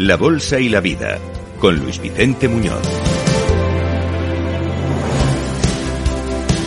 La 0.00 0.16
Bolsa 0.16 0.58
y 0.58 0.70
la 0.70 0.80
Vida, 0.80 1.18
con 1.58 1.76
Luis 1.76 2.00
Vicente 2.00 2.48
Muñoz. 2.48 2.80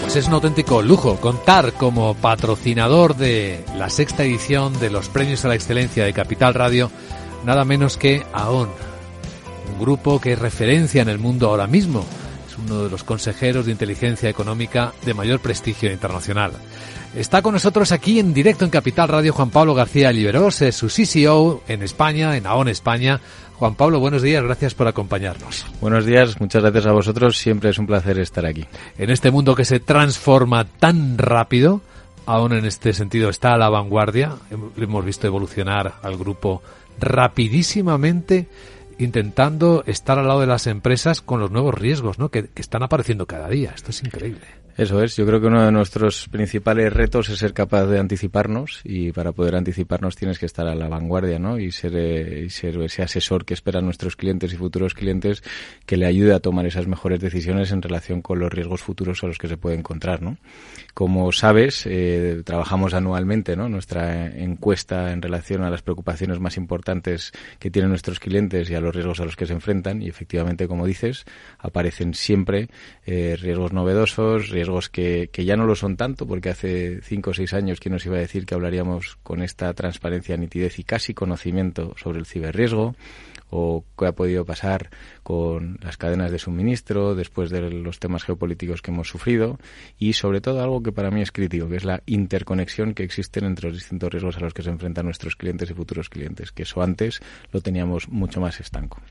Pues 0.01 0.15
es 0.17 0.27
un 0.27 0.35
auténtico 0.35 0.83
lujo 0.83 1.19
contar 1.19 1.73
como 1.73 2.13
patrocinador 2.13 3.15
de 3.15 3.65
la 3.75 3.89
sexta 3.89 4.23
edición 4.23 4.79
de 4.79 4.91
los 4.91 5.09
Premios 5.09 5.43
a 5.45 5.47
la 5.47 5.55
Excelencia 5.55 6.05
de 6.05 6.13
Capital 6.13 6.53
Radio, 6.53 6.91
nada 7.43 7.65
menos 7.65 7.97
que 7.97 8.23
AON, 8.33 8.69
un 9.73 9.79
grupo 9.79 10.21
que 10.21 10.33
es 10.33 10.39
referencia 10.39 11.01
en 11.01 11.09
el 11.09 11.17
mundo 11.17 11.49
ahora 11.49 11.65
mismo. 11.65 12.05
Es 12.53 12.59
uno 12.59 12.83
de 12.83 12.89
los 12.91 13.03
consejeros 13.03 13.65
de 13.65 13.71
inteligencia 13.71 14.29
económica 14.29 14.93
de 15.03 15.15
mayor 15.15 15.39
prestigio 15.39 15.91
internacional. 15.91 16.51
Está 17.15 17.41
con 17.41 17.53
nosotros 17.53 17.91
aquí 17.91 18.19
en 18.19 18.31
directo 18.31 18.63
en 18.63 18.69
Capital 18.69 19.09
Radio 19.09 19.33
Juan 19.33 19.49
Pablo 19.49 19.73
García 19.73 20.11
Liberós, 20.11 20.61
es 20.61 20.75
su 20.75 20.87
CCO 20.87 21.63
en 21.67 21.81
España, 21.81 22.37
en 22.37 22.45
AON 22.45 22.67
España. 22.67 23.19
Juan 23.55 23.73
Pablo, 23.73 23.99
buenos 23.99 24.21
días, 24.21 24.43
gracias 24.43 24.75
por 24.75 24.87
acompañarnos. 24.87 25.65
Buenos 25.81 26.05
días, 26.05 26.39
muchas 26.39 26.61
gracias 26.61 26.85
a 26.85 26.91
vosotros, 26.91 27.39
siempre 27.39 27.71
es 27.71 27.79
un 27.79 27.87
placer 27.87 28.19
estar 28.19 28.45
aquí. 28.45 28.65
En 28.99 29.09
este 29.09 29.31
mundo 29.31 29.55
que 29.55 29.65
se 29.65 29.79
transforma 29.79 30.65
tan 30.65 31.17
rápido, 31.17 31.81
aún 32.27 32.53
en 32.53 32.65
este 32.65 32.93
sentido 32.93 33.29
está 33.29 33.53
a 33.53 33.57
la 33.57 33.69
vanguardia, 33.69 34.33
hemos 34.77 35.05
visto 35.05 35.25
evolucionar 35.25 35.95
al 36.03 36.17
grupo 36.17 36.61
rapidísimamente 36.99 38.47
intentando 38.99 39.83
estar 39.85 40.19
al 40.19 40.27
lado 40.27 40.41
de 40.41 40.47
las 40.47 40.67
empresas 40.67 41.21
con 41.21 41.39
los 41.39 41.51
nuevos 41.51 41.73
riesgos 41.73 42.19
¿no? 42.19 42.29
que, 42.29 42.49
están 42.55 42.83
apareciendo 42.83 43.25
cada 43.25 43.49
día. 43.49 43.71
Esto 43.75 43.91
es 43.91 44.03
increíble. 44.03 44.41
Eso 44.75 45.03
es, 45.03 45.15
yo 45.15 45.25
creo 45.27 45.39
que 45.39 45.47
uno 45.47 45.63
de 45.63 45.71
nuestros 45.71 46.27
principales 46.29 46.91
retos 46.91 47.29
es 47.29 47.37
ser 47.37 47.53
capaz 47.53 47.85
de 47.85 47.99
anticiparnos 47.99 48.81
y 48.83 49.11
para 49.11 49.31
poder 49.31 49.55
anticiparnos 49.55 50.15
tienes 50.15 50.39
que 50.39 50.47
estar 50.47 50.67
a 50.67 50.73
la 50.73 50.87
vanguardia, 50.87 51.37
¿no? 51.37 51.59
Y 51.59 51.71
ser, 51.71 51.95
eh, 51.95 52.45
y 52.45 52.49
ser 52.49 52.81
ese 52.81 53.03
asesor 53.03 53.45
que 53.45 53.53
esperan 53.53 53.85
nuestros 53.85 54.15
clientes 54.15 54.51
y 54.51 54.57
futuros 54.57 54.95
clientes 54.95 55.43
que 55.85 55.95
le 55.95 56.07
ayude 56.07 56.33
a 56.33 56.39
tomar 56.39 56.65
esas 56.65 56.87
mejores 56.87 57.19
decisiones 57.19 57.71
en 57.71 57.83
relación 57.83 58.23
con 58.23 58.39
los 58.39 58.51
riesgos 58.51 58.81
futuros 58.81 59.23
a 59.23 59.27
los 59.27 59.37
que 59.37 59.47
se 59.47 59.57
puede 59.57 59.77
encontrar, 59.77 60.23
¿no? 60.23 60.37
Como 60.93 61.31
sabes, 61.31 61.87
eh, 61.87 62.43
trabajamos 62.45 62.93
anualmente, 62.93 63.55
¿no? 63.55 63.67
Nuestra 63.67 64.27
encuesta 64.27 65.11
en 65.11 65.23
relación 65.23 65.63
a 65.63 65.71
las 65.71 65.81
preocupaciones 65.81 66.39
más 66.39 66.55
importantes 66.55 67.31
que 67.57 67.71
tienen 67.71 67.89
nuestros 67.89 68.19
clientes 68.19 68.69
y 68.69 68.75
a 68.75 68.79
los 68.79 68.93
riesgos 68.93 69.19
a 69.19 69.25
los 69.25 69.35
que 69.35 69.47
se 69.47 69.53
enfrentan 69.53 70.03
y 70.03 70.07
efectivamente, 70.07 70.67
como 70.67 70.85
dices, 70.85 71.25
aparecen 71.57 72.13
siempre 72.13 72.69
eh, 73.07 73.35
riesgos 73.41 73.73
novedosos, 73.73 74.49
riesgos 74.49 74.89
que, 74.89 75.31
que, 75.33 75.45
ya 75.45 75.55
no 75.55 75.65
lo 75.65 75.75
son 75.75 75.97
tanto, 75.97 76.27
porque 76.27 76.49
hace 76.49 77.01
cinco 77.01 77.31
o 77.31 77.33
seis 77.33 77.55
años, 77.55 77.79
¿quién 77.79 77.93
nos 77.93 78.05
iba 78.05 78.17
a 78.17 78.19
decir 78.19 78.45
que 78.45 78.53
hablaríamos 78.53 79.17
con 79.23 79.41
esta 79.41 79.73
transparencia, 79.73 80.37
nitidez 80.37 80.77
y 80.77 80.83
casi 80.83 81.15
conocimiento 81.15 81.95
sobre 81.97 82.19
el 82.19 82.27
ciberriesgo? 82.27 82.95
O 83.55 83.85
qué 83.97 84.07
ha 84.07 84.11
podido 84.13 84.45
pasar 84.45 84.89
con 85.21 85.77
las 85.83 85.95
cadenas 85.97 86.31
de 86.31 86.39
suministro 86.39 87.13
después 87.13 87.51
de 87.51 87.69
los 87.69 87.99
temas 87.99 88.23
geopolíticos 88.23 88.81
que 88.81 88.89
hemos 88.89 89.07
sufrido 89.07 89.59
y 89.99 90.13
sobre 90.13 90.41
todo 90.41 90.63
algo 90.63 90.81
que 90.81 90.91
para 90.91 91.11
mí 91.11 91.21
es 91.21 91.31
crítico, 91.31 91.69
que 91.69 91.75
es 91.75 91.85
la 91.85 92.01
interconexión 92.07 92.95
que 92.95 93.03
existen 93.03 93.45
entre 93.45 93.69
los 93.69 93.77
distintos 93.77 94.11
riesgos 94.11 94.37
a 94.37 94.39
los 94.39 94.55
que 94.55 94.63
se 94.63 94.71
enfrentan 94.71 95.05
nuestros 95.05 95.35
clientes 95.35 95.69
y 95.69 95.75
futuros 95.75 96.09
clientes, 96.09 96.51
que 96.51 96.63
eso 96.63 96.81
antes 96.81 97.21
lo 97.51 97.61
teníamos 97.61 98.09
mucho 98.09 98.41
más 98.41 98.59
estanco. 98.59 99.01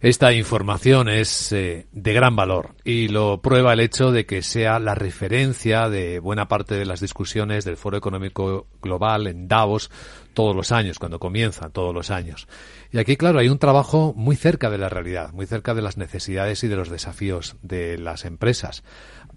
Esta 0.00 0.32
información 0.32 1.10
es 1.10 1.52
eh, 1.52 1.86
de 1.92 2.12
gran 2.14 2.34
valor 2.34 2.76
y 2.84 3.08
lo 3.08 3.42
prueba 3.42 3.74
el 3.74 3.80
hecho 3.80 4.12
de 4.12 4.24
que 4.24 4.40
sea 4.40 4.78
la 4.78 4.94
referencia 4.94 5.90
de 5.90 6.20
buena 6.20 6.48
parte 6.48 6.74
de 6.74 6.86
las 6.86 7.00
discusiones 7.00 7.66
del 7.66 7.76
Foro 7.76 7.98
Económico 7.98 8.66
Global 8.80 9.26
en 9.26 9.46
Davos 9.46 9.90
todos 10.32 10.54
los 10.54 10.72
años, 10.72 10.98
cuando 10.98 11.18
comienza 11.18 11.68
todos 11.70 11.94
los 11.94 12.10
años. 12.10 12.48
Y 12.92 12.98
aquí, 12.98 13.16
claro, 13.16 13.38
hay 13.38 13.48
un 13.48 13.58
trabajo 13.58 14.14
muy 14.16 14.36
cerca 14.36 14.70
de 14.70 14.78
la 14.78 14.88
realidad, 14.88 15.32
muy 15.32 15.46
cerca 15.46 15.74
de 15.74 15.82
las 15.82 15.96
necesidades 15.96 16.64
y 16.64 16.68
de 16.68 16.76
los 16.76 16.88
desafíos 16.88 17.56
de 17.62 17.98
las 17.98 18.24
empresas. 18.24 18.82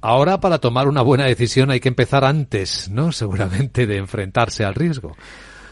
Ahora, 0.01 0.39
para 0.39 0.59
tomar 0.59 0.87
una 0.87 1.01
buena 1.01 1.25
decisión 1.25 1.71
hay 1.71 1.79
que 1.79 1.89
empezar 1.89 2.25
antes, 2.25 2.89
¿no? 2.89 3.11
Seguramente 3.13 3.87
de 3.87 3.97
enfrentarse 3.97 4.65
al 4.65 4.75
riesgo. 4.75 5.15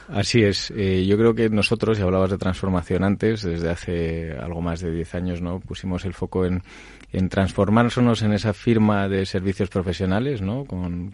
Así 0.08 0.44
es. 0.44 0.72
Eh, 0.76 1.06
yo 1.06 1.18
creo 1.18 1.34
que 1.34 1.50
nosotros, 1.50 1.98
y 1.98 2.02
hablabas 2.02 2.32
de 2.32 2.38
transformación 2.38 3.04
antes, 3.04 3.44
desde 3.44 3.70
hace 3.70 4.34
algo 4.34 4.62
más 4.62 4.82
de 4.82 4.92
10 4.92 5.16
años, 5.16 5.42
¿no? 5.42 5.62
Pusimos 5.62 6.04
el 6.04 6.14
foco 6.14 6.46
en, 6.46 6.64
en 7.12 7.30
transformarnos 7.30 8.22
en 8.22 8.34
esa 8.34 8.54
firma 8.54 9.08
de 9.08 9.26
servicios 9.26 9.70
profesionales, 9.70 10.42
¿no? 10.42 10.66
Con, 10.66 11.12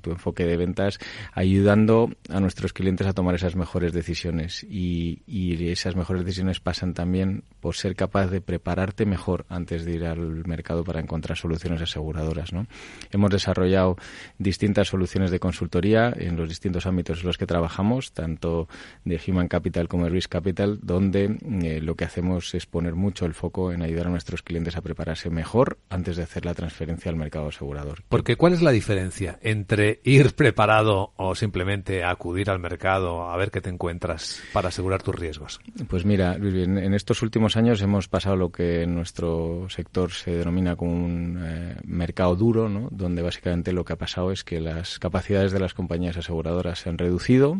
tu 0.00 0.10
enfoque 0.10 0.44
de 0.44 0.56
ventas, 0.56 0.98
ayudando 1.32 2.10
a 2.28 2.40
nuestros 2.40 2.72
clientes 2.72 3.06
a 3.06 3.12
tomar 3.12 3.34
esas 3.34 3.56
mejores 3.56 3.92
decisiones. 3.92 4.64
Y, 4.64 5.22
y 5.26 5.68
esas 5.68 5.96
mejores 5.96 6.24
decisiones 6.24 6.60
pasan 6.60 6.94
también 6.94 7.44
por 7.60 7.74
ser 7.74 7.96
capaz 7.96 8.28
de 8.28 8.40
prepararte 8.40 9.06
mejor 9.06 9.44
antes 9.48 9.84
de 9.84 9.92
ir 9.92 10.04
al 10.04 10.46
mercado 10.46 10.84
para 10.84 11.00
encontrar 11.00 11.36
soluciones 11.36 11.82
aseguradoras, 11.82 12.52
¿no? 12.52 12.66
Hemos 13.10 13.30
desarrollado 13.30 13.96
distintas 14.38 14.88
soluciones 14.88 15.30
de 15.30 15.40
consultoría 15.40 16.12
en 16.16 16.36
los 16.36 16.48
distintos 16.48 16.86
ámbitos 16.86 17.20
en 17.20 17.26
los 17.26 17.38
que 17.38 17.46
trabajamos, 17.46 18.12
tanto 18.12 18.68
de 19.04 19.20
Human 19.26 19.48
Capital 19.48 19.88
como 19.88 20.04
de 20.04 20.10
Risk 20.10 20.30
Capital, 20.30 20.78
donde 20.82 21.38
eh, 21.62 21.80
lo 21.80 21.96
que 21.96 22.04
hacemos 22.04 22.54
es 22.54 22.66
poner 22.66 22.94
mucho 22.94 23.26
el 23.26 23.34
foco 23.34 23.72
en 23.72 23.82
ayudar 23.82 24.06
a 24.06 24.10
nuestros 24.10 24.42
clientes 24.42 24.76
a 24.76 24.82
prepararse 24.82 25.28
mejor 25.30 25.39
antes 25.88 26.16
de 26.16 26.22
hacer 26.22 26.44
la 26.44 26.54
transferencia 26.54 27.10
al 27.10 27.16
mercado 27.16 27.48
asegurador. 27.48 28.02
Porque 28.08 28.36
¿cuál 28.36 28.52
es 28.52 28.62
la 28.62 28.70
diferencia 28.70 29.38
entre 29.42 30.00
ir 30.04 30.34
preparado 30.34 31.12
o 31.16 31.34
simplemente 31.34 32.04
acudir 32.04 32.50
al 32.50 32.58
mercado 32.58 33.30
a 33.30 33.36
ver 33.36 33.50
qué 33.50 33.60
te 33.60 33.70
encuentras 33.70 34.40
para 34.52 34.68
asegurar 34.68 35.02
tus 35.02 35.14
riesgos? 35.14 35.60
Pues 35.88 36.04
mira, 36.04 36.34
en 36.34 36.94
estos 36.94 37.22
últimos 37.22 37.56
años 37.56 37.82
hemos 37.82 38.08
pasado 38.08 38.36
lo 38.36 38.50
que 38.50 38.82
en 38.82 38.94
nuestro 38.94 39.68
sector 39.68 40.12
se 40.12 40.32
denomina 40.32 40.76
como 40.76 40.92
un 40.92 41.40
eh, 41.42 41.76
mercado 41.84 42.36
duro, 42.36 42.68
¿no? 42.68 42.88
donde 42.90 43.22
básicamente 43.22 43.72
lo 43.72 43.84
que 43.84 43.92
ha 43.92 43.98
pasado 43.98 44.32
es 44.32 44.44
que 44.44 44.60
las 44.60 44.98
capacidades 44.98 45.52
de 45.52 45.60
las 45.60 45.74
compañías 45.74 46.16
aseguradoras 46.16 46.80
se 46.80 46.88
han 46.88 46.98
reducido 46.98 47.58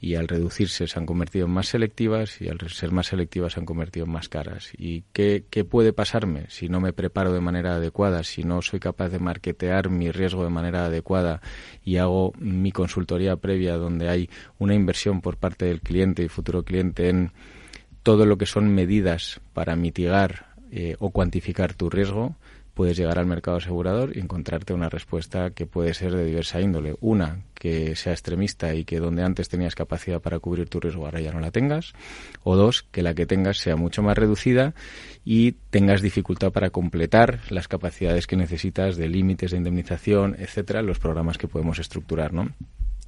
y 0.00 0.14
al 0.14 0.28
reducirse 0.28 0.86
se 0.86 0.98
han 0.98 1.06
convertido 1.06 1.46
en 1.46 1.52
más 1.52 1.68
selectivas 1.68 2.40
y 2.40 2.48
al 2.48 2.60
ser 2.70 2.92
más 2.92 3.08
selectivas 3.08 3.54
se 3.54 3.60
han 3.60 3.66
convertido 3.66 4.06
en 4.06 4.12
más 4.12 4.28
caras. 4.28 4.70
¿Y 4.76 5.02
qué, 5.12 5.44
qué, 5.50 5.64
puede 5.64 5.92
pasarme 5.92 6.46
si 6.48 6.68
no 6.68 6.80
me 6.80 6.92
preparo 6.92 7.32
de 7.32 7.40
manera 7.40 7.76
adecuada, 7.76 8.22
si 8.22 8.44
no 8.44 8.62
soy 8.62 8.78
capaz 8.78 9.08
de 9.08 9.18
marketear 9.18 9.90
mi 9.90 10.10
riesgo 10.12 10.44
de 10.44 10.50
manera 10.50 10.86
adecuada 10.86 11.40
y 11.84 11.96
hago 11.96 12.32
mi 12.38 12.70
consultoría 12.70 13.36
previa 13.36 13.76
donde 13.76 14.08
hay 14.08 14.30
una 14.58 14.74
inversión 14.74 15.20
por 15.20 15.36
parte 15.36 15.64
del 15.66 15.80
cliente 15.80 16.22
y 16.22 16.28
futuro 16.28 16.62
cliente 16.62 17.08
en 17.08 17.32
todo 18.02 18.24
lo 18.24 18.38
que 18.38 18.46
son 18.46 18.72
medidas 18.74 19.40
para 19.52 19.76
mitigar 19.76 20.46
eh, 20.70 20.96
o 20.98 21.10
cuantificar 21.10 21.74
tu 21.74 21.90
riesgo? 21.90 22.36
Puedes 22.78 22.96
llegar 22.96 23.18
al 23.18 23.26
mercado 23.26 23.56
asegurador 23.56 24.16
y 24.16 24.20
encontrarte 24.20 24.72
una 24.72 24.88
respuesta 24.88 25.50
que 25.50 25.66
puede 25.66 25.94
ser 25.94 26.14
de 26.14 26.24
diversa 26.24 26.60
índole. 26.60 26.94
Una, 27.00 27.42
que 27.54 27.96
sea 27.96 28.12
extremista 28.12 28.72
y 28.72 28.84
que 28.84 29.00
donde 29.00 29.24
antes 29.24 29.48
tenías 29.48 29.74
capacidad 29.74 30.22
para 30.22 30.38
cubrir 30.38 30.68
tu 30.68 30.78
riesgo 30.78 31.04
ahora 31.04 31.20
ya 31.20 31.32
no 31.32 31.40
la 31.40 31.50
tengas. 31.50 31.92
O 32.44 32.54
dos, 32.54 32.84
que 32.84 33.02
la 33.02 33.14
que 33.14 33.26
tengas 33.26 33.58
sea 33.58 33.74
mucho 33.74 34.04
más 34.04 34.16
reducida 34.16 34.76
y 35.24 35.56
tengas 35.70 36.02
dificultad 36.02 36.52
para 36.52 36.70
completar 36.70 37.40
las 37.50 37.66
capacidades 37.66 38.28
que 38.28 38.36
necesitas 38.36 38.96
de 38.96 39.08
límites 39.08 39.50
de 39.50 39.56
indemnización, 39.56 40.36
etcétera, 40.38 40.80
los 40.82 41.00
programas 41.00 41.36
que 41.36 41.48
podemos 41.48 41.80
estructurar, 41.80 42.32
¿no? 42.32 42.52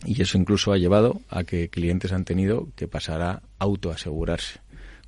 Y 0.05 0.20
eso 0.20 0.37
incluso 0.37 0.73
ha 0.73 0.78
llevado 0.78 1.20
a 1.28 1.44
que 1.44 1.69
clientes 1.69 2.12
han 2.12 2.25
tenido 2.25 2.66
que 2.75 2.88
pasar 2.88 3.23
a 3.23 3.43
autoasegurarse 3.61 4.58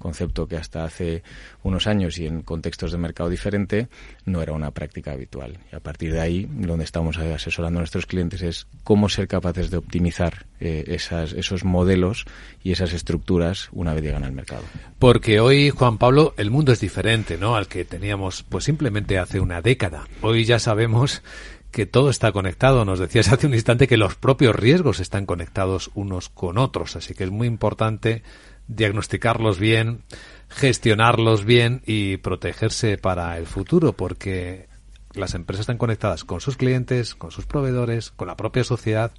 concepto 0.02 0.48
que 0.48 0.56
hasta 0.56 0.84
hace 0.84 1.22
unos 1.62 1.86
años 1.86 2.18
y 2.18 2.26
en 2.26 2.42
contextos 2.42 2.90
de 2.90 2.98
mercado 2.98 3.30
diferente 3.30 3.86
no 4.24 4.42
era 4.42 4.52
una 4.52 4.72
práctica 4.72 5.12
habitual. 5.12 5.60
Y 5.72 5.76
a 5.76 5.80
partir 5.80 6.12
de 6.12 6.20
ahí, 6.20 6.48
donde 6.50 6.84
estamos 6.84 7.16
asesorando 7.16 7.78
a 7.78 7.82
nuestros 7.82 8.06
clientes 8.06 8.42
es 8.42 8.66
cómo 8.82 9.08
ser 9.08 9.28
capaces 9.28 9.70
de 9.70 9.76
optimizar 9.76 10.46
eh, 10.58 10.84
esas, 10.88 11.32
esos 11.32 11.64
modelos 11.64 12.24
y 12.64 12.72
esas 12.72 12.92
estructuras 12.92 13.68
una 13.70 13.94
vez 13.94 14.02
llegan 14.02 14.24
al 14.24 14.32
mercado. 14.32 14.64
Porque 14.98 15.38
hoy, 15.38 15.70
Juan 15.70 15.98
Pablo, 15.98 16.34
el 16.36 16.50
mundo 16.50 16.72
es 16.72 16.80
diferente, 16.80 17.38
¿no? 17.38 17.54
Al 17.54 17.68
que 17.68 17.84
teníamos, 17.84 18.42
pues 18.42 18.64
simplemente 18.64 19.18
hace 19.18 19.38
una 19.38 19.62
década. 19.62 20.08
Hoy 20.20 20.44
ya 20.44 20.58
sabemos 20.58 21.22
que 21.70 21.86
todo 21.86 22.10
está 22.10 22.32
conectado. 22.32 22.84
Nos 22.84 22.98
decías 22.98 23.32
hace 23.32 23.46
un 23.46 23.54
instante 23.54 23.88
que 23.88 23.96
los 23.96 24.14
propios 24.14 24.54
riesgos 24.54 25.00
están 25.00 25.26
conectados 25.26 25.90
unos 25.94 26.28
con 26.28 26.58
otros, 26.58 26.96
así 26.96 27.14
que 27.14 27.24
es 27.24 27.30
muy 27.30 27.46
importante 27.46 28.22
diagnosticarlos 28.76 29.58
bien, 29.58 30.02
gestionarlos 30.48 31.44
bien 31.44 31.82
y 31.86 32.18
protegerse 32.18 32.98
para 32.98 33.38
el 33.38 33.46
futuro, 33.46 33.92
porque 33.92 34.68
las 35.14 35.34
empresas 35.34 35.62
están 35.62 35.78
conectadas 35.78 36.24
con 36.24 36.40
sus 36.40 36.56
clientes, 36.56 37.14
con 37.14 37.30
sus 37.30 37.46
proveedores, 37.46 38.10
con 38.10 38.28
la 38.28 38.36
propia 38.36 38.64
sociedad 38.64 39.12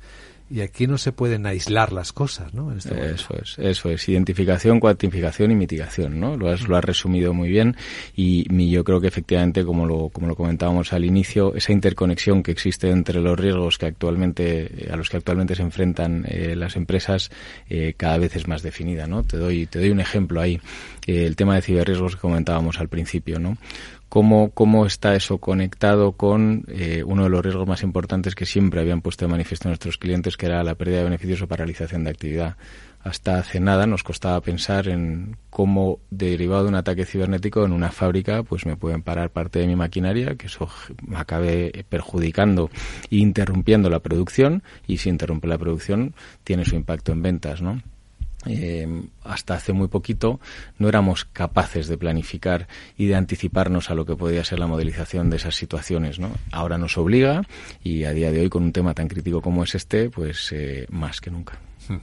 y 0.49 0.61
aquí 0.61 0.87
no 0.87 0.97
se 0.97 1.11
pueden 1.11 1.45
aislar 1.45 1.91
las 1.93 2.13
cosas, 2.13 2.53
¿no? 2.53 2.71
Este 2.71 2.93
eso 3.11 3.35
es, 3.41 3.57
eso 3.57 3.89
es. 3.89 4.07
Identificación, 4.07 4.79
cuantificación 4.79 5.51
y 5.51 5.55
mitigación, 5.55 6.19
¿no? 6.19 6.37
Lo 6.37 6.49
has, 6.49 6.67
lo 6.67 6.75
has 6.77 6.83
resumido 6.83 7.33
muy 7.33 7.49
bien 7.49 7.75
y, 8.15 8.43
yo 8.69 8.83
creo 8.83 9.01
que 9.01 9.07
efectivamente, 9.07 9.63
como 9.63 9.85
lo, 9.85 10.09
como 10.09 10.27
lo 10.27 10.35
comentábamos 10.35 10.93
al 10.93 11.05
inicio, 11.05 11.53
esa 11.55 11.71
interconexión 11.71 12.43
que 12.43 12.51
existe 12.51 12.89
entre 12.89 13.19
los 13.19 13.39
riesgos 13.39 13.77
que 13.77 13.85
actualmente, 13.85 14.87
a 14.91 14.95
los 14.95 15.09
que 15.09 15.17
actualmente 15.17 15.55
se 15.55 15.61
enfrentan 15.61 16.25
eh, 16.27 16.55
las 16.55 16.75
empresas, 16.75 17.29
eh, 17.69 17.93
cada 17.95 18.17
vez 18.17 18.35
es 18.35 18.47
más 18.47 18.61
definida, 18.63 19.07
¿no? 19.07 19.23
Te 19.23 19.37
doy, 19.37 19.65
te 19.65 19.79
doy 19.79 19.89
un 19.89 19.99
ejemplo 19.99 20.41
ahí. 20.41 20.59
Eh, 21.05 21.25
el 21.25 21.35
tema 21.35 21.55
de 21.55 21.61
ciberriesgos 21.61 22.15
que 22.15 22.21
comentábamos 22.21 22.79
al 22.79 22.89
principio, 22.89 23.39
¿no? 23.39 23.57
Cómo, 24.13 24.51
cómo 24.51 24.85
está 24.85 25.15
eso 25.15 25.39
conectado 25.39 26.11
con 26.11 26.65
eh, 26.67 27.03
uno 27.03 27.23
de 27.23 27.29
los 27.29 27.41
riesgos 27.41 27.67
más 27.67 27.81
importantes 27.81 28.35
que 28.35 28.45
siempre 28.45 28.79
habían 28.79 29.01
puesto 29.01 29.25
de 29.25 29.31
manifiesto 29.31 29.69
nuestros 29.69 29.97
clientes, 29.97 30.37
que 30.37 30.45
era 30.45 30.63
la 30.63 30.75
pérdida 30.75 30.97
de 30.97 31.05
beneficios 31.05 31.41
o 31.41 31.47
paralización 31.47 32.03
de 32.03 32.11
actividad. 32.11 32.55
Hasta 32.99 33.39
hace 33.39 33.59
nada 33.59 33.87
nos 33.87 34.03
costaba 34.03 34.39
pensar 34.41 34.87
en 34.87 35.35
cómo, 35.49 35.97
derivado 36.11 36.61
de 36.61 36.69
un 36.69 36.75
ataque 36.75 37.05
cibernético 37.05 37.65
en 37.65 37.71
una 37.71 37.89
fábrica, 37.89 38.43
pues 38.43 38.67
me 38.67 38.77
pueden 38.77 39.01
parar 39.01 39.31
parte 39.31 39.57
de 39.57 39.65
mi 39.65 39.75
maquinaria, 39.75 40.35
que 40.35 40.45
eso 40.45 40.69
me 41.07 41.17
acabe 41.17 41.83
perjudicando 41.89 42.69
e 43.09 43.15
interrumpiendo 43.15 43.89
la 43.89 44.01
producción, 44.01 44.61
y 44.85 44.97
si 44.97 45.09
interrumpe 45.09 45.47
la 45.47 45.57
producción, 45.57 46.13
tiene 46.43 46.65
su 46.65 46.75
impacto 46.75 47.13
en 47.13 47.23
ventas, 47.23 47.63
¿no? 47.63 47.81
Eh, 48.45 48.87
hasta 49.23 49.55
hace 49.55 49.73
muy 49.73 49.87
poquito 49.87 50.39
no 50.77 50.89
éramos 50.89 51.25
capaces 51.25 51.87
de 51.87 51.97
planificar 51.97 52.67
y 52.97 53.05
de 53.05 53.15
anticiparnos 53.15 53.89
a 53.89 53.95
lo 53.95 54.05
que 54.05 54.15
podía 54.15 54.43
ser 54.43 54.59
la 54.59 54.67
modelización 54.67 55.29
de 55.29 55.37
esas 55.37 55.55
situaciones. 55.55 56.19
¿no? 56.19 56.31
Ahora 56.51 56.77
nos 56.77 56.97
obliga 56.97 57.43
y 57.83 58.03
a 58.03 58.13
día 58.13 58.31
de 58.31 58.41
hoy 58.41 58.49
con 58.49 58.63
un 58.63 58.71
tema 58.71 58.93
tan 58.93 59.07
crítico 59.07 59.41
como 59.41 59.63
es 59.63 59.75
este, 59.75 60.09
pues 60.09 60.51
eh, 60.51 60.85
más 60.89 61.21
que 61.21 61.31
nunca. 61.31 61.59
Hmm. 61.87 61.97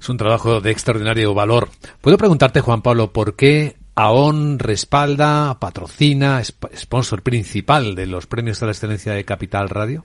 Es 0.00 0.08
un 0.08 0.16
trabajo 0.16 0.60
de 0.60 0.70
extraordinario 0.70 1.34
valor. 1.34 1.68
Puedo 2.00 2.16
preguntarte, 2.16 2.60
Juan 2.60 2.82
Pablo, 2.82 3.12
¿por 3.12 3.36
qué 3.36 3.76
AON 3.94 4.58
respalda, 4.58 5.58
patrocina, 5.58 6.40
es 6.40 6.54
sponsor 6.76 7.22
principal 7.22 7.94
de 7.94 8.06
los 8.06 8.26
premios 8.26 8.60
de 8.60 8.66
la 8.66 8.72
excelencia 8.72 9.12
de 9.12 9.24
Capital 9.24 9.68
Radio? 9.68 10.04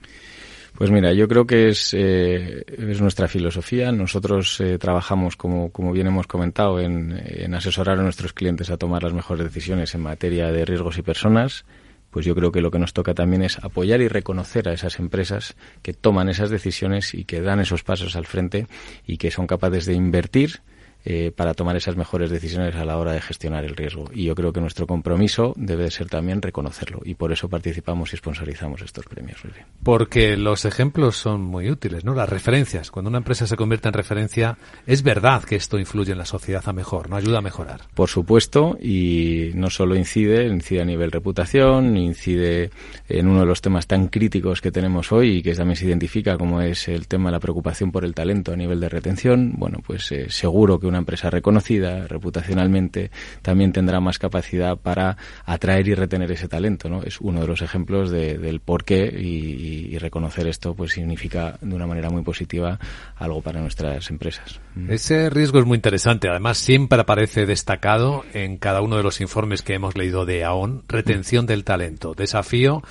Pues 0.82 0.90
mira, 0.90 1.14
yo 1.14 1.28
creo 1.28 1.46
que 1.46 1.70
es, 1.70 1.94
eh, 1.94 2.66
es 2.76 3.02
nuestra 3.02 3.28
filosofía. 3.28 3.92
Nosotros 3.92 4.60
eh, 4.62 4.80
trabajamos, 4.80 5.36
como, 5.36 5.72
como 5.72 5.92
bien 5.92 6.08
hemos 6.08 6.26
comentado, 6.26 6.80
en, 6.80 7.22
en 7.24 7.54
asesorar 7.54 8.00
a 8.00 8.02
nuestros 8.02 8.34
clientes 8.34 8.72
a 8.72 8.78
tomar 8.78 9.04
las 9.04 9.14
mejores 9.14 9.44
decisiones 9.46 9.94
en 9.94 10.02
materia 10.02 10.52
de 10.52 10.66
riesgos 10.66 10.98
y 10.98 11.04
personas 11.04 11.66
pues 12.10 12.26
yo 12.26 12.34
creo 12.34 12.52
que 12.52 12.62
lo 12.62 12.72
que 12.72 12.80
nos 12.80 12.94
toca 12.94 13.14
también 13.14 13.44
es 13.44 13.60
apoyar 13.60 14.02
y 14.02 14.08
reconocer 14.08 14.68
a 14.68 14.74
esas 14.74 15.00
empresas 15.00 15.56
que 15.84 15.94
toman 15.94 16.30
esas 16.30 16.50
decisiones 16.50 17.14
y 17.14 17.26
que 17.26 17.42
dan 17.42 17.60
esos 17.60 17.84
pasos 17.84 18.16
al 18.16 18.26
frente 18.26 18.68
y 19.06 19.18
que 19.18 19.30
son 19.30 19.46
capaces 19.46 19.86
de 19.86 19.94
invertir 19.94 20.62
eh, 21.04 21.32
para 21.36 21.54
tomar 21.54 21.76
esas 21.76 21.96
mejores 21.96 22.30
decisiones 22.30 22.76
a 22.76 22.86
la 22.86 22.98
hora 22.98 23.14
de 23.14 23.22
gestionar 23.22 23.66
el 23.66 23.76
riesgo. 23.76 24.06
Y 24.14 24.26
yo 24.26 24.36
creo 24.36 24.54
que 24.54 24.62
nuestro 24.62 24.88
compromiso 24.88 25.54
debe 25.56 25.90
ser 25.92 26.08
también 26.08 26.42
reconocerlo 26.42 27.02
y 27.04 27.16
por 27.16 27.32
eso 27.32 27.50
participamos 27.50 28.14
y 28.14 28.18
sponsorizamos 28.18 28.82
estos 28.82 29.06
premios. 29.06 29.42
Porque 29.84 30.38
los 30.38 30.66
ejemplos 30.66 31.16
son 31.16 31.42
muy 31.42 31.70
útiles, 31.70 32.06
¿no? 32.06 32.14
Las 32.14 32.30
referencias. 32.30 32.92
Cuando 32.92 33.10
una 33.10 33.18
empresa 33.18 33.48
se 33.48 33.56
convierte 33.56 33.88
en 33.88 33.94
referencia, 33.94 34.58
es 34.86 35.04
verdad 35.04 35.44
que 35.44 35.56
esto 35.56 35.80
influye 35.80 36.12
en 36.12 36.18
la 36.18 36.26
sociedad 36.26 36.64
a 36.66 36.74
mejor, 36.74 37.10
¿no? 37.10 37.16
Ayuda 37.16 37.40
a 37.40 37.42
mejorar. 37.42 37.82
Por 37.94 38.10
supuesto, 38.10 38.78
y 38.82 39.52
no 39.56 39.70
solo 39.70 39.96
incide, 39.96 40.46
incide 40.48 40.82
a 40.82 40.86
nivel 40.86 41.12
reputación, 41.12 41.98
incide 41.98 42.70
en 43.10 43.28
uno 43.28 43.42
de 43.42 43.46
los 43.46 43.62
temas 43.62 43.88
tan 43.88 44.08
críticos 44.08 44.62
que 44.62 44.72
tenemos 44.72 45.12
hoy 45.12 45.38
y 45.38 45.42
que 45.42 45.56
también 45.56 45.76
se 45.76 45.86
identifica 45.86 46.38
como 46.38 46.62
es 46.62 46.88
el 46.88 47.08
tema 47.08 47.30
de 47.30 47.34
la 47.34 47.40
preocupación 47.40 47.92
por 47.92 48.06
el 48.06 48.14
talento 48.14 48.54
a 48.54 48.56
nivel 48.56 48.80
de 48.80 48.90
retención. 48.90 49.54
Bueno, 49.58 49.80
pues 49.86 50.12
eh, 50.12 50.30
seguro 50.30 50.80
que 50.80 50.88
una 50.92 51.00
empresa 51.00 51.30
reconocida 51.30 52.08
reputacionalmente 52.08 53.12
también 53.42 53.72
tendrá 53.72 54.00
más 54.00 54.20
capacidad 54.20 54.78
para 54.78 55.18
atraer 55.46 55.88
y 55.88 55.96
retener 55.96 56.32
ese 56.32 56.48
talento, 56.48 56.90
¿no? 56.90 57.04
Es 57.04 57.20
uno 57.22 57.42
de 57.42 57.48
los 57.48 57.62
ejemplos 57.62 58.12
del 58.12 58.60
por 58.60 58.84
qué 58.84 59.06
y, 59.06 59.98
reconocer 60.02 60.48
esto 60.48 60.74
pues 60.74 60.94
significa 60.94 61.60
de 61.62 61.76
una 61.76 61.86
manera 61.86 62.10
muy 62.10 62.24
positiva 62.24 62.80
algo 63.18 63.42
para 63.42 63.62
nuestras 63.62 64.10
empresas. 64.10 64.60
Mm. 64.76 64.92
Ese 64.92 65.30
riesgo 65.30 65.60
es 65.60 65.66
muy 65.66 65.76
interesante. 65.76 66.28
Además, 66.28 66.58
siempre 66.58 67.00
aparece 67.00 67.46
destacado 67.46 68.24
en 68.34 68.58
cada 68.58 68.82
uno 68.82 68.98
de 68.98 69.04
los 69.04 69.22
informes 69.22 69.62
que 69.62 69.76
hemos 69.76 69.96
leído 69.96 70.26
de 70.26 70.44
AON, 70.44 70.84
retención 70.88 71.46
del 71.46 71.64
talento, 71.64 72.16
desafío 72.16 72.82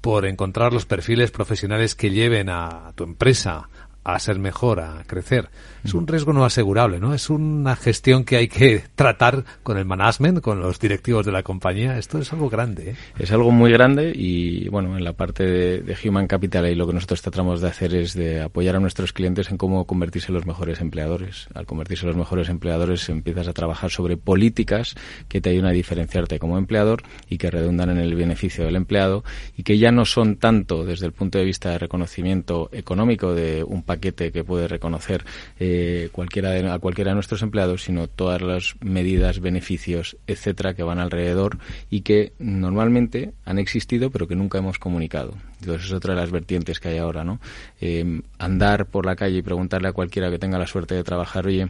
por 0.00 0.26
encontrar 0.26 0.72
los 0.72 0.86
perfiles 0.86 1.30
profesionales 1.30 1.94
que 1.94 2.10
lleven 2.10 2.48
a 2.48 2.92
tu 2.94 3.04
empresa 3.04 3.68
a 4.04 4.18
ser 4.18 4.38
mejor, 4.38 4.80
a 4.80 5.04
crecer 5.06 5.48
es 5.84 5.94
un 5.94 6.06
riesgo 6.06 6.32
no 6.32 6.44
asegurable, 6.44 7.00
¿no? 7.00 7.14
Es 7.14 7.30
una 7.30 7.74
gestión 7.76 8.24
que 8.24 8.36
hay 8.36 8.48
que 8.48 8.82
tratar 8.94 9.44
con 9.62 9.78
el 9.78 9.84
management, 9.84 10.40
con 10.40 10.60
los 10.60 10.78
directivos 10.78 11.24
de 11.24 11.32
la 11.32 11.42
compañía. 11.42 11.98
Esto 11.98 12.18
es 12.18 12.32
algo 12.32 12.50
grande. 12.50 12.90
¿eh? 12.90 12.94
Es 13.18 13.32
algo 13.32 13.50
muy 13.50 13.72
grande 13.72 14.12
y, 14.14 14.68
bueno, 14.68 14.96
en 14.96 15.04
la 15.04 15.14
parte 15.14 15.44
de, 15.44 15.96
Human 16.04 16.26
Capital 16.26 16.64
ahí 16.64 16.74
lo 16.74 16.86
que 16.86 16.94
nosotros 16.94 17.22
tratamos 17.22 17.60
de 17.60 17.68
hacer 17.68 17.94
es 17.94 18.14
de 18.14 18.40
apoyar 18.40 18.76
a 18.76 18.80
nuestros 18.80 19.12
clientes 19.12 19.50
en 19.50 19.58
cómo 19.58 19.86
convertirse 19.86 20.28
en 20.28 20.34
los 20.34 20.46
mejores 20.46 20.80
empleadores. 20.80 21.48
Al 21.54 21.66
convertirse 21.66 22.04
en 22.04 22.08
los 22.08 22.16
mejores 22.16 22.48
empleadores 22.48 23.08
empiezas 23.08 23.48
a 23.48 23.52
trabajar 23.52 23.90
sobre 23.90 24.16
políticas 24.16 24.94
que 25.28 25.40
te 25.40 25.50
ayudan 25.50 25.70
a 25.70 25.72
diferenciarte 25.72 26.38
como 26.38 26.58
empleador 26.58 27.02
y 27.28 27.38
que 27.38 27.50
redundan 27.50 27.90
en 27.90 27.98
el 27.98 28.14
beneficio 28.14 28.64
del 28.64 28.76
empleado 28.76 29.24
y 29.56 29.62
que 29.62 29.78
ya 29.78 29.92
no 29.92 30.04
son 30.04 30.36
tanto 30.36 30.84
desde 30.84 31.06
el 31.06 31.12
punto 31.12 31.38
de 31.38 31.44
vista 31.44 31.70
de 31.70 31.78
reconocimiento 31.78 32.70
económico 32.72 33.34
de 33.34 33.62
un 33.62 33.82
paquete 33.90 34.30
que 34.30 34.44
puede 34.44 34.68
reconocer 34.68 35.24
eh, 35.58 36.10
cualquiera 36.12 36.50
de, 36.50 36.70
a 36.70 36.78
cualquiera 36.78 37.10
de 37.10 37.16
nuestros 37.16 37.42
empleados, 37.42 37.82
sino 37.82 38.06
todas 38.06 38.40
las 38.40 38.76
medidas, 38.80 39.40
beneficios, 39.40 40.16
etcétera, 40.28 40.74
que 40.74 40.84
van 40.84 41.00
alrededor 41.00 41.58
y 41.90 42.02
que 42.02 42.32
normalmente 42.38 43.32
han 43.44 43.58
existido, 43.58 44.10
pero 44.10 44.28
que 44.28 44.36
nunca 44.36 44.58
hemos 44.58 44.78
comunicado. 44.78 45.34
Entonces 45.60 45.86
es 45.86 45.92
otra 45.92 46.14
de 46.14 46.20
las 46.20 46.30
vertientes 46.30 46.78
que 46.78 46.90
hay 46.90 46.98
ahora, 46.98 47.24
¿no? 47.24 47.40
Eh, 47.80 48.22
andar 48.38 48.86
por 48.86 49.06
la 49.06 49.16
calle 49.16 49.38
y 49.38 49.42
preguntarle 49.42 49.88
a 49.88 49.92
cualquiera 49.92 50.30
que 50.30 50.38
tenga 50.38 50.56
la 50.56 50.68
suerte 50.68 50.94
de 50.94 51.02
trabajar, 51.02 51.48
oye, 51.48 51.66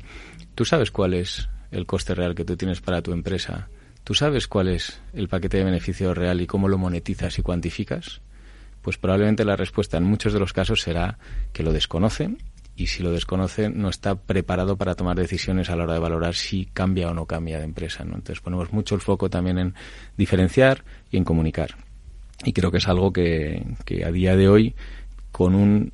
¿tú 0.55 0.67
sabes 0.67 0.90
cuál 0.90 1.14
es 1.14 1.49
el 1.70 1.87
coste 1.87 2.14
real 2.14 2.34
que 2.34 2.44
tú 2.44 2.55
tienes 2.55 2.82
para 2.82 3.00
tu 3.00 3.12
empresa? 3.12 3.70
¿Tú 4.05 4.12
sabes 4.12 4.46
cuál 4.46 4.69
es 4.69 5.00
el 5.14 5.28
paquete 5.28 5.56
de 5.56 5.64
beneficio 5.64 6.12
real 6.12 6.43
y 6.43 6.46
cómo 6.46 6.69
lo 6.69 6.76
monetizas 6.76 7.38
y 7.38 7.43
cuantificas? 7.43 8.20
Pues 8.82 8.97
probablemente 8.97 9.44
la 9.44 9.56
respuesta 9.56 9.97
en 9.97 10.05
muchos 10.05 10.32
de 10.32 10.41
los 10.41 10.53
casos 10.53 10.81
será 10.81 11.19
que 11.53 11.63
lo 11.63 11.72
desconocen 11.72 12.39
y 12.77 12.87
si 12.87 13.03
lo 13.03 13.13
desconoce 13.13 13.69
no 13.69 13.91
está 13.91 14.15
preparado 14.15 14.77
para 14.77 14.94
tomar 14.94 15.17
decisiones 15.17 15.69
a 15.69 15.77
la 15.77 15.84
hora 15.84 15.94
de 15.94 16.01
valorar 16.01 16.34
si 16.34 16.65
cambia 16.67 17.10
o 17.10 17.15
no 17.15 17.27
cambia 17.27 17.58
de 17.58 17.65
empresa. 17.65 18.05
¿no? 18.05 18.15
Entonces 18.15 18.41
ponemos 18.41 18.72
mucho 18.72 18.94
el 18.94 19.03
foco 19.03 19.29
también 19.29 19.58
en 19.58 19.75
diferenciar 20.17 20.84
y 21.10 21.19
en 21.19 21.25
comunicar. 21.25 21.77
Y 22.43 22.55
creo 22.55 22.70
que 22.70 22.79
es 22.79 22.89
algo 22.89 23.13
que, 23.13 23.65
que 23.84 24.05
a 24.05 24.10
día 24.10 24.34
de 24.34 24.49
hoy, 24.49 24.75
con 25.31 25.55
un 25.55 25.93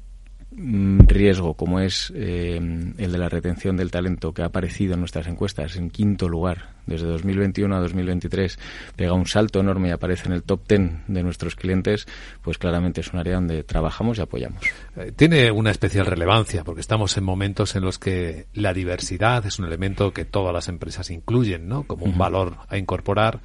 riesgo 0.56 1.54
como 1.54 1.80
es 1.80 2.10
eh, 2.14 2.56
el 2.56 3.12
de 3.12 3.18
la 3.18 3.28
retención 3.28 3.76
del 3.76 3.90
talento 3.90 4.32
que 4.32 4.40
ha 4.42 4.46
aparecido 4.46 4.94
en 4.94 5.00
nuestras 5.00 5.26
encuestas 5.26 5.76
en 5.76 5.90
quinto 5.90 6.30
lugar 6.30 6.70
desde 6.86 7.06
2021 7.06 7.76
a 7.76 7.80
2023 7.80 8.58
pega 8.96 9.12
un 9.12 9.26
salto 9.26 9.60
enorme 9.60 9.88
y 9.88 9.90
aparece 9.90 10.28
en 10.28 10.32
el 10.32 10.42
top 10.44 10.66
ten 10.66 11.02
de 11.08 11.22
nuestros 11.22 11.56
clientes 11.56 12.06
pues 12.40 12.56
claramente 12.56 13.02
es 13.02 13.12
un 13.12 13.18
área 13.18 13.34
donde 13.34 13.64
trabajamos 13.64 14.16
y 14.16 14.22
apoyamos. 14.22 14.62
Eh, 14.96 15.12
tiene 15.14 15.50
una 15.50 15.70
especial 15.70 16.06
relevancia 16.06 16.64
porque 16.64 16.80
estamos 16.80 17.14
en 17.18 17.24
momentos 17.24 17.76
en 17.76 17.82
los 17.82 17.98
que 17.98 18.46
la 18.54 18.72
diversidad 18.72 19.44
es 19.44 19.58
un 19.58 19.66
elemento 19.66 20.14
que 20.14 20.24
todas 20.24 20.54
las 20.54 20.68
empresas 20.68 21.10
incluyen 21.10 21.68
¿no? 21.68 21.82
como 21.82 22.06
un 22.06 22.16
valor 22.16 22.56
a 22.68 22.78
incorporar. 22.78 23.40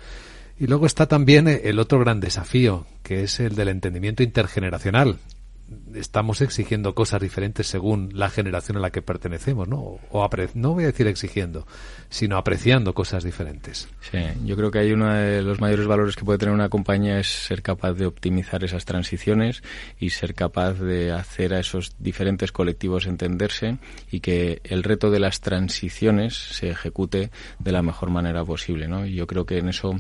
Y 0.58 0.68
luego 0.68 0.86
está 0.86 1.08
también 1.08 1.48
el 1.48 1.80
otro 1.80 2.00
gran 2.00 2.20
desafío 2.20 2.86
que 3.04 3.24
es 3.24 3.40
el 3.40 3.56
del 3.56 3.70
entendimiento 3.70 4.24
intergeneracional 4.24 5.18
estamos 5.94 6.42
exigiendo 6.42 6.96
cosas 6.96 7.22
diferentes 7.22 7.68
según 7.68 8.10
la 8.14 8.30
generación 8.30 8.78
a 8.78 8.80
la 8.82 8.92
que 8.92 9.02
pertenecemos, 9.02 9.68
¿no? 9.68 10.00
O 10.10 10.30
no 10.54 10.74
voy 10.74 10.84
a 10.84 10.88
decir 10.88 11.08
exigiendo, 11.08 11.68
sino 12.10 12.38
apreciando 12.38 12.94
cosas 12.94 13.24
diferentes. 13.24 13.90
Sí, 14.00 14.20
yo 14.46 14.56
creo 14.56 14.72
que 14.72 14.80
hay 14.80 14.92
uno 14.92 15.14
de 15.14 15.42
los 15.42 15.60
mayores 15.60 15.88
valores 15.88 16.16
que 16.16 16.26
puede 16.26 16.40
tener 16.40 16.54
una 16.54 16.70
compañía 16.70 17.20
es 17.20 17.28
ser 17.28 17.62
capaz 17.62 17.94
de 17.94 18.06
optimizar 18.06 18.64
esas 18.64 18.86
transiciones 18.86 19.64
y 20.00 20.12
ser 20.12 20.34
capaz 20.34 20.74
de 20.74 21.12
hacer 21.12 21.54
a 21.54 21.60
esos 21.60 21.96
diferentes 22.00 22.52
colectivos 22.52 23.06
entenderse 23.06 23.78
y 24.12 24.20
que 24.20 24.62
el 24.64 24.84
reto 24.84 25.12
de 25.12 25.20
las 25.20 25.42
transiciones 25.42 26.36
se 26.36 26.70
ejecute 26.70 27.32
de 27.60 27.72
la 27.72 27.82
mejor 27.82 28.10
manera 28.10 28.44
posible, 28.46 28.88
¿no? 28.88 29.06
Y 29.06 29.16
yo 29.16 29.28
creo 29.28 29.46
que 29.46 29.58
en 29.58 29.70
eso 29.70 30.00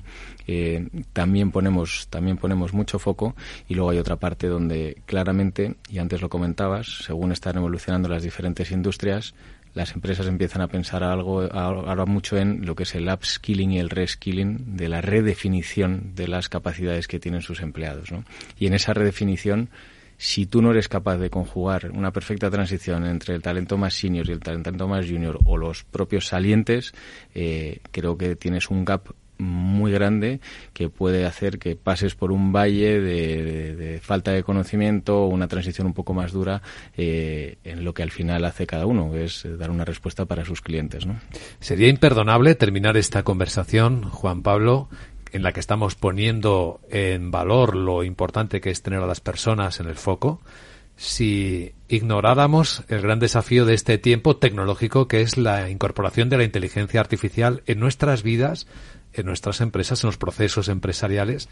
también 1.14 1.52
ponemos 1.52 2.08
también 2.10 2.38
ponemos 2.38 2.74
mucho 2.74 3.00
foco 3.00 3.36
y 3.68 3.76
luego 3.76 3.92
hay 3.92 4.00
otra 4.00 4.18
parte 4.18 4.48
donde 4.48 4.98
claramente 5.06 5.76
y 5.90 6.00
antes 6.00 6.22
lo 6.22 6.30
comentabas 6.30 7.04
según 7.06 7.32
están 7.32 7.58
evolucionando 7.58 8.10
las 8.10 8.24
diferentes 8.24 8.72
industrias 8.72 9.34
las 9.74 9.94
empresas 9.94 10.28
empiezan 10.28 10.62
a 10.62 10.68
pensar 10.68 11.04
algo 11.04 11.44
ahora 11.54 12.06
mucho 12.06 12.38
en 12.38 12.66
lo 12.66 12.76
que 12.76 12.84
es 12.84 12.96
el 12.96 13.08
upskilling 13.08 13.72
y 13.72 13.80
el 13.80 13.90
reskilling 13.90 14.76
de 14.76 14.90
la 14.90 15.02
redefinición 15.02 16.14
de 16.16 16.28
las 16.28 16.50
capacidades 16.50 17.08
que 17.08 17.20
tienen 17.20 17.42
sus 17.42 17.62
empleados 17.62 18.12
¿no? 18.12 18.26
y 18.58 18.68
en 18.68 18.74
esa 18.74 18.94
redefinición 18.94 19.70
si 20.18 20.46
tú 20.46 20.62
no 20.62 20.70
eres 20.70 20.88
capaz 20.88 21.18
de 21.18 21.32
conjugar 21.32 21.90
una 21.96 22.12
perfecta 22.12 22.52
transición 22.52 23.08
entre 23.08 23.34
el 23.34 23.42
talento 23.42 23.76
más 23.76 23.96
senior 23.96 24.30
y 24.30 24.34
el 24.34 24.40
talento 24.40 24.88
más 24.88 25.08
junior 25.08 25.40
o 25.46 25.58
los 25.58 25.84
propios 25.84 26.28
salientes, 26.28 26.94
eh, 27.34 27.80
creo 27.90 28.16
que 28.20 28.36
tienes 28.36 28.70
un 28.70 28.86
gap 28.86 29.16
muy 29.42 29.92
grande 29.92 30.40
que 30.74 30.90
puede 30.90 31.26
hacer 31.26 31.60
que 31.60 31.76
pases 31.76 32.16
por 32.16 32.32
un 32.32 32.54
valle 32.54 33.02
de, 33.02 34.00
falta 34.02 34.32
de 34.32 34.44
conocimiento 34.44 35.24
o 35.24 35.28
una 35.28 35.48
transición 35.48 35.88
un 35.88 35.94
poco 35.94 36.14
más 36.14 36.32
dura 36.32 36.62
eh, 36.96 37.58
en 37.64 37.84
lo 37.84 37.94
que 37.94 38.04
al 38.04 38.12
final 38.12 38.46
hace 38.46 38.68
cada 38.68 38.86
uno, 38.86 39.12
que 39.12 39.26
es 39.26 39.46
dar 39.58 39.72
una 39.72 39.86
respuesta 39.86 40.26
para 40.26 40.46
sus 40.46 40.62
clientes. 40.62 41.06
¿no? 41.06 41.20
Sería 41.60 41.90
imperdonable 41.90 42.56
terminar 42.56 42.96
esta 42.98 43.24
conversación, 43.24 44.04
Juan 44.04 44.44
Pablo, 44.44 44.90
en 45.32 45.44
la 45.44 45.54
que 45.54 45.60
estamos 45.60 45.96
poniendo 45.96 46.82
en 46.90 47.32
valor 47.32 47.76
lo 47.76 48.04
importante 48.04 48.62
que 48.62 48.70
es 48.70 48.82
tener 48.82 49.00
a 49.00 49.08
las 49.08 49.22
personas 49.22 49.80
en 49.80 49.88
el 49.88 49.96
foco, 49.96 50.42
si 51.02 51.74
ignoráramos 51.88 52.84
el 52.88 53.02
gran 53.02 53.20
desafío 53.20 53.66
de 53.66 53.74
este 53.74 53.98
tiempo 53.98 54.38
tecnológico 54.38 55.08
que 55.08 55.22
es 55.22 55.36
la 55.36 55.70
incorporación 55.70 56.30
de 56.30 56.38
la 56.38 56.44
inteligencia 56.44 57.00
artificial 57.00 57.64
en 57.66 57.80
nuestras 57.80 58.22
vidas 58.22 58.68
en 59.14 59.26
nuestras 59.26 59.62
empresas, 59.62 60.04
en 60.04 60.10
los 60.10 60.18
procesos 60.18 60.70
empresariales, 60.70 61.50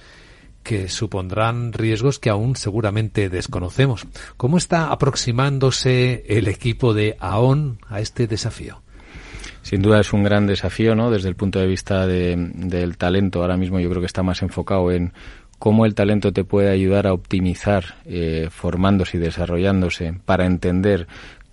que 0.63 0.89
supondrán 0.89 1.73
riesgos 1.73 2.19
que 2.19 2.29
aún 2.29 2.55
seguramente 2.55 3.29
desconocemos. 3.29 4.05
¿Cómo 4.37 4.57
está 4.57 4.91
aproximándose 4.91 6.25
el 6.27 6.47
equipo 6.47 6.93
de 6.93 7.15
AON 7.19 7.79
a 7.87 8.01
este 8.01 8.27
desafío? 8.27 8.81
Sin 9.61 9.81
duda 9.81 9.99
es 9.99 10.13
un 10.13 10.23
gran 10.23 10.47
desafío, 10.47 10.95
¿no? 10.95 11.11
Desde 11.11 11.29
el 11.29 11.35
punto 11.35 11.59
de 11.59 11.67
vista 11.67 12.07
del 12.07 12.97
talento, 12.97 13.41
ahora 13.41 13.57
mismo 13.57 13.79
yo 13.79 13.89
creo 13.89 14.01
que 14.01 14.07
está 14.07 14.23
más 14.23 14.41
enfocado 14.41 14.91
en 14.91 15.13
cómo 15.59 15.85
el 15.85 15.93
talento 15.93 16.31
te 16.31 16.45
puede 16.45 16.71
ayudar 16.71 17.05
a 17.05 17.13
optimizar, 17.13 17.95
eh, 18.05 18.47
formándose 18.49 19.17
y 19.17 19.19
desarrollándose 19.19 20.13
para 20.25 20.45
entender 20.45 21.07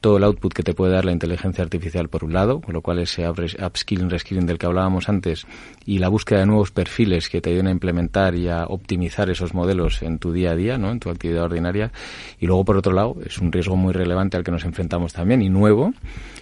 todo 0.06 0.18
el 0.18 0.22
output 0.22 0.52
que 0.52 0.62
te 0.62 0.72
puede 0.72 0.92
dar 0.92 1.04
la 1.04 1.10
inteligencia 1.10 1.64
artificial 1.64 2.08
por 2.08 2.22
un 2.22 2.32
lado, 2.32 2.60
con 2.60 2.74
lo 2.74 2.80
cual 2.80 3.00
ese 3.00 3.28
upskilling, 3.28 4.08
reskilling 4.08 4.46
del 4.46 4.56
que 4.56 4.66
hablábamos 4.66 5.08
antes 5.08 5.48
y 5.84 5.98
la 5.98 6.08
búsqueda 6.08 6.38
de 6.38 6.46
nuevos 6.46 6.70
perfiles 6.70 7.28
que 7.28 7.40
te 7.40 7.50
ayuden 7.50 7.66
a 7.66 7.70
implementar 7.72 8.36
y 8.36 8.46
a 8.46 8.66
optimizar 8.66 9.30
esos 9.30 9.52
modelos 9.52 10.02
en 10.02 10.20
tu 10.20 10.32
día 10.32 10.52
a 10.52 10.54
día, 10.54 10.78
¿no? 10.78 10.92
en 10.92 11.00
tu 11.00 11.10
actividad 11.10 11.42
ordinaria. 11.42 11.90
Y 12.38 12.46
luego, 12.46 12.64
por 12.64 12.76
otro 12.76 12.92
lado, 12.92 13.16
es 13.26 13.38
un 13.38 13.50
riesgo 13.50 13.74
muy 13.74 13.92
relevante 13.92 14.36
al 14.36 14.44
que 14.44 14.52
nos 14.52 14.64
enfrentamos 14.64 15.12
también 15.12 15.42
y 15.42 15.48
nuevo, 15.48 15.92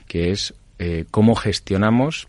que 0.08 0.30
es 0.30 0.52
eh, 0.78 1.06
cómo 1.10 1.34
gestionamos 1.34 2.28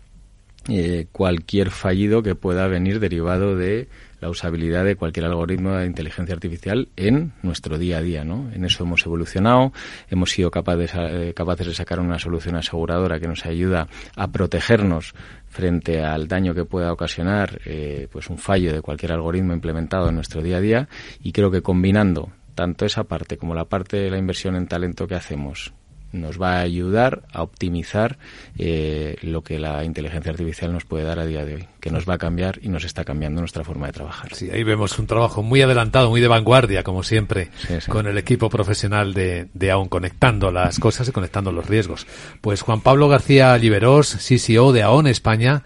eh, 0.70 1.04
cualquier 1.12 1.70
fallido 1.70 2.22
que 2.22 2.34
pueda 2.34 2.66
venir 2.66 2.98
derivado 2.98 3.56
de 3.56 3.90
la 4.20 4.30
usabilidad 4.30 4.84
de 4.84 4.96
cualquier 4.96 5.26
algoritmo 5.26 5.72
de 5.72 5.86
inteligencia 5.86 6.34
artificial 6.34 6.88
en 6.96 7.32
nuestro 7.42 7.78
día 7.78 7.98
a 7.98 8.02
día. 8.02 8.24
¿no? 8.24 8.50
En 8.52 8.64
eso 8.64 8.84
hemos 8.84 9.04
evolucionado, 9.04 9.72
hemos 10.08 10.30
sido 10.30 10.50
capaces, 10.50 10.92
eh, 10.94 11.32
capaces 11.34 11.66
de 11.66 11.74
sacar 11.74 12.00
una 12.00 12.18
solución 12.18 12.56
aseguradora 12.56 13.20
que 13.20 13.28
nos 13.28 13.44
ayuda 13.46 13.88
a 14.16 14.28
protegernos 14.28 15.14
frente 15.48 16.02
al 16.02 16.28
daño 16.28 16.54
que 16.54 16.64
pueda 16.64 16.92
ocasionar 16.92 17.60
eh, 17.64 18.08
pues 18.10 18.28
un 18.28 18.38
fallo 18.38 18.72
de 18.72 18.82
cualquier 18.82 19.12
algoritmo 19.12 19.52
implementado 19.52 20.08
en 20.08 20.14
nuestro 20.14 20.42
día 20.42 20.58
a 20.58 20.60
día 20.60 20.88
y 21.22 21.32
creo 21.32 21.50
que 21.50 21.62
combinando 21.62 22.30
tanto 22.54 22.84
esa 22.84 23.04
parte 23.04 23.36
como 23.36 23.54
la 23.54 23.66
parte 23.66 23.96
de 23.96 24.10
la 24.10 24.18
inversión 24.18 24.56
en 24.56 24.66
talento 24.66 25.06
que 25.06 25.14
hacemos 25.14 25.72
nos 26.20 26.40
va 26.40 26.58
a 26.58 26.60
ayudar 26.60 27.22
a 27.32 27.42
optimizar 27.42 28.18
eh, 28.58 29.16
lo 29.22 29.42
que 29.42 29.58
la 29.58 29.84
inteligencia 29.84 30.32
artificial 30.32 30.72
nos 30.72 30.84
puede 30.84 31.04
dar 31.04 31.18
a 31.18 31.26
día 31.26 31.44
de 31.44 31.56
hoy, 31.56 31.68
que 31.80 31.90
nos 31.90 32.08
va 32.08 32.14
a 32.14 32.18
cambiar 32.18 32.58
y 32.62 32.68
nos 32.68 32.84
está 32.84 33.04
cambiando 33.04 33.40
nuestra 33.40 33.64
forma 33.64 33.86
de 33.86 33.92
trabajar. 33.92 34.34
Sí, 34.34 34.50
ahí 34.50 34.64
vemos 34.64 34.98
un 34.98 35.06
trabajo 35.06 35.42
muy 35.42 35.62
adelantado, 35.62 36.10
muy 36.10 36.20
de 36.20 36.28
vanguardia, 36.28 36.82
como 36.82 37.02
siempre, 37.02 37.50
con 37.88 38.06
el 38.06 38.18
equipo 38.18 38.48
profesional 38.50 39.14
de, 39.14 39.48
de 39.54 39.70
AON, 39.70 39.88
conectando 39.88 40.50
las 40.50 40.78
cosas 40.78 41.08
y 41.08 41.12
conectando 41.12 41.52
los 41.52 41.66
riesgos. 41.66 42.06
Pues 42.40 42.62
Juan 42.62 42.80
Pablo 42.80 43.08
García 43.08 43.56
Liberós, 43.56 44.16
CCO 44.16 44.72
de 44.72 44.82
AON 44.82 45.06
España, 45.06 45.62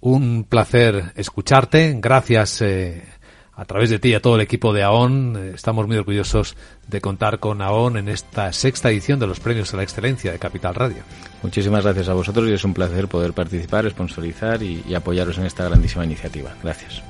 un 0.00 0.44
placer 0.44 1.12
escucharte. 1.16 1.96
Gracias. 1.98 2.60
Eh, 2.62 3.02
a 3.56 3.64
través 3.64 3.90
de 3.90 3.98
ti 3.98 4.10
y 4.10 4.14
a 4.14 4.22
todo 4.22 4.36
el 4.36 4.40
equipo 4.40 4.72
de 4.72 4.82
AON. 4.82 5.36
Eh, 5.36 5.52
estamos 5.54 5.86
muy 5.86 5.96
orgullosos 5.96 6.56
de 6.88 7.00
contar 7.00 7.38
con 7.38 7.62
AON 7.62 7.96
en 7.96 8.08
esta 8.08 8.52
sexta 8.52 8.90
edición 8.90 9.18
de 9.18 9.26
los 9.26 9.40
Premios 9.40 9.72
a 9.72 9.76
la 9.76 9.82
Excelencia 9.82 10.32
de 10.32 10.38
Capital 10.38 10.74
Radio. 10.74 11.02
Muchísimas 11.42 11.84
gracias 11.84 12.08
a 12.08 12.14
vosotros 12.14 12.48
y 12.48 12.52
es 12.52 12.64
un 12.64 12.74
placer 12.74 13.08
poder 13.08 13.32
participar, 13.32 13.88
sponsorizar 13.90 14.62
y, 14.62 14.82
y 14.88 14.94
apoyaros 14.94 15.38
en 15.38 15.46
esta 15.46 15.64
grandísima 15.64 16.04
iniciativa. 16.04 16.54
Gracias. 16.62 17.02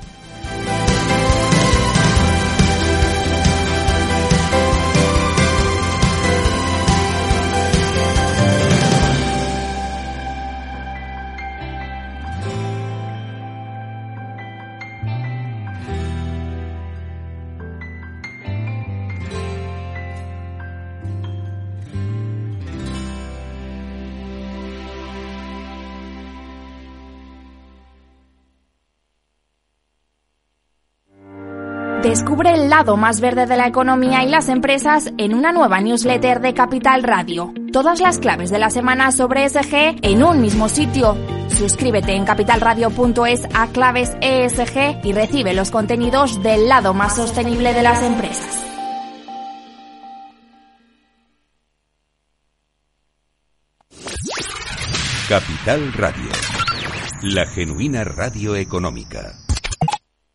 Lado 32.75 32.97
más 32.97 33.21
verde 33.21 33.45
de 33.45 33.55
la 33.55 33.67
economía 33.67 34.25
y 34.25 34.27
las 34.27 34.49
empresas 34.49 35.09
en 35.17 35.33
una 35.33 35.53
nueva 35.53 35.79
newsletter 35.79 36.41
de 36.41 36.53
Capital 36.53 37.03
Radio. 37.03 37.53
Todas 37.71 38.01
las 38.01 38.19
claves 38.19 38.49
de 38.49 38.59
la 38.59 38.69
semana 38.69 39.13
sobre 39.13 39.45
ESG 39.45 39.99
en 40.01 40.21
un 40.21 40.41
mismo 40.41 40.67
sitio. 40.67 41.17
Suscríbete 41.47 42.11
en 42.15 42.25
capitalradio.es 42.25 43.47
a 43.53 43.67
claves 43.67 44.11
ESG 44.19 45.05
y 45.05 45.13
recibe 45.13 45.53
los 45.53 45.71
contenidos 45.71 46.43
del 46.43 46.67
lado 46.67 46.93
más 46.93 47.15
sostenible 47.15 47.73
de 47.73 47.81
las 47.81 48.03
empresas. 48.03 48.65
Capital 55.29 55.93
Radio. 55.93 56.29
La 57.21 57.45
genuina 57.45 58.03
radio 58.03 58.57
económica. 58.57 59.31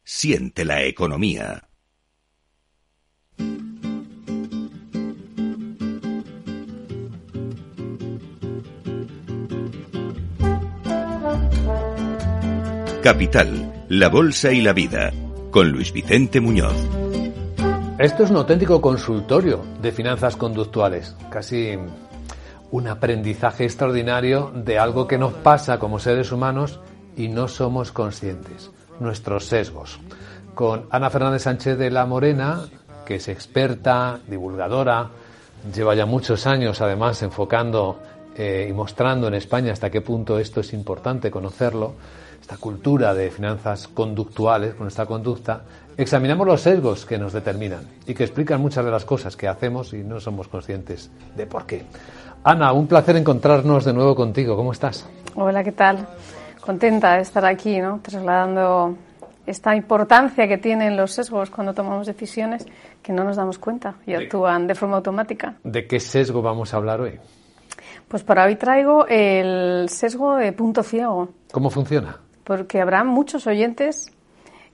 Siente 0.02 0.64
la 0.64 0.82
economía. 0.84 1.69
Capital, 13.02 13.86
la 13.88 14.08
Bolsa 14.08 14.52
y 14.52 14.60
la 14.60 14.74
Vida, 14.74 15.10
con 15.50 15.70
Luis 15.70 15.90
Vicente 15.90 16.38
Muñoz. 16.38 16.76
Esto 17.98 18.24
es 18.24 18.30
un 18.30 18.36
auténtico 18.36 18.80
consultorio 18.80 19.64
de 19.80 19.90
finanzas 19.90 20.36
conductuales, 20.36 21.16
casi 21.30 21.78
un 22.70 22.88
aprendizaje 22.88 23.64
extraordinario 23.64 24.52
de 24.54 24.78
algo 24.78 25.06
que 25.06 25.18
nos 25.18 25.32
pasa 25.32 25.78
como 25.78 25.98
seres 25.98 26.30
humanos 26.30 26.78
y 27.16 27.28
no 27.28 27.48
somos 27.48 27.90
conscientes 27.90 28.70
nuestros 29.00 29.46
sesgos. 29.46 29.98
Con 30.54 30.86
Ana 30.90 31.10
Fernández 31.10 31.42
Sánchez 31.42 31.78
de 31.78 31.90
la 31.90 32.06
Morena, 32.06 32.64
que 33.10 33.16
es 33.16 33.26
experta, 33.26 34.20
divulgadora, 34.24 35.10
lleva 35.74 35.96
ya 35.96 36.06
muchos 36.06 36.46
años 36.46 36.80
además 36.80 37.20
enfocando 37.24 37.98
eh, 38.36 38.68
y 38.70 38.72
mostrando 38.72 39.26
en 39.26 39.34
España 39.34 39.72
hasta 39.72 39.90
qué 39.90 40.00
punto 40.00 40.38
esto 40.38 40.60
es 40.60 40.72
importante 40.72 41.28
conocerlo, 41.28 41.94
esta 42.40 42.56
cultura 42.56 43.12
de 43.12 43.32
finanzas 43.32 43.88
conductuales, 43.88 44.74
con 44.74 44.86
esta 44.86 45.06
conducta, 45.06 45.62
examinamos 45.96 46.46
los 46.46 46.60
sesgos 46.60 47.04
que 47.04 47.18
nos 47.18 47.32
determinan 47.32 47.80
y 48.06 48.14
que 48.14 48.22
explican 48.22 48.60
muchas 48.60 48.84
de 48.84 48.92
las 48.92 49.04
cosas 49.04 49.36
que 49.36 49.48
hacemos 49.48 49.92
y 49.92 50.04
no 50.04 50.20
somos 50.20 50.46
conscientes 50.46 51.10
de 51.34 51.46
por 51.48 51.66
qué. 51.66 51.82
Ana, 52.44 52.72
un 52.72 52.86
placer 52.86 53.16
encontrarnos 53.16 53.84
de 53.84 53.92
nuevo 53.92 54.14
contigo. 54.14 54.54
¿Cómo 54.54 54.70
estás? 54.70 55.04
Hola, 55.34 55.64
¿qué 55.64 55.72
tal? 55.72 56.06
contenta 56.60 57.16
de 57.16 57.22
estar 57.22 57.44
aquí, 57.44 57.80
¿no? 57.80 57.98
trasladando 58.04 58.96
esta 59.50 59.74
importancia 59.74 60.46
que 60.46 60.58
tienen 60.58 60.96
los 60.96 61.12
sesgos 61.12 61.50
cuando 61.50 61.74
tomamos 61.74 62.06
decisiones 62.06 62.66
que 63.02 63.12
no 63.12 63.24
nos 63.24 63.36
damos 63.36 63.58
cuenta 63.58 63.94
y 64.06 64.14
actúan 64.14 64.66
de 64.66 64.74
forma 64.74 64.96
automática. 64.96 65.54
¿De 65.64 65.86
qué 65.86 66.00
sesgo 66.00 66.42
vamos 66.42 66.74
a 66.74 66.76
hablar 66.76 67.00
hoy? 67.00 67.18
Pues 68.08 68.24
para 68.24 68.44
hoy 68.44 68.56
traigo 68.56 69.06
el 69.06 69.88
sesgo 69.88 70.36
de 70.36 70.52
punto 70.52 70.82
ciego. 70.82 71.28
¿Cómo 71.52 71.70
funciona? 71.70 72.18
Porque 72.44 72.80
habrá 72.80 73.04
muchos 73.04 73.46
oyentes 73.46 74.10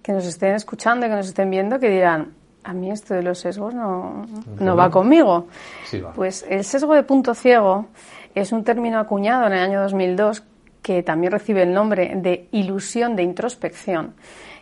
que 0.02 0.12
nos 0.12 0.24
estén 0.24 0.54
escuchando 0.54 1.06
y 1.06 1.08
que 1.08 1.16
nos 1.16 1.28
estén 1.28 1.50
viendo 1.50 1.78
que 1.78 1.90
dirán, 1.90 2.32
a 2.64 2.72
mí 2.72 2.90
esto 2.90 3.14
de 3.14 3.22
los 3.22 3.38
sesgos 3.38 3.74
no, 3.74 4.24
no 4.58 4.76
va 4.76 4.90
conmigo. 4.90 5.48
Sí 5.84 6.00
va. 6.00 6.12
Pues 6.12 6.44
el 6.48 6.64
sesgo 6.64 6.94
de 6.94 7.02
punto 7.02 7.34
ciego 7.34 7.86
es 8.34 8.52
un 8.52 8.64
término 8.64 8.98
acuñado 8.98 9.46
en 9.46 9.52
el 9.52 9.58
año 9.60 9.82
2002 9.82 10.42
que 10.82 11.02
también 11.02 11.32
recibe 11.32 11.62
el 11.62 11.72
nombre 11.72 12.12
de 12.16 12.48
ilusión 12.52 13.16
de 13.16 13.24
introspección, 13.24 14.14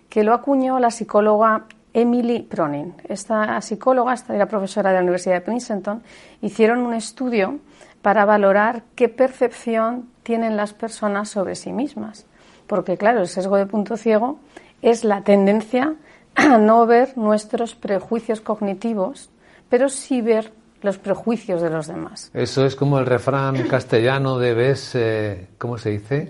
que 0.08 0.24
lo 0.24 0.32
acuñó 0.32 0.78
la 0.78 0.90
psicóloga 0.90 1.66
Emily 1.94 2.42
Pronin. 2.42 2.94
Esta 3.08 3.60
psicóloga, 3.60 4.12
esta 4.12 4.34
era 4.34 4.46
profesora 4.46 4.90
de 4.90 4.96
la 4.96 5.02
Universidad 5.02 5.36
de 5.36 5.40
Princeton, 5.40 6.02
hicieron 6.42 6.80
un 6.80 6.92
estudio 6.92 7.60
para 8.02 8.24
valorar 8.24 8.82
qué 8.94 9.08
percepción 9.08 10.10
tienen 10.24 10.56
las 10.56 10.74
personas 10.74 11.30
sobre 11.30 11.54
sí 11.54 11.72
mismas. 11.72 12.26
Porque, 12.66 12.96
claro, 12.96 13.20
el 13.20 13.28
sesgo 13.28 13.56
de 13.56 13.66
punto 13.66 13.96
ciego 13.96 14.38
es 14.82 15.04
la 15.04 15.22
tendencia 15.22 15.94
a 16.34 16.58
no 16.58 16.84
ver 16.86 17.16
nuestros 17.16 17.74
prejuicios 17.74 18.40
cognitivos, 18.40 19.30
pero 19.68 19.88
sí 19.88 20.20
ver 20.20 20.52
los 20.82 20.98
prejuicios 20.98 21.62
de 21.62 21.70
los 21.70 21.86
demás. 21.86 22.30
Eso 22.34 22.66
es 22.66 22.76
como 22.76 22.98
el 22.98 23.06
refrán 23.06 23.56
castellano 23.68 24.38
de 24.38 24.52
ves, 24.52 24.94
eh, 24.94 25.48
¿cómo 25.56 25.78
se 25.78 25.90
dice? 25.90 26.28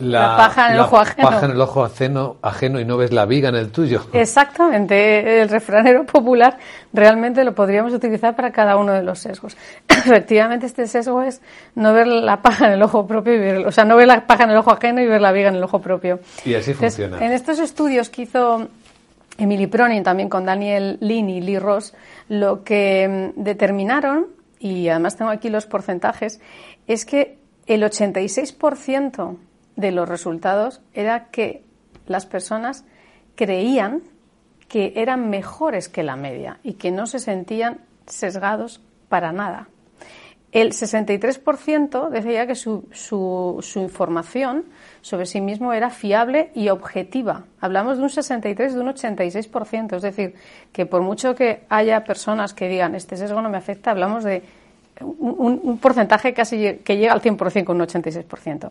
La, 0.00 0.36
paja 0.36 0.68
en 0.68 0.74
el 0.74 0.80
ojo 0.80 0.98
ajeno. 0.98 1.28
Paja 1.28 1.46
en 1.46 1.52
el 1.52 1.60
ojo 1.60 1.84
ajeno, 1.84 2.36
ajeno 2.42 2.80
y 2.80 2.84
no 2.84 2.96
ves 2.96 3.12
la 3.12 3.26
viga 3.26 3.50
en 3.50 3.56
el 3.56 3.70
tuyo. 3.70 4.02
Exactamente. 4.12 5.42
El 5.42 5.48
refranero 5.48 6.04
popular 6.04 6.58
realmente 6.92 7.44
lo 7.44 7.54
podríamos 7.54 7.92
utilizar 7.92 8.34
para 8.34 8.50
cada 8.50 8.76
uno 8.76 8.92
de 8.92 9.02
los 9.02 9.18
sesgos. 9.18 9.56
Efectivamente, 9.88 10.66
este 10.66 10.86
sesgo 10.86 11.22
es 11.22 11.40
no 11.74 11.92
ver 11.92 12.06
la 12.06 12.40
paja 12.42 12.66
en 12.66 12.72
el 12.72 12.82
ojo 12.82 13.06
propio 13.06 13.34
y 13.34 13.38
ver, 13.38 13.66
o 13.66 13.72
sea, 13.72 13.84
no 13.84 13.96
ver 13.96 14.08
la 14.08 14.26
paja 14.26 14.44
en 14.44 14.50
el 14.50 14.56
ojo 14.56 14.70
ajeno 14.70 15.00
y 15.00 15.06
ver 15.06 15.20
la 15.20 15.32
viga 15.32 15.48
en 15.48 15.56
el 15.56 15.62
ojo 15.62 15.80
propio. 15.80 16.20
Y 16.44 16.54
así 16.54 16.74
funciona. 16.74 17.18
En 17.24 17.32
estos 17.32 17.58
estudios 17.58 18.08
que 18.08 18.22
hizo 18.22 18.68
Emily 19.38 19.66
Pronin, 19.66 20.02
también 20.02 20.28
con 20.28 20.44
Daniel 20.44 20.98
Lin 21.00 21.30
y 21.30 21.40
Lee 21.40 21.58
Ross, 21.58 21.94
lo 22.28 22.64
que 22.64 23.32
mm, 23.36 23.42
determinaron, 23.42 24.28
y 24.58 24.88
además 24.88 25.16
tengo 25.16 25.30
aquí 25.30 25.48
los 25.48 25.66
porcentajes, 25.66 26.40
es 26.86 27.04
que 27.04 27.38
el 27.66 27.82
86% 27.82 29.36
de 29.80 29.90
los 29.90 30.08
resultados 30.08 30.82
era 30.94 31.26
que 31.30 31.64
las 32.06 32.26
personas 32.26 32.84
creían 33.34 34.02
que 34.68 34.92
eran 34.96 35.30
mejores 35.30 35.88
que 35.88 36.02
la 36.02 36.16
media 36.16 36.60
y 36.62 36.74
que 36.74 36.90
no 36.90 37.06
se 37.06 37.18
sentían 37.18 37.80
sesgados 38.06 38.80
para 39.08 39.32
nada. 39.32 39.68
El 40.52 40.72
63% 40.72 42.08
decía 42.08 42.46
que 42.46 42.56
su, 42.56 42.88
su, 42.92 43.62
información 43.76 44.64
sobre 45.00 45.26
sí 45.26 45.40
mismo 45.40 45.72
era 45.72 45.90
fiable 45.90 46.50
y 46.54 46.70
objetiva. 46.70 47.44
Hablamos 47.60 47.98
de 47.98 48.02
un 48.02 48.10
63, 48.10 48.74
de 48.74 48.80
un 48.80 48.88
86%. 48.88 49.96
Es 49.96 50.02
decir, 50.02 50.34
que 50.72 50.86
por 50.86 51.02
mucho 51.02 51.36
que 51.36 51.64
haya 51.68 52.02
personas 52.02 52.52
que 52.52 52.68
digan 52.68 52.96
este 52.96 53.16
sesgo 53.16 53.40
no 53.40 53.48
me 53.48 53.58
afecta, 53.58 53.92
hablamos 53.92 54.24
de 54.24 54.42
un, 55.00 55.60
un 55.62 55.78
porcentaje 55.78 56.34
casi 56.34 56.78
que 56.84 56.96
llega 56.96 57.12
al 57.12 57.22
100% 57.22 57.64
con 57.64 57.80
un 57.80 57.86
86% 57.86 58.70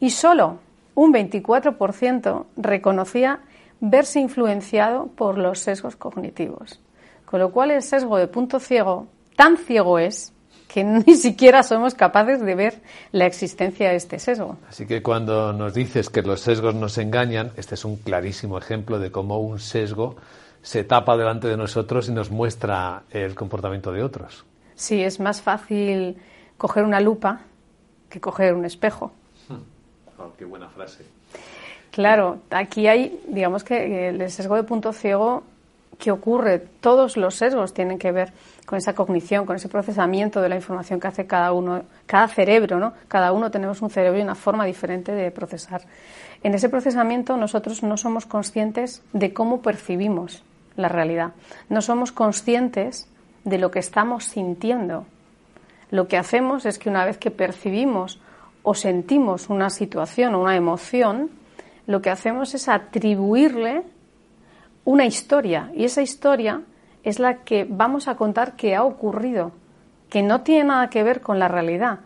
y 0.00 0.10
solo 0.10 0.58
un 0.94 1.12
24% 1.12 2.46
reconocía 2.56 3.40
verse 3.80 4.20
influenciado 4.20 5.06
por 5.08 5.38
los 5.38 5.60
sesgos 5.60 5.96
cognitivos. 5.96 6.80
Con 7.24 7.40
lo 7.40 7.52
cual 7.52 7.70
el 7.70 7.82
sesgo 7.82 8.18
de 8.18 8.26
punto 8.26 8.58
ciego 8.58 9.06
tan 9.36 9.56
ciego 9.56 9.98
es 9.98 10.32
que 10.68 10.84
ni 11.06 11.14
siquiera 11.14 11.62
somos 11.62 11.94
capaces 11.94 12.40
de 12.40 12.54
ver 12.54 12.82
la 13.12 13.26
existencia 13.26 13.90
de 13.90 13.96
este 13.96 14.18
sesgo. 14.18 14.56
Así 14.68 14.86
que 14.86 15.02
cuando 15.02 15.52
nos 15.52 15.74
dices 15.74 16.10
que 16.10 16.22
los 16.22 16.40
sesgos 16.40 16.74
nos 16.74 16.98
engañan, 16.98 17.52
este 17.56 17.74
es 17.74 17.84
un 17.84 17.96
clarísimo 17.96 18.58
ejemplo 18.58 18.98
de 18.98 19.10
cómo 19.10 19.38
un 19.40 19.58
sesgo 19.58 20.16
se 20.62 20.84
tapa 20.84 21.16
delante 21.16 21.48
de 21.48 21.56
nosotros 21.56 22.08
y 22.08 22.12
nos 22.12 22.30
muestra 22.30 23.04
el 23.10 23.34
comportamiento 23.34 23.92
de 23.92 24.02
otros. 24.02 24.44
Sí, 24.74 25.02
es 25.02 25.20
más 25.20 25.40
fácil 25.40 26.16
coger 26.58 26.84
una 26.84 27.00
lupa 27.00 27.40
que 28.08 28.20
coger 28.20 28.54
un 28.54 28.64
espejo 28.64 29.12
qué 30.38 30.44
buena 30.44 30.68
frase. 30.68 31.04
Claro, 31.90 32.38
aquí 32.50 32.86
hay, 32.86 33.20
digamos 33.28 33.64
que 33.64 34.08
el 34.08 34.30
sesgo 34.30 34.56
de 34.56 34.62
punto 34.62 34.92
ciego 34.92 35.42
que 35.98 36.10
ocurre, 36.10 36.58
todos 36.80 37.16
los 37.16 37.34
sesgos 37.34 37.74
tienen 37.74 37.98
que 37.98 38.10
ver 38.10 38.32
con 38.64 38.78
esa 38.78 38.94
cognición, 38.94 39.44
con 39.44 39.56
ese 39.56 39.68
procesamiento 39.68 40.40
de 40.40 40.48
la 40.48 40.56
información 40.56 40.98
que 40.98 41.08
hace 41.08 41.26
cada 41.26 41.52
uno, 41.52 41.82
cada 42.06 42.26
cerebro, 42.28 42.78
¿no? 42.78 42.94
Cada 43.06 43.32
uno 43.32 43.50
tenemos 43.50 43.82
un 43.82 43.90
cerebro 43.90 44.18
y 44.18 44.22
una 44.22 44.34
forma 44.34 44.64
diferente 44.64 45.12
de 45.12 45.30
procesar. 45.30 45.82
En 46.42 46.54
ese 46.54 46.68
procesamiento 46.68 47.36
nosotros 47.36 47.82
no 47.82 47.96
somos 47.96 48.24
conscientes 48.24 49.02
de 49.12 49.34
cómo 49.34 49.60
percibimos 49.60 50.42
la 50.76 50.88
realidad. 50.88 51.32
No 51.68 51.82
somos 51.82 52.12
conscientes 52.12 53.06
de 53.44 53.58
lo 53.58 53.70
que 53.70 53.80
estamos 53.80 54.24
sintiendo. 54.24 55.04
Lo 55.90 56.08
que 56.08 56.16
hacemos 56.16 56.66
es 56.66 56.78
que 56.78 56.88
una 56.88 57.04
vez 57.04 57.18
que 57.18 57.30
percibimos 57.30 58.20
o 58.62 58.74
sentimos 58.74 59.48
una 59.48 59.70
situación 59.70 60.34
o 60.34 60.40
una 60.42 60.56
emoción, 60.56 61.30
lo 61.86 62.02
que 62.02 62.10
hacemos 62.10 62.54
es 62.54 62.68
atribuirle 62.68 63.82
una 64.84 65.06
historia 65.06 65.70
y 65.74 65.84
esa 65.84 66.02
historia 66.02 66.62
es 67.02 67.18
la 67.18 67.38
que 67.38 67.66
vamos 67.68 68.08
a 68.08 68.16
contar 68.16 68.56
que 68.56 68.74
ha 68.74 68.84
ocurrido, 68.84 69.52
que 70.08 70.22
no 70.22 70.42
tiene 70.42 70.64
nada 70.64 70.90
que 70.90 71.02
ver 71.02 71.20
con 71.20 71.38
la 71.38 71.48
realidad. 71.48 72.00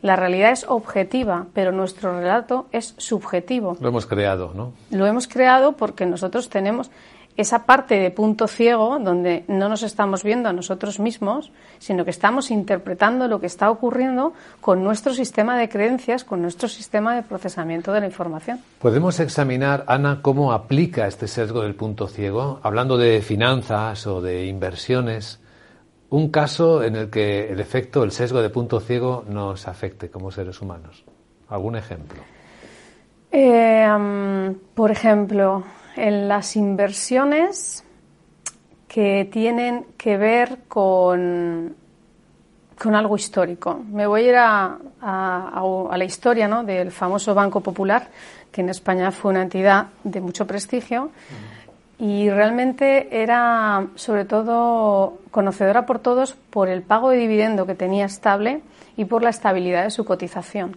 La 0.00 0.14
realidad 0.14 0.52
es 0.52 0.64
objetiva, 0.68 1.46
pero 1.52 1.72
nuestro 1.72 2.18
relato 2.18 2.66
es 2.70 2.94
subjetivo. 2.98 3.76
Lo 3.80 3.88
hemos 3.88 4.06
creado, 4.06 4.52
¿no? 4.54 4.72
Lo 4.90 5.06
hemos 5.06 5.26
creado 5.26 5.72
porque 5.72 6.06
nosotros 6.06 6.48
tenemos 6.48 6.90
esa 7.38 7.64
parte 7.64 7.94
de 8.00 8.10
punto 8.10 8.48
ciego 8.48 8.98
donde 8.98 9.44
no 9.46 9.68
nos 9.68 9.84
estamos 9.84 10.24
viendo 10.24 10.48
a 10.48 10.52
nosotros 10.52 10.98
mismos, 10.98 11.52
sino 11.78 12.04
que 12.04 12.10
estamos 12.10 12.50
interpretando 12.50 13.28
lo 13.28 13.38
que 13.40 13.46
está 13.46 13.70
ocurriendo 13.70 14.32
con 14.60 14.82
nuestro 14.82 15.14
sistema 15.14 15.56
de 15.56 15.68
creencias, 15.68 16.24
con 16.24 16.42
nuestro 16.42 16.68
sistema 16.68 17.14
de 17.14 17.22
procesamiento 17.22 17.92
de 17.92 18.00
la 18.00 18.06
información. 18.06 18.60
Podemos 18.80 19.20
examinar, 19.20 19.84
Ana, 19.86 20.18
cómo 20.20 20.52
aplica 20.52 21.06
este 21.06 21.28
sesgo 21.28 21.62
del 21.62 21.76
punto 21.76 22.08
ciego, 22.08 22.58
hablando 22.64 22.98
de 22.98 23.22
finanzas 23.22 24.04
o 24.08 24.20
de 24.20 24.46
inversiones, 24.46 25.40
un 26.10 26.30
caso 26.30 26.82
en 26.82 26.96
el 26.96 27.08
que 27.08 27.52
el 27.52 27.60
efecto, 27.60 28.02
el 28.02 28.10
sesgo 28.10 28.42
de 28.42 28.50
punto 28.50 28.80
ciego 28.80 29.24
nos 29.28 29.68
afecte 29.68 30.10
como 30.10 30.32
seres 30.32 30.60
humanos. 30.60 31.04
¿Algún 31.48 31.76
ejemplo? 31.76 32.20
Eh, 33.30 33.86
por 34.74 34.90
ejemplo, 34.90 35.62
en 35.98 36.28
las 36.28 36.56
inversiones 36.56 37.84
que 38.86 39.28
tienen 39.30 39.86
que 39.96 40.16
ver 40.16 40.60
con, 40.68 41.74
con 42.78 42.94
algo 42.94 43.16
histórico. 43.16 43.80
Me 43.92 44.06
voy 44.06 44.22
a 44.22 44.28
ir 44.28 44.36
a, 44.36 44.78
a, 45.00 45.96
la 45.96 46.04
historia 46.04 46.48
¿no? 46.48 46.64
del 46.64 46.90
famoso 46.90 47.34
Banco 47.34 47.60
Popular, 47.60 48.08
que 48.50 48.62
en 48.62 48.70
España 48.70 49.10
fue 49.10 49.32
una 49.32 49.42
entidad 49.42 49.88
de 50.04 50.20
mucho 50.20 50.46
prestigio 50.46 51.10
y 51.98 52.30
realmente 52.30 53.22
era 53.22 53.88
sobre 53.96 54.24
todo 54.24 55.18
conocedora 55.30 55.84
por 55.84 55.98
todos 55.98 56.34
por 56.34 56.68
el 56.68 56.82
pago 56.82 57.10
de 57.10 57.18
dividendo 57.18 57.66
que 57.66 57.74
tenía 57.74 58.06
estable 58.06 58.62
y 58.96 59.04
por 59.04 59.22
la 59.22 59.30
estabilidad 59.30 59.84
de 59.84 59.90
su 59.90 60.04
cotización. 60.04 60.76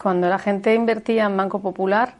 Cuando 0.00 0.28
la 0.28 0.38
gente 0.38 0.74
invertía 0.74 1.24
en 1.24 1.36
Banco 1.36 1.60
Popular, 1.60 2.14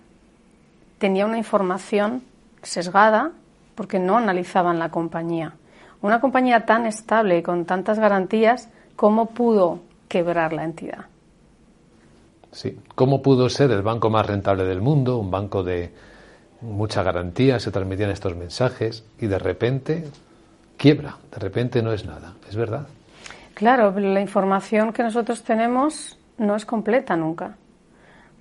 tenía 0.99 1.27
una 1.27 1.39
información 1.39 2.23
sesgada 2.63 3.33
porque 3.75 3.99
no 3.99 4.17
analizaban 4.17 4.79
la 4.79 4.91
compañía. 4.91 5.55
Una 6.01 6.21
compañía 6.21 6.67
tan 6.67 6.87
estable 6.87 7.39
y 7.39 7.43
con 7.43 7.65
tantas 7.65 7.99
garantías, 7.99 8.69
¿cómo 8.97 9.31
pudo 9.31 9.81
quebrar 10.09 10.53
la 10.53 10.65
entidad? 10.65 11.07
Sí, 12.53 12.79
¿cómo 12.95 13.21
pudo 13.23 13.49
ser 13.49 13.71
el 13.73 13.83
banco 13.83 14.11
más 14.11 14.27
rentable 14.27 14.65
del 14.65 14.81
mundo, 14.81 15.19
un 15.19 15.31
banco 15.31 15.65
de 15.65 15.93
mucha 16.61 17.03
garantía, 17.03 17.59
se 17.59 17.71
transmitían 17.71 18.11
estos 18.11 18.37
mensajes 18.37 19.05
y 19.19 19.27
de 19.27 19.39
repente 19.39 20.05
quiebra, 20.77 21.17
de 21.31 21.39
repente 21.39 21.83
no 21.83 21.93
es 21.93 22.05
nada, 22.05 22.35
¿es 22.49 22.57
verdad? 22.57 22.87
Claro, 23.55 23.93
la 23.99 24.21
información 24.21 24.93
que 24.93 25.03
nosotros 25.03 25.43
tenemos 25.43 26.19
no 26.39 26.57
es 26.57 26.65
completa 26.65 27.17
nunca. 27.17 27.57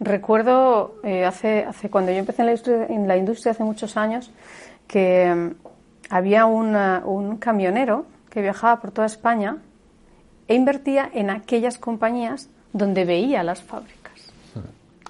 Recuerdo 0.03 0.95
eh, 1.03 1.23
hace, 1.23 1.63
hace, 1.63 1.89
cuando 1.89 2.11
yo 2.11 2.17
empecé 2.17 2.41
en 2.41 3.07
la, 3.07 3.15
industria, 3.15 3.53
hace 3.53 3.63
muchos 3.63 3.95
años 3.95 4.31
que 4.85 5.33
mm, 5.33 5.51
había 6.09 6.45
un 6.45 7.37
camionero 7.37 8.05
que 8.29 8.41
viajaba 8.41 8.81
por 8.81 8.91
toda 8.91 9.07
España 9.07 9.59
e 10.49 10.55
invertía 10.55 11.09
en 11.13 11.29
aquellas 11.29 11.77
compañías 11.77 12.49
donde 12.73 13.05
veía 13.05 13.43
las 13.43 13.63
fábricas. 13.63 14.33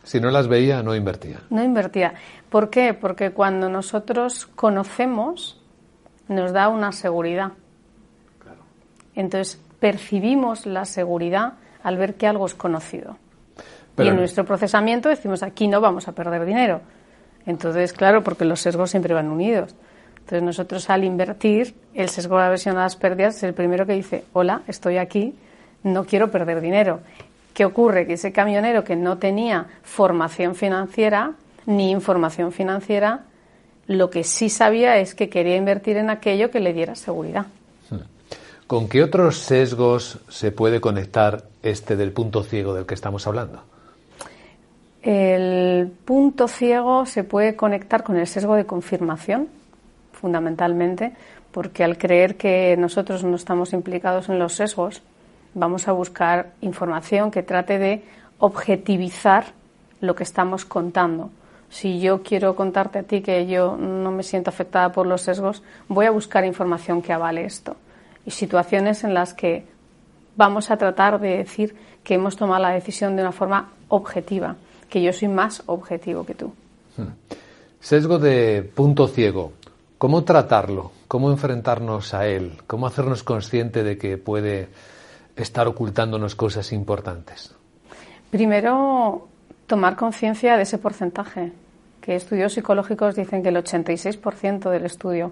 Si 0.03 0.19
no 0.19 0.29
las 0.29 0.47
veía, 0.47 0.84
no 0.84 0.95
invertía. 0.95 1.39
No 1.49 1.63
invertía. 1.63 2.13
¿Por 2.49 2.69
qué? 2.69 2.93
Porque 2.93 3.32
cuando 3.32 3.69
nosotros 3.69 4.45
conocemos, 4.45 5.60
nos 6.27 6.53
da 6.53 6.67
una 6.67 6.91
seguridad. 6.91 7.53
Entonces, 9.15 9.60
percibimos 9.79 10.67
la 10.67 10.86
seguridad 10.86 11.53
al 11.82 11.97
ver 11.97 12.15
que 12.15 12.27
algo 12.27 12.45
es 12.45 12.53
conocido 12.53 13.17
y 13.97 14.08
en 14.08 14.15
nuestro 14.15 14.45
procesamiento 14.45 15.10
decimos 15.10 15.43
aquí 15.43 15.67
no 15.67 15.82
vamos 15.82 16.08
a 16.08 16.13
perder 16.13 16.45
dinero. 16.45 16.82
Entonces, 17.45 17.93
claro, 17.93 18.23
porque 18.23 18.45
los 18.45 18.60
sesgos 18.62 18.89
siempre 18.89 19.13
van 19.13 19.29
unidos. 19.29 19.75
Entonces 20.15 20.43
nosotros 20.43 20.89
al 20.89 21.03
invertir, 21.03 21.75
el 21.93 22.10
sesgo 22.10 22.36
de 22.36 22.41
la 22.41 22.47
aversión 22.47 22.77
a 22.77 22.84
las 22.84 22.95
pérdidas 22.95 23.36
es 23.36 23.43
el 23.43 23.53
primero 23.53 23.86
que 23.86 23.93
dice, 23.93 24.23
hola, 24.34 24.62
estoy 24.67 24.97
aquí, 24.97 25.36
no 25.84 26.06
quiero 26.06 26.32
perder 26.32 26.62
dinero. 26.62 27.01
¿Qué 27.53 27.65
ocurre? 27.65 28.08
Que 28.08 28.13
ese 28.13 28.32
camionero 28.32 28.84
que 28.84 28.95
no 28.95 29.17
tenía 29.17 29.67
formación 29.84 30.56
financiera 30.56 31.34
ni 31.65 31.91
información 31.91 32.51
financiera 32.51 33.21
Lo 33.88 34.10
que 34.10 34.23
sí 34.23 34.49
sabía 34.49 34.97
es 34.97 35.13
que 35.13 35.29
quería 35.29 35.58
invertir 35.58 35.97
en 35.97 36.10
aquello 36.10 36.51
que 36.51 36.62
le 36.62 36.73
diera 36.73 36.95
seguridad. 36.95 37.47
¿Con 38.65 38.88
qué 38.88 39.03
otros 39.03 39.39
sesgos 39.39 40.19
se 40.29 40.51
puede 40.53 40.79
conectar 40.79 41.43
este 41.62 41.97
del 41.97 42.13
punto 42.13 42.43
ciego 42.43 42.73
del 42.73 42.86
que 42.86 42.93
estamos 42.93 43.27
hablando? 43.27 43.62
El 45.04 45.92
punto 46.06 46.48
ciego 46.48 47.06
se 47.06 47.26
puede 47.26 47.58
conectar 47.58 48.04
con 48.04 48.16
el 48.16 48.26
sesgo 48.26 48.56
de 48.56 48.66
confirmación, 48.66 49.50
fundamentalmente, 50.13 51.12
porque 51.52 51.84
al 51.84 51.98
creer 51.98 52.38
que 52.38 52.78
nosotros 52.78 53.26
no 53.26 53.36
estamos 53.36 53.74
implicados 53.74 54.30
en 54.30 54.39
los 54.39 54.54
sesgos, 54.54 55.02
vamos 55.54 55.89
a 55.89 55.92
buscar 55.92 56.54
información 56.62 57.32
que 57.32 57.44
trate 57.44 57.80
de 57.80 58.04
objetivizar 58.39 59.48
lo 60.00 60.16
que 60.16 60.24
estamos 60.24 60.63
contando. 60.63 61.32
Si 61.70 62.00
yo 62.00 62.24
quiero 62.24 62.56
contarte 62.56 63.00
a 63.00 63.04
ti 63.04 63.22
que 63.22 63.46
yo 63.46 63.76
no 63.76 64.10
me 64.10 64.24
siento 64.24 64.52
afectada 64.52 64.94
por 64.94 65.06
los 65.06 65.22
sesgos, 65.22 65.63
voy 65.89 66.06
a 66.06 66.12
buscar 66.12 66.46
información 66.46 67.02
que 67.02 67.12
avale 67.12 67.44
esto. 67.44 67.76
Y 68.26 68.32
situaciones 68.32 69.04
en 69.04 69.13
las 69.13 69.34
que 69.34 69.66
vamos 70.38 70.72
a 70.72 70.78
tratar 70.78 71.20
de 71.20 71.39
decir 71.39 71.76
que 72.06 72.13
hemos 72.13 72.38
tomado 72.38 72.62
la 72.62 72.70
decisión 72.70 73.18
de 73.18 73.22
una 73.22 73.34
forma 73.34 73.70
objetiva, 73.89 74.56
que 74.86 75.02
yo 75.02 75.13
soy 75.13 75.28
más 75.28 75.63
objetivo 75.65 76.26
que 76.26 76.36
tú. 76.36 76.54
Hmm. 76.98 77.13
Sesgo 77.80 78.19
de 78.19 78.63
punto 78.76 79.08
ciego. 79.08 79.54
¿Cómo 79.98 80.24
tratarlo? 80.24 80.91
¿Cómo 81.08 81.32
enfrentarnos 81.32 82.13
a 82.13 82.28
él? 82.28 82.58
¿Cómo 82.67 82.88
hacernos 82.88 83.24
consciente 83.24 83.84
de 83.84 83.98
que 83.98 84.17
puede 84.17 84.69
estar 85.36 85.67
ocultándonos 85.67 86.36
cosas 86.36 86.72
importantes? 86.74 87.56
Primero, 88.30 89.28
tomar 89.67 89.96
conciencia 89.96 90.58
de 90.58 90.63
ese 90.63 90.78
porcentaje, 90.78 91.52
que 92.02 92.15
estudios 92.15 92.54
psicológicos 92.54 93.15
dicen 93.15 93.43
que 93.43 93.50
el 93.50 93.58
86% 93.58 94.69
del 94.69 94.86
estudio 94.86 95.32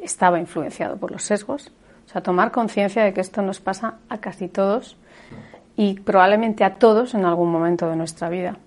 estaba 0.00 0.38
influenciado 0.38 0.96
por 0.96 1.10
los 1.10 1.24
sesgos. 1.24 1.72
O 2.06 2.12
sea, 2.12 2.22
tomar 2.22 2.52
conciencia 2.52 3.04
de 3.04 3.12
que 3.12 3.20
esto 3.20 3.42
nos 3.42 3.60
pasa 3.60 3.98
a 4.08 4.18
casi 4.18 4.48
todos 4.48 4.96
y 5.80 5.94
probablemente 5.94 6.62
a 6.62 6.74
todos 6.74 7.14
en 7.14 7.24
algún 7.24 7.50
momento 7.50 7.88
de 7.88 7.96
nuestra 7.96 8.28
vida. 8.28 8.58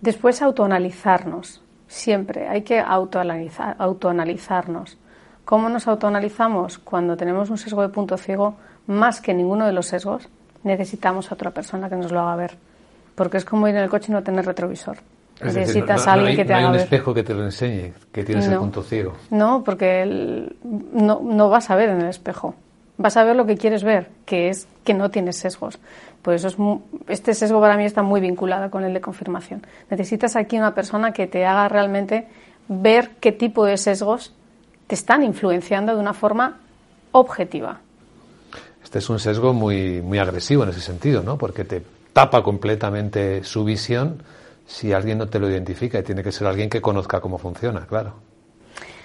Después, 0.00 0.42
autoanalizarnos. 0.42 1.62
Siempre 1.86 2.48
hay 2.48 2.62
que 2.62 2.80
autoanalizar, 2.80 3.76
autoanalizarnos. 3.78 4.98
¿Cómo 5.44 5.68
nos 5.68 5.86
autoanalizamos? 5.86 6.78
Cuando 6.78 7.16
tenemos 7.16 7.48
un 7.48 7.58
sesgo 7.58 7.82
de 7.82 7.90
punto 7.90 8.16
ciego, 8.16 8.56
más 8.88 9.20
que 9.20 9.32
ninguno 9.32 9.66
de 9.66 9.72
los 9.72 9.86
sesgos, 9.86 10.28
necesitamos 10.64 11.30
a 11.30 11.34
otra 11.36 11.52
persona 11.52 11.88
que 11.88 11.94
nos 11.94 12.10
lo 12.10 12.18
haga 12.18 12.34
ver. 12.34 12.56
Porque 13.14 13.36
es 13.36 13.44
como 13.44 13.68
ir 13.68 13.76
en 13.76 13.82
el 13.82 13.88
coche 13.88 14.06
y 14.08 14.12
no 14.12 14.24
tener 14.24 14.44
retrovisor. 14.44 14.96
necesitas 15.40 16.08
a 16.08 16.14
alguien 16.14 16.34
que 16.34 16.44
te 16.44 16.54
haga 16.54 16.62
ver. 16.62 16.70
No 16.70 16.74
hay 16.74 16.78
un 16.78 16.82
espejo 16.82 17.14
que 17.14 17.22
te 17.22 17.34
lo 17.34 17.44
enseñe, 17.44 17.92
que 18.10 18.24
tienes 18.24 18.48
el 18.48 18.58
punto 18.58 18.82
ciego. 18.82 19.12
No, 19.30 19.62
porque 19.62 20.52
no, 20.92 21.20
no 21.22 21.48
vas 21.48 21.70
a 21.70 21.76
ver 21.76 21.90
en 21.90 22.00
el 22.00 22.08
espejo. 22.08 22.56
Vas 23.00 23.16
a 23.16 23.24
ver 23.24 23.34
lo 23.34 23.46
que 23.46 23.56
quieres 23.56 23.82
ver, 23.82 24.10
que 24.26 24.50
es 24.50 24.68
que 24.84 24.92
no 24.92 25.10
tienes 25.10 25.36
sesgos. 25.36 25.78
Pues 26.20 26.44
eso 26.44 26.80
es 27.08 27.18
este 27.18 27.32
sesgo 27.32 27.58
para 27.58 27.78
mí 27.78 27.86
está 27.86 28.02
muy 28.02 28.20
vinculado 28.20 28.70
con 28.70 28.84
el 28.84 28.92
de 28.92 29.00
confirmación. 29.00 29.66
Necesitas 29.88 30.36
aquí 30.36 30.58
una 30.58 30.74
persona 30.74 31.14
que 31.14 31.26
te 31.26 31.46
haga 31.46 31.66
realmente 31.70 32.28
ver 32.68 33.12
qué 33.18 33.32
tipo 33.32 33.64
de 33.64 33.78
sesgos 33.78 34.34
te 34.86 34.96
están 34.96 35.22
influenciando 35.22 35.94
de 35.94 35.98
una 35.98 36.12
forma 36.12 36.58
objetiva. 37.12 37.80
Este 38.84 38.98
es 38.98 39.08
un 39.08 39.18
sesgo 39.18 39.54
muy, 39.54 40.02
muy 40.02 40.18
agresivo 40.18 40.64
en 40.64 40.68
ese 40.68 40.82
sentido, 40.82 41.22
¿no? 41.22 41.38
Porque 41.38 41.64
te 41.64 41.82
tapa 42.12 42.42
completamente 42.42 43.44
su 43.44 43.64
visión 43.64 44.22
si 44.66 44.92
alguien 44.92 45.16
no 45.16 45.26
te 45.26 45.38
lo 45.38 45.48
identifica 45.48 45.98
y 45.98 46.02
tiene 46.02 46.22
que 46.22 46.32
ser 46.32 46.46
alguien 46.46 46.68
que 46.68 46.82
conozca 46.82 47.18
cómo 47.22 47.38
funciona, 47.38 47.86
claro. 47.86 48.29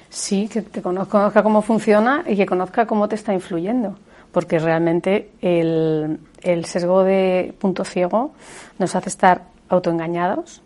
Sí, 0.10 0.48
que 0.48 0.62
te 0.62 0.82
conozca 0.82 1.44
cómo 1.44 1.62
funciona 1.62 2.24
y 2.26 2.36
que 2.36 2.46
conozca 2.46 2.86
cómo 2.86 3.08
te 3.08 3.16
está 3.16 3.34
influyendo, 3.34 3.96
porque 4.32 4.60
realmente 4.60 5.32
el, 5.42 6.20
el 6.42 6.66
sesgo 6.66 7.04
de 7.04 7.54
punto 7.60 7.84
ciego 7.84 8.34
nos 8.80 8.96
hace 8.96 9.10
estar 9.10 9.44
autoengañados, 9.70 10.62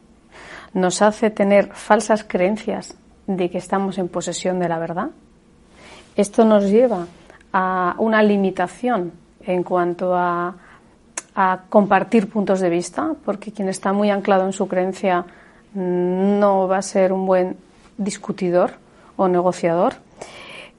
nos 0.74 1.02
hace 1.02 1.30
tener 1.30 1.70
falsas 1.74 2.24
creencias 2.24 2.96
de 3.28 3.50
que 3.50 3.58
estamos 3.58 3.98
en 3.98 4.08
posesión 4.08 4.60
de 4.60 4.70
la 4.70 4.80
verdad. 4.80 5.10
Esto 6.16 6.46
nos 6.46 6.66
lleva 6.66 7.08
a 7.54 7.96
una 7.98 8.22
limitación 8.24 9.14
en 9.42 9.64
cuanto 9.64 10.16
a, 10.16 10.56
compartir 11.70 12.30
puntos 12.30 12.60
de 12.60 12.70
vista, 12.70 13.14
porque 13.24 13.54
quien 13.54 13.70
está 13.70 13.94
muy 13.94 14.10
anclado 14.10 14.46
en 14.46 14.52
su 14.52 14.68
creencia 14.68 15.24
no 15.74 16.68
va 16.68 16.80
a 16.80 16.82
ser 16.82 17.14
un 17.14 17.26
buen 17.26 17.56
discutidor 17.98 18.72
o 19.20 19.28
negociador. 19.28 19.96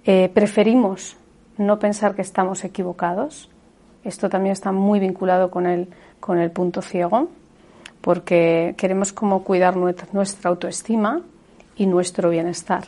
Eh, 0.07 0.31
preferimos 0.33 1.17
no 1.59 1.79
pensar 1.79 2.15
que 2.15 2.23
estamos 2.23 2.65
equivocados. 2.65 3.51
Esto 4.03 4.31
también 4.31 4.55
está 4.55 4.73
muy 4.73 4.99
vinculado 4.99 5.51
con 5.51 5.67
el, 5.67 5.89
con 6.21 6.39
el 6.39 6.51
punto 6.51 6.81
ciego, 6.81 7.29
porque 8.01 8.75
queremos 8.79 9.13
como 9.13 9.45
cuidar 9.45 9.77
nuestra 9.77 10.49
autoestima 10.49 11.21
y 11.77 11.85
nuestro 11.85 12.31
bienestar. 12.31 12.85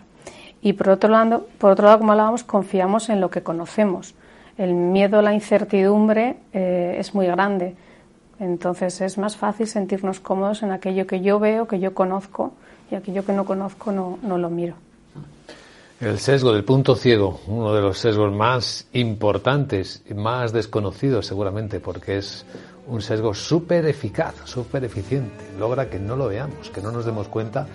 Y 0.62 0.72
por 0.72 0.88
otro 0.88 1.10
lado, 1.10 1.46
por 1.58 1.72
otro 1.72 1.84
lado 1.84 1.98
como 1.98 2.12
hablábamos, 2.12 2.44
confiamos 2.44 3.10
en 3.10 3.20
lo 3.20 3.28
que 3.28 3.42
conocemos. 3.42 4.14
El 4.56 4.72
miedo 4.72 5.18
a 5.18 5.22
la 5.22 5.34
incertidumbre 5.34 6.36
eh, 6.54 6.96
es 6.98 7.14
muy 7.14 7.26
grande. 7.26 7.76
Entonces 8.38 9.02
es 9.02 9.18
más 9.18 9.36
fácil 9.36 9.66
sentirnos 9.66 10.18
cómodos 10.18 10.62
en 10.62 10.72
aquello 10.72 11.06
que 11.06 11.20
yo 11.20 11.38
veo, 11.38 11.68
que 11.68 11.78
yo 11.78 11.92
conozco, 11.92 12.54
y 12.90 12.94
aquello 12.94 13.26
que 13.26 13.34
no 13.34 13.44
conozco 13.44 13.92
no, 13.92 14.18
no 14.22 14.38
lo 14.38 14.48
miro. 14.48 14.76
El 16.02 16.18
sesgo 16.18 16.52
del 16.52 16.64
punto 16.64 16.96
ciego, 16.96 17.40
uno 17.46 17.72
de 17.72 17.80
los 17.80 17.96
sesgos 17.96 18.32
más 18.32 18.88
importantes 18.92 20.02
y 20.10 20.14
más 20.14 20.52
desconocidos 20.52 21.26
seguramente, 21.26 21.78
porque 21.78 22.16
es 22.16 22.44
un 22.88 23.00
sesgo 23.00 23.32
súper 23.34 23.86
eficaz, 23.86 24.34
súper 24.42 24.82
eficiente. 24.82 25.44
Logra 25.60 25.88
que 25.88 26.00
no 26.00 26.16
lo 26.16 26.26
veamos, 26.26 26.70
que 26.70 26.80
no 26.80 26.90
nos 26.90 27.04
demos 27.04 27.28
cuenta 27.28 27.68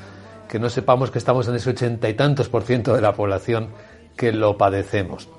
que 0.49 0.59
no 0.59 0.69
sepamos 0.69 1.09
que 1.09 1.19
estamos 1.19 1.47
en 1.47 1.55
ese 1.55 1.69
ochenta 1.69 2.09
y 2.09 2.15
tantos 2.15 2.49
por 2.49 2.63
ciento 2.63 2.93
de 2.93 2.99
la 2.99 3.13
población 3.13 3.69
que 4.17 4.33
lo 4.33 4.57
padecemos. 4.57 5.29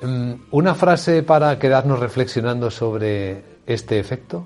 Mm, 0.00 0.34
¿Una 0.52 0.76
frase 0.76 1.24
para 1.24 1.58
quedarnos 1.58 1.98
reflexionando 1.98 2.70
sobre 2.70 3.42
este 3.66 3.98
efecto? 3.98 4.44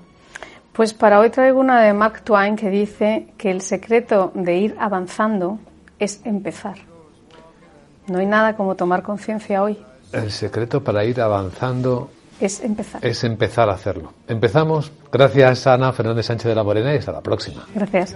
Pues 0.73 0.95
para 0.95 1.19
hoy 1.19 1.29
traigo 1.29 1.59
una 1.59 1.83
de 1.83 1.93
Mark 1.93 2.23
Twain 2.23 2.55
que 2.55 2.71
dice 2.71 3.27
que 3.37 3.51
el 3.51 3.61
secreto 3.61 4.31
de 4.33 4.57
ir 4.57 4.75
avanzando 4.79 5.59
es 5.99 6.21
empezar. 6.25 6.94
No 8.07 8.19
hay 8.19 8.25
nada 8.25 8.55
como 8.55 8.75
tomar 8.75 9.03
conciencia 9.03 9.63
hoy. 9.63 9.77
El 10.11 10.31
secreto 10.31 10.83
para 10.83 11.03
ir 11.03 11.19
avanzando 11.21 12.09
es 12.39 12.61
empezar. 12.61 13.05
Es 13.05 13.23
empezar 13.23 13.69
a 13.69 13.73
hacerlo. 13.73 14.13
Empezamos. 14.27 14.91
Gracias, 15.11 15.67
Ana 15.67 15.93
Fernández 15.93 16.25
Sánchez 16.25 16.47
de 16.47 16.55
la 16.55 16.63
Morena, 16.63 16.93
y 16.93 16.97
hasta 16.97 17.11
la 17.11 17.21
próxima. 17.21 17.65
Gracias. 17.73 18.15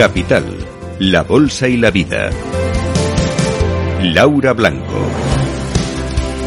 Capital, 0.00 0.46
la 0.98 1.22
Bolsa 1.24 1.68
y 1.68 1.76
la 1.76 1.90
Vida. 1.90 2.30
Laura 4.02 4.54
Blanco. 4.54 4.98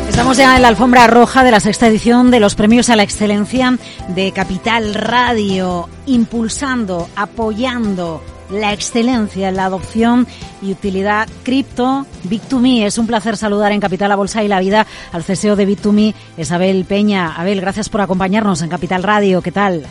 Estamos 0.09 0.37
ya 0.37 0.55
en 0.55 0.63
la 0.63 0.69
alfombra 0.69 1.05
roja 1.05 1.43
de 1.43 1.51
la 1.51 1.59
sexta 1.59 1.85
edición 1.85 2.31
de 2.31 2.39
los 2.39 2.55
premios 2.55 2.89
a 2.89 2.95
la 2.95 3.03
excelencia 3.03 3.77
de 4.07 4.31
Capital 4.31 4.95
Radio, 4.95 5.87
impulsando, 6.07 7.07
apoyando 7.15 8.23
la 8.49 8.73
excelencia 8.73 9.49
en 9.49 9.57
la 9.57 9.65
adopción 9.65 10.25
y 10.63 10.71
utilidad 10.71 11.29
cripto. 11.43 12.07
Bit2Me, 12.27 12.87
es 12.87 12.97
un 12.97 13.05
placer 13.05 13.37
saludar 13.37 13.71
en 13.71 13.81
Capital 13.81 14.09
La 14.09 14.15
Bolsa 14.15 14.43
y 14.43 14.47
la 14.47 14.61
Vida 14.61 14.87
al 15.11 15.23
CSO 15.23 15.55
de 15.55 15.67
Bit2Me, 15.67 16.15
Isabel 16.39 16.85
Peña. 16.85 17.35
Abel, 17.35 17.61
gracias 17.61 17.89
por 17.89 18.01
acompañarnos 18.01 18.63
en 18.63 18.69
Capital 18.69 19.03
Radio. 19.03 19.43
¿Qué 19.43 19.51
tal? 19.51 19.85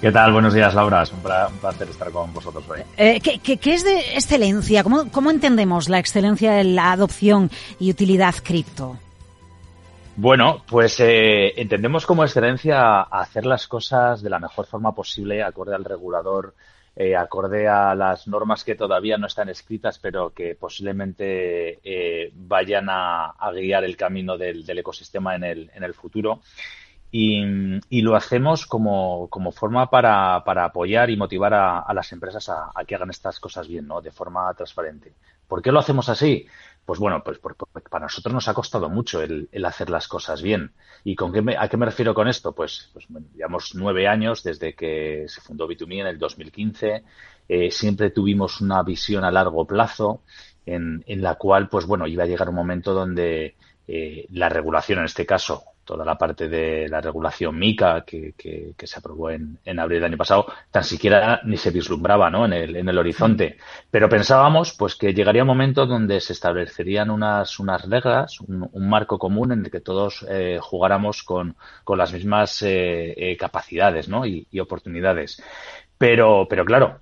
¿Qué 0.00 0.10
tal? 0.10 0.32
Buenos 0.32 0.54
días, 0.54 0.74
Laura. 0.74 1.02
Es 1.02 1.12
un 1.12 1.20
placer 1.20 1.88
estar 1.88 2.10
con 2.10 2.32
vosotros 2.32 2.64
hoy. 2.70 2.80
Eh, 2.96 3.20
¿qué, 3.20 3.58
qué, 3.58 3.74
es 3.74 3.84
de 3.84 3.98
excelencia? 4.14 4.82
¿Cómo, 4.82 5.10
¿Cómo 5.12 5.30
entendemos 5.30 5.90
la 5.90 5.98
excelencia 5.98 6.58
en 6.60 6.74
la 6.74 6.92
adopción 6.92 7.50
y 7.78 7.90
utilidad 7.90 8.34
cripto? 8.42 8.96
Bueno, 10.16 10.62
pues 10.66 11.00
eh, 11.00 11.52
entendemos 11.60 12.06
como 12.06 12.24
excelencia 12.24 13.02
hacer 13.02 13.44
las 13.44 13.66
cosas 13.68 14.22
de 14.22 14.30
la 14.30 14.38
mejor 14.38 14.66
forma 14.66 14.94
posible, 14.94 15.42
acorde 15.42 15.74
al 15.74 15.84
regulador, 15.84 16.54
eh, 16.96 17.14
acorde 17.14 17.68
a 17.68 17.94
las 17.94 18.26
normas 18.26 18.64
que 18.64 18.74
todavía 18.74 19.18
no 19.18 19.26
están 19.26 19.48
escritas, 19.48 19.98
pero 19.98 20.34
que 20.34 20.54
posiblemente 20.54 21.78
eh, 21.84 22.32
vayan 22.34 22.86
a, 22.88 23.34
guiar 23.54 23.84
el 23.84 23.96
camino 23.96 24.36
del, 24.36 24.68
ecosistema 24.78 25.36
en 25.36 25.44
el, 25.44 25.70
en 25.74 25.84
el 25.84 25.94
futuro. 25.94 26.40
Y, 27.12 28.02
lo 28.02 28.14
hacemos 28.14 28.66
como, 28.66 29.28
como 29.28 29.50
forma 29.52 29.90
para, 29.90 30.36
apoyar 30.36 31.10
y 31.10 31.16
motivar 31.16 31.54
a, 31.54 31.92
las 31.92 32.12
empresas 32.12 32.48
a, 32.48 32.70
a, 32.74 32.84
que 32.84 32.94
hagan 32.94 33.10
estas 33.10 33.40
cosas 33.40 33.66
bien, 33.66 33.86
¿no? 33.86 34.00
De 34.00 34.12
forma 34.12 34.52
transparente. 34.54 35.14
¿Por 35.48 35.62
qué 35.62 35.72
lo 35.72 35.80
hacemos 35.80 36.08
así? 36.08 36.46
Pues 36.84 36.98
bueno, 36.98 37.22
pues 37.22 37.38
para 37.88 38.04
nosotros 38.04 38.34
nos 38.34 38.48
ha 38.48 38.54
costado 38.54 38.88
mucho 38.88 39.22
el, 39.22 39.48
hacer 39.64 39.90
las 39.90 40.08
cosas 40.08 40.42
bien. 40.42 40.72
¿Y 41.04 41.14
con 41.14 41.32
qué 41.32 41.56
a 41.58 41.68
qué 41.68 41.76
me 41.76 41.86
refiero 41.86 42.14
con 42.14 42.28
esto? 42.28 42.52
Pues, 42.52 42.90
pues 42.92 43.06
llevamos 43.34 43.72
nueve 43.74 44.08
años 44.08 44.42
desde 44.42 44.74
que 44.74 45.26
se 45.28 45.40
fundó 45.40 45.66
Bitumí 45.66 46.00
en 46.00 46.08
el 46.08 46.18
2015. 46.18 47.04
Eh, 47.48 47.70
siempre 47.70 48.10
tuvimos 48.10 48.60
una 48.60 48.82
visión 48.82 49.24
a 49.24 49.30
largo 49.30 49.66
plazo 49.66 50.22
en, 50.66 51.04
en, 51.06 51.22
la 51.22 51.36
cual, 51.36 51.68
pues 51.68 51.86
bueno, 51.86 52.06
iba 52.06 52.24
a 52.24 52.26
llegar 52.26 52.48
un 52.48 52.56
momento 52.56 52.92
donde 52.92 53.56
eh, 53.86 54.26
la 54.30 54.48
regulación, 54.48 55.00
en 55.00 55.04
este 55.04 55.26
caso, 55.26 55.64
toda 55.84 56.04
la 56.04 56.16
parte 56.16 56.48
de 56.48 56.88
la 56.88 57.00
regulación 57.00 57.58
MICA 57.58 58.04
que, 58.04 58.34
que, 58.36 58.86
se 58.86 58.98
aprobó 58.98 59.30
en, 59.30 59.58
en, 59.64 59.78
abril 59.78 59.98
del 59.98 60.10
año 60.10 60.16
pasado, 60.16 60.46
tan 60.70 60.84
siquiera 60.84 61.40
ni 61.44 61.56
se 61.56 61.70
vislumbraba 61.70 62.30
¿no? 62.30 62.44
en, 62.44 62.52
el, 62.52 62.76
en 62.76 62.88
el 62.88 62.98
horizonte. 62.98 63.56
Pero 63.90 64.08
pensábamos 64.08 64.74
pues 64.74 64.94
que 64.94 65.12
llegaría 65.12 65.42
un 65.42 65.48
momento 65.48 65.86
donde 65.86 66.20
se 66.20 66.32
establecerían 66.32 67.10
unas, 67.10 67.58
unas 67.58 67.88
reglas, 67.88 68.40
un, 68.40 68.68
marco 68.88 69.18
común 69.18 69.52
en 69.52 69.64
el 69.64 69.70
que 69.70 69.80
todos 69.80 70.24
eh, 70.28 70.58
jugáramos 70.60 71.22
con, 71.22 71.56
con, 71.84 71.98
las 71.98 72.12
mismas 72.12 72.62
eh, 72.62 73.14
eh, 73.16 73.36
capacidades 73.36 74.08
¿no? 74.08 74.26
y, 74.26 74.46
y, 74.50 74.60
oportunidades. 74.60 75.42
Pero, 75.98 76.46
pero 76.48 76.64
claro, 76.64 77.00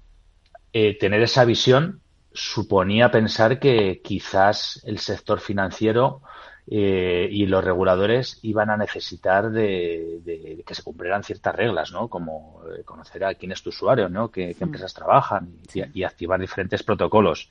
tener 0.72 1.22
esa 1.22 1.44
visión 1.44 2.00
suponía 2.32 3.10
pensar 3.10 3.58
que 3.58 4.00
quizás 4.02 4.82
el 4.86 4.98
sector 4.98 5.40
financiero 5.40 6.22
eh, 6.70 7.26
y 7.30 7.46
los 7.46 7.64
reguladores 7.64 8.40
iban 8.42 8.68
a 8.68 8.76
necesitar 8.76 9.50
de, 9.50 10.62
que 10.66 10.74
se 10.74 10.82
cumplieran 10.82 11.24
ciertas 11.24 11.54
reglas, 11.54 11.92
¿no? 11.92 12.08
Como 12.08 12.60
eh, 12.78 12.84
conocer 12.84 13.24
a 13.24 13.34
quién 13.36 13.52
es 13.52 13.62
tu 13.62 13.70
usuario, 13.70 14.10
¿no? 14.10 14.30
Qué, 14.30 14.54
mm. 14.58 14.62
empresas 14.64 14.92
trabajan 14.92 15.48
y, 15.72 16.02
activar 16.02 16.38
diferentes 16.38 16.82
protocolos. 16.82 17.50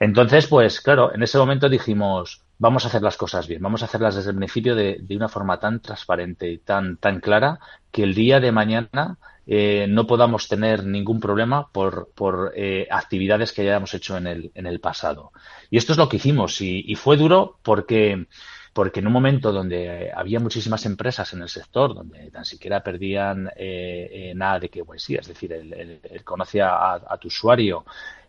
Entonces, 0.00 0.48
pues 0.48 0.80
claro, 0.80 1.14
en 1.14 1.22
ese 1.22 1.38
momento 1.38 1.68
dijimos, 1.68 2.42
vamos 2.58 2.84
a 2.84 2.88
hacer 2.88 3.02
las 3.02 3.16
cosas 3.16 3.46
bien, 3.46 3.62
vamos 3.62 3.82
a 3.82 3.84
hacerlas 3.84 4.16
desde 4.16 4.30
el 4.30 4.36
principio 4.36 4.74
de, 4.74 5.04
una 5.10 5.28
forma 5.28 5.60
tan 5.60 5.78
transparente 5.78 6.50
y 6.50 6.58
tan, 6.58 6.96
tan 6.96 7.20
clara 7.20 7.60
que 7.92 8.02
el 8.02 8.12
día 8.12 8.40
de 8.40 8.50
mañana 8.50 9.18
eh, 9.48 9.86
no 9.88 10.06
podamos 10.06 10.46
tener 10.46 10.84
ningún 10.84 11.18
problema 11.20 11.72
por, 11.72 12.10
por 12.14 12.52
actividades 12.90 13.52
que 13.52 13.62
hayamos 13.62 13.94
hecho 13.94 14.16
en 14.16 14.26
el, 14.26 14.52
en 14.54 14.66
el 14.66 14.78
pasado. 14.78 15.32
Y 15.70 15.78
esto 15.78 15.92
es 15.92 15.98
lo 15.98 16.08
que 16.08 16.18
hicimos 16.18 16.60
y, 16.60 16.94
fue 16.94 17.16
duro 17.16 17.58
porque 17.62 18.26
porque 18.78 19.00
en 19.00 19.08
un 19.08 19.12
momento 19.12 19.50
donde 19.50 20.12
había 20.14 20.38
muchísimas 20.38 20.86
empresas 20.86 21.32
en 21.32 21.42
el 21.42 21.48
sector, 21.48 21.96
donde 21.96 22.30
tan 22.30 22.44
siquiera 22.44 22.80
perdían 22.80 23.48
eh, 23.56 24.08
eh, 24.12 24.32
nada 24.36 24.60
de 24.60 24.68
que 24.68 24.84
sí, 24.98 25.16
es 25.16 25.26
decir, 25.26 25.52
el, 25.52 26.22
conoce 26.22 26.62
a, 26.62 27.18
tu 27.20 27.26
usuario, 27.26 27.84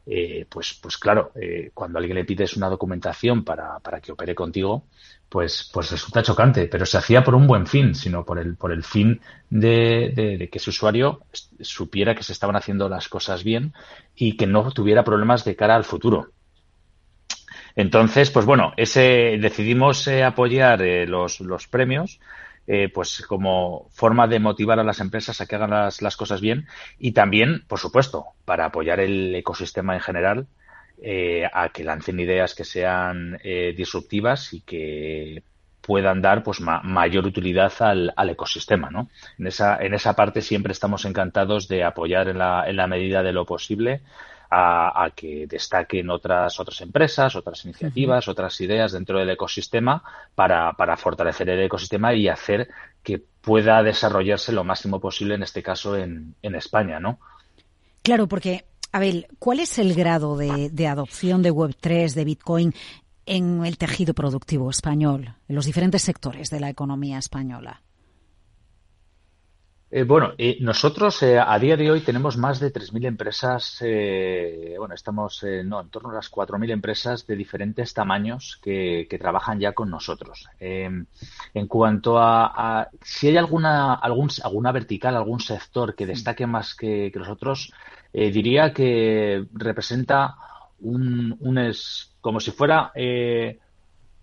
eh, 0.10 0.45
pues, 0.50 0.80
pues 0.82 0.98
claro, 0.98 1.32
cuando 1.74 2.00
alguien 2.00 2.15
le 2.15 2.26
pides 2.26 2.58
una 2.58 2.69
documentación 2.69 3.43
para, 3.43 3.80
para 3.80 4.02
que 4.02 4.12
opere 4.12 4.34
contigo, 4.34 4.86
pues, 5.30 5.69
pues 5.72 5.91
resulta 5.91 6.24
chocante, 6.24 6.67
pero 6.67 6.86
se 6.86 6.98
hacía 6.98 7.24
por 7.24 7.36
un 7.36 7.45
buen 7.45 7.67
fin, 7.67 7.93
sino 7.93 8.26
por 8.26 8.39
el, 8.39 8.56
por 8.56 8.72
el 8.72 8.84
fin 8.84 9.22
de, 9.50 10.50
que 10.52 10.58
ese 10.58 10.72
usuario 10.72 11.22
supiera 11.62 12.15
que 12.15 12.24
se 12.24 12.34
estaban 12.34 12.56
haciendo 12.56 12.89
las 12.89 13.08
cosas 13.08 13.43
bien 13.43 13.74
y 14.15 14.36
que 14.36 14.48
no 14.48 14.72
tuviera 14.72 15.04
problemas 15.04 15.45
de 15.45 15.56
cara 15.56 15.76
al 15.76 15.84
futuro. 15.84 16.32
Entonces, 17.76 18.32
pues 18.32 18.45
bueno, 18.45 18.74
ese 18.76 19.38
decidimos 19.39 20.08
eh, 20.08 20.24
apoyar 20.24 20.82
eh, 20.82 21.06
los, 21.06 21.39
los, 21.39 21.67
premios. 21.67 22.19
Eh, 22.71 22.88
pues 22.93 23.25
como 23.27 23.89
forma 23.89 24.27
de 24.27 24.39
motivar 24.39 24.79
a 24.79 24.84
las 24.84 24.99
empresas 24.99 25.41
a 25.41 25.47
que 25.47 25.55
hagan 25.55 25.71
las, 25.71 26.03
las 26.03 26.15
cosas 26.15 26.39
bien 26.39 26.67
y 26.99 27.13
también, 27.13 27.63
por 27.67 27.79
supuesto, 27.79 28.25
para 28.45 28.65
apoyar 28.65 28.99
el 28.99 29.34
ecosistema 29.34 29.95
en 29.95 30.01
general 30.01 30.47
a 31.53 31.69
que 31.69 31.86
lancen 31.86 32.19
ideas 32.19 32.53
que 32.53 32.65
sean 32.65 33.39
disruptivas 33.75 34.53
y 34.53 34.62
que 34.62 35.41
puedan 35.89 36.21
dar 36.21 36.43
pues 36.43 36.62
mayor 36.62 37.25
utilidad 37.25 37.73
al, 37.79 38.13
al, 38.15 38.29
ecosistema, 38.29 38.91
¿no? 38.91 39.10
En 39.39 39.47
esa, 39.47 39.77
en 39.77 39.95
esa 39.95 40.15
parte 40.15 40.43
siempre 40.43 40.71
estamos 40.71 41.03
encantados 41.05 41.67
de 41.67 41.84
apoyar 41.84 42.27
en 42.27 42.38
la, 42.38 42.69
en 42.69 42.75
la 42.75 42.86
medida 42.86 43.23
de 43.23 43.34
lo 43.34 43.45
posible 43.45 44.01
a, 44.52 45.12
que 45.16 45.46
destaquen 45.48 46.10
otras, 46.10 46.60
otras 46.60 46.82
empresas, 46.82 47.36
otras 47.36 47.64
iniciativas, 47.66 48.28
otras 48.28 48.60
ideas 48.62 48.92
dentro 48.92 49.20
del 49.20 49.30
ecosistema 49.30 50.04
para, 50.34 50.74
para 50.74 50.98
fortalecer 50.98 51.50
el 51.50 51.62
ecosistema 51.62 52.14
y 52.14 52.28
hacer 52.28 52.70
que 53.04 53.20
pueda 53.20 53.84
desarrollarse 53.84 54.52
lo 54.52 54.64
máximo 54.64 55.00
posible, 55.00 55.36
en 55.36 55.44
este 55.44 55.62
caso 55.62 55.96
en, 55.96 56.36
en 56.42 56.56
España, 56.56 57.00
¿no? 57.00 57.20
Claro, 58.02 58.28
porque, 58.28 58.66
Abel, 58.92 59.28
¿cuál 59.38 59.60
es 59.60 59.78
el 59.78 59.94
grado 59.94 60.36
de, 60.36 60.70
de 60.72 60.88
adopción 60.88 61.44
de 61.44 61.52
Web3, 61.52 62.14
de 62.14 62.26
Bitcoin 62.26 62.74
en 63.26 63.64
el 63.66 63.78
tejido 63.78 64.16
productivo 64.16 64.70
español, 64.70 65.36
en 65.48 65.56
los 65.56 65.66
diferentes 65.66 66.02
sectores 66.02 66.50
de 66.50 66.60
la 66.60 66.70
economía 66.70 67.20
española? 67.20 67.84
Eh, 69.91 70.04
bueno, 70.04 70.34
eh, 70.38 70.58
nosotros 70.62 71.23
eh, 71.23 71.39
a 71.39 71.58
día 71.58 71.75
de 71.75 71.89
hoy 71.89 72.02
tenemos 72.02 72.38
más 72.38 72.60
de 72.60 72.71
3.000 72.71 73.08
empresas, 73.08 73.80
bueno, 74.78 74.93
estamos 74.93 75.43
no, 75.65 75.82
en 75.82 75.89
torno 75.89 76.12
a 76.12 76.13
las 76.13 76.30
4.000 76.30 76.71
empresas 76.71 77.25
de 77.25 77.36
diferentes 77.36 77.93
tamaños 77.93 78.60
que, 78.62 79.08
trabajan 79.19 79.60
ya 79.60 79.73
con 79.73 79.89
nosotros. 79.89 80.47
Em, 80.60 81.06
en 81.56 81.67
cuanto 81.67 82.19
a, 82.19 82.88
si 83.02 83.30
hay 83.30 83.38
alguna, 83.38 83.95
algún, 83.95 84.30
alguna 84.43 84.71
vertical, 84.71 85.15
algún 85.15 85.39
sector 85.39 85.95
que 85.95 86.06
destaque 86.06 86.45
más 86.45 86.75
que, 86.75 87.10
que 87.12 87.19
los 87.19 87.30
otros, 87.30 87.73
diría 88.13 88.73
que 88.73 89.45
representa 89.54 90.36
un, 90.82 91.36
un 91.39 91.58
es, 91.58 92.15
como 92.21 92.39
si 92.39 92.52
fuera 92.52 92.91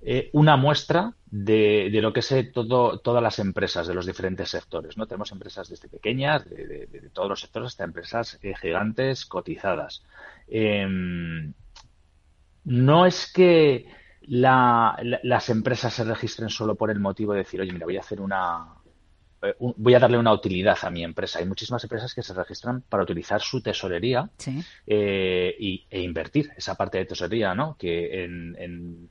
eh, 0.08 0.30
una 0.34 0.56
muestra 0.56 1.14
de, 1.44 1.90
lo 2.00 2.12
que 2.12 2.20
es 2.20 2.32
eh, 2.32 2.44
todo, 2.44 2.98
todas 3.00 3.22
las 3.22 3.38
empresas 3.38 3.86
de 3.86 3.94
los 3.94 4.06
diferentes 4.06 4.48
sectores. 4.48 4.96
¿no? 4.96 5.06
Tenemos 5.06 5.32
empresas 5.32 5.68
desde 5.68 5.88
pequeñas, 5.88 6.48
de, 6.48 7.10
todos 7.12 7.28
los 7.28 7.40
sectores, 7.40 7.68
hasta 7.68 7.84
empresas 7.84 8.38
eh, 8.42 8.54
gigantes 8.60 9.26
cotizadas. 9.26 10.02
Em, 10.48 11.52
no 12.64 13.06
es 13.06 13.30
que 13.32 13.86
las 14.22 15.48
empresas 15.50 15.92
se 15.92 16.04
registren 16.04 16.48
solo 16.48 16.74
por 16.74 16.90
el 16.90 17.00
motivo 17.00 17.32
de 17.32 17.40
decir, 17.40 17.60
oye, 17.60 17.72
mira, 17.72 17.86
voy 17.86 17.96
a 17.96 18.00
hacer 18.00 18.20
una, 18.20 18.74
voy 19.58 19.94
a 19.94 20.00
darle 20.00 20.18
una 20.18 20.32
utilidad 20.32 20.78
a 20.82 20.90
mi 20.90 21.04
empresa. 21.04 21.38
Hay 21.38 21.46
muchísimas 21.46 21.84
empresas 21.84 22.12
que 22.12 22.22
se 22.22 22.34
registran 22.34 22.82
para 22.82 23.04
utilizar 23.04 23.40
su 23.40 23.62
tesorería 23.62 24.28
y, 24.88 25.86
e 25.88 26.00
invertir 26.00 26.50
esa 26.56 26.74
parte 26.74 26.98
de 26.98 27.04
tesorería, 27.04 27.54
¿no? 27.54 27.76
Que 27.78 28.24
en, 28.24 29.10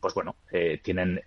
pues 0.00 0.14
bueno, 0.14 0.36
eh, 0.50 0.80
tienen 0.82 1.20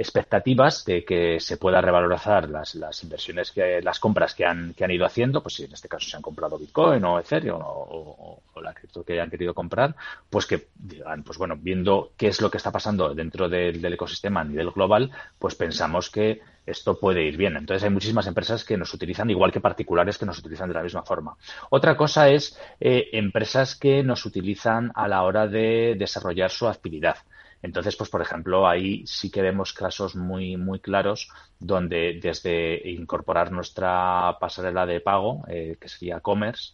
expectativas 0.00 0.84
de 0.86 1.04
que 1.04 1.38
se 1.40 1.58
pueda 1.58 1.80
revalorizar 1.80 2.48
las, 2.48 2.74
inversiones 3.02 3.50
que 3.50 3.82
las 3.82 4.00
compras 4.00 4.34
que 4.34 4.46
han, 4.46 4.72
que 4.72 4.84
han 4.84 4.90
ido 4.90 5.04
haciendo, 5.04 5.42
pues 5.42 5.56
si 5.56 5.64
en 5.64 5.72
este 5.72 5.88
caso 5.88 6.08
se 6.08 6.16
han 6.16 6.22
comprado 6.22 6.58
Bitcoin 6.58 7.04
o 7.04 7.18
Ethereum 7.18 7.60
o, 7.62 8.40
la 8.62 8.72
cripto 8.74 9.04
que 9.04 9.14
hayan 9.14 9.30
querido 9.30 9.54
comprar, 9.54 9.94
pues 10.28 10.46
que 10.46 10.68
digan, 10.74 11.22
pues 11.22 11.38
bueno, 11.38 11.56
viendo 11.58 12.12
qué 12.16 12.28
es 12.28 12.40
lo 12.40 12.50
que 12.50 12.58
está 12.58 12.70
pasando 12.70 13.14
dentro 13.14 13.48
del, 13.48 13.84
ecosistema 13.92 14.40
a 14.40 14.44
nivel 14.44 14.70
global, 14.70 15.10
pues 15.38 15.54
pensamos 15.54 16.10
que 16.10 16.40
esto 16.66 16.98
puede 16.98 17.22
ir 17.24 17.36
bien. 17.36 17.56
Entonces 17.56 17.84
hay 17.84 17.90
muchísimas 17.90 18.26
empresas 18.26 18.64
que 18.64 18.76
nos 18.76 18.92
utilizan 18.94 19.30
igual 19.30 19.50
que 19.50 19.60
particulares 19.60 20.18
que 20.18 20.26
nos 20.26 20.38
utilizan 20.38 20.68
de 20.68 20.74
la 20.74 20.82
misma 20.82 21.02
forma. 21.02 21.36
Otra 21.70 21.96
cosa 21.96 22.28
es 22.28 22.58
eh, 22.80 23.08
empresas 23.12 23.76
que 23.76 24.02
nos 24.02 24.24
utilizan 24.26 24.92
a 24.94 25.08
la 25.08 25.22
hora 25.22 25.46
de 25.46 25.94
desarrollar 25.98 26.50
su 26.50 26.68
actividad. 26.68 27.16
Entonces, 27.62 27.96
pues 27.96 28.08
por 28.08 28.22
ejemplo, 28.22 28.66
ahí 28.66 29.06
sí 29.06 29.30
que 29.30 29.42
vemos 29.42 29.72
casos 29.72 30.16
muy, 30.16 30.56
muy 30.56 30.80
claros 30.80 31.28
donde 31.58 32.18
desde 32.22 32.88
incorporar 32.90 33.52
nuestra 33.52 34.36
pasarela 34.40 34.86
de 34.86 35.00
pago, 35.00 35.44
eh, 35.48 35.76
que 35.80 35.88
sería 35.88 36.20
commerce, 36.20 36.72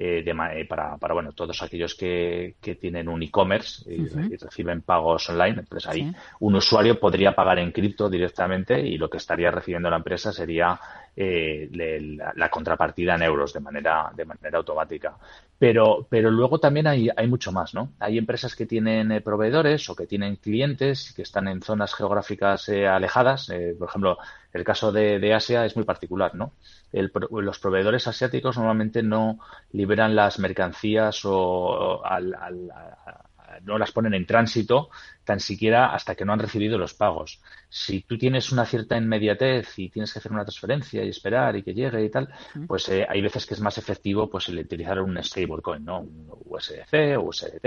eh, 0.00 0.22
eh, 0.24 0.64
para, 0.64 0.96
para, 0.96 1.14
bueno, 1.14 1.32
todos 1.32 1.60
aquellos 1.60 1.96
que, 1.96 2.54
que 2.60 2.76
tienen 2.76 3.08
un 3.08 3.20
e-commerce 3.20 3.82
y, 3.92 4.06
reciben 4.36 4.82
pagos 4.82 5.28
online, 5.28 5.64
pues 5.68 5.88
ahí 5.88 6.12
un 6.38 6.54
usuario 6.54 7.00
podría 7.00 7.34
pagar 7.34 7.58
en 7.58 7.72
cripto 7.72 8.08
directamente 8.08 8.80
y 8.80 8.96
lo 8.96 9.10
que 9.10 9.16
estaría 9.16 9.50
recibiendo 9.50 9.90
la 9.90 9.96
empresa 9.96 10.30
sería 10.32 10.78
eh, 11.20 11.68
la, 12.36 12.48
contrapartida 12.48 13.16
en 13.16 13.22
euros 13.22 13.52
de 13.52 13.58
manera, 13.58 14.12
de 14.14 14.24
manera 14.24 14.58
automática. 14.58 15.16
Pero, 15.58 16.06
pero 16.08 16.30
luego 16.30 16.60
también 16.60 16.86
hay, 16.86 17.08
hay 17.16 17.26
mucho 17.26 17.50
más, 17.50 17.74
¿no? 17.74 17.90
Hay 17.98 18.18
empresas 18.18 18.54
que 18.54 18.66
tienen 18.66 19.10
eh, 19.10 19.20
proveedores 19.20 19.90
o 19.90 19.96
que 19.96 20.06
tienen 20.06 20.36
clientes 20.36 21.12
que 21.16 21.22
están 21.22 21.48
en 21.48 21.60
zonas 21.60 21.92
geográficas 21.92 22.68
eh, 22.68 22.86
alejadas. 22.86 23.50
por 23.76 23.88
ejemplo, 23.88 24.18
el 24.52 24.62
caso 24.62 24.92
de, 24.92 25.34
Asia 25.34 25.66
es 25.66 25.74
muy 25.74 25.84
particular, 25.84 26.36
¿no? 26.36 26.52
los 26.92 27.58
proveedores 27.58 28.06
asiáticos 28.06 28.56
normalmente 28.56 29.02
no 29.02 29.40
liberan 29.72 30.14
las 30.14 30.38
mercancías 30.38 31.20
o 31.24 32.04
al, 32.04 32.32
no 33.64 33.78
las 33.78 33.92
ponen 33.92 34.14
en 34.14 34.26
tránsito 34.26 34.90
tan 35.24 35.40
siquiera 35.40 35.94
hasta 35.94 36.14
que 36.14 36.24
no 36.24 36.32
han 36.32 36.38
recibido 36.38 36.78
los 36.78 36.94
pagos. 36.94 37.40
Si 37.68 38.02
tú 38.02 38.16
tienes 38.16 38.50
una 38.50 38.64
cierta 38.64 38.96
inmediatez 38.96 39.78
y 39.78 39.90
tienes 39.90 40.12
que 40.12 40.18
hacer 40.18 40.32
una 40.32 40.44
transferencia 40.44 41.04
y 41.04 41.10
esperar 41.10 41.56
y 41.56 41.62
que 41.62 41.74
llegue 41.74 42.02
y 42.04 42.10
tal, 42.10 42.28
pues 42.66 42.88
eh, 42.88 43.06
hay 43.08 43.20
veces 43.20 43.44
que 43.44 43.54
es 43.54 43.60
más 43.60 43.76
efectivo 43.78 44.30
pues 44.30 44.48
el 44.48 44.58
utilizar 44.58 45.00
un 45.00 45.22
stablecoin, 45.22 45.84
¿no? 45.84 46.00
Un 46.00 46.30
USDC 46.46 47.18
o 47.18 47.28
USDT 47.28 47.66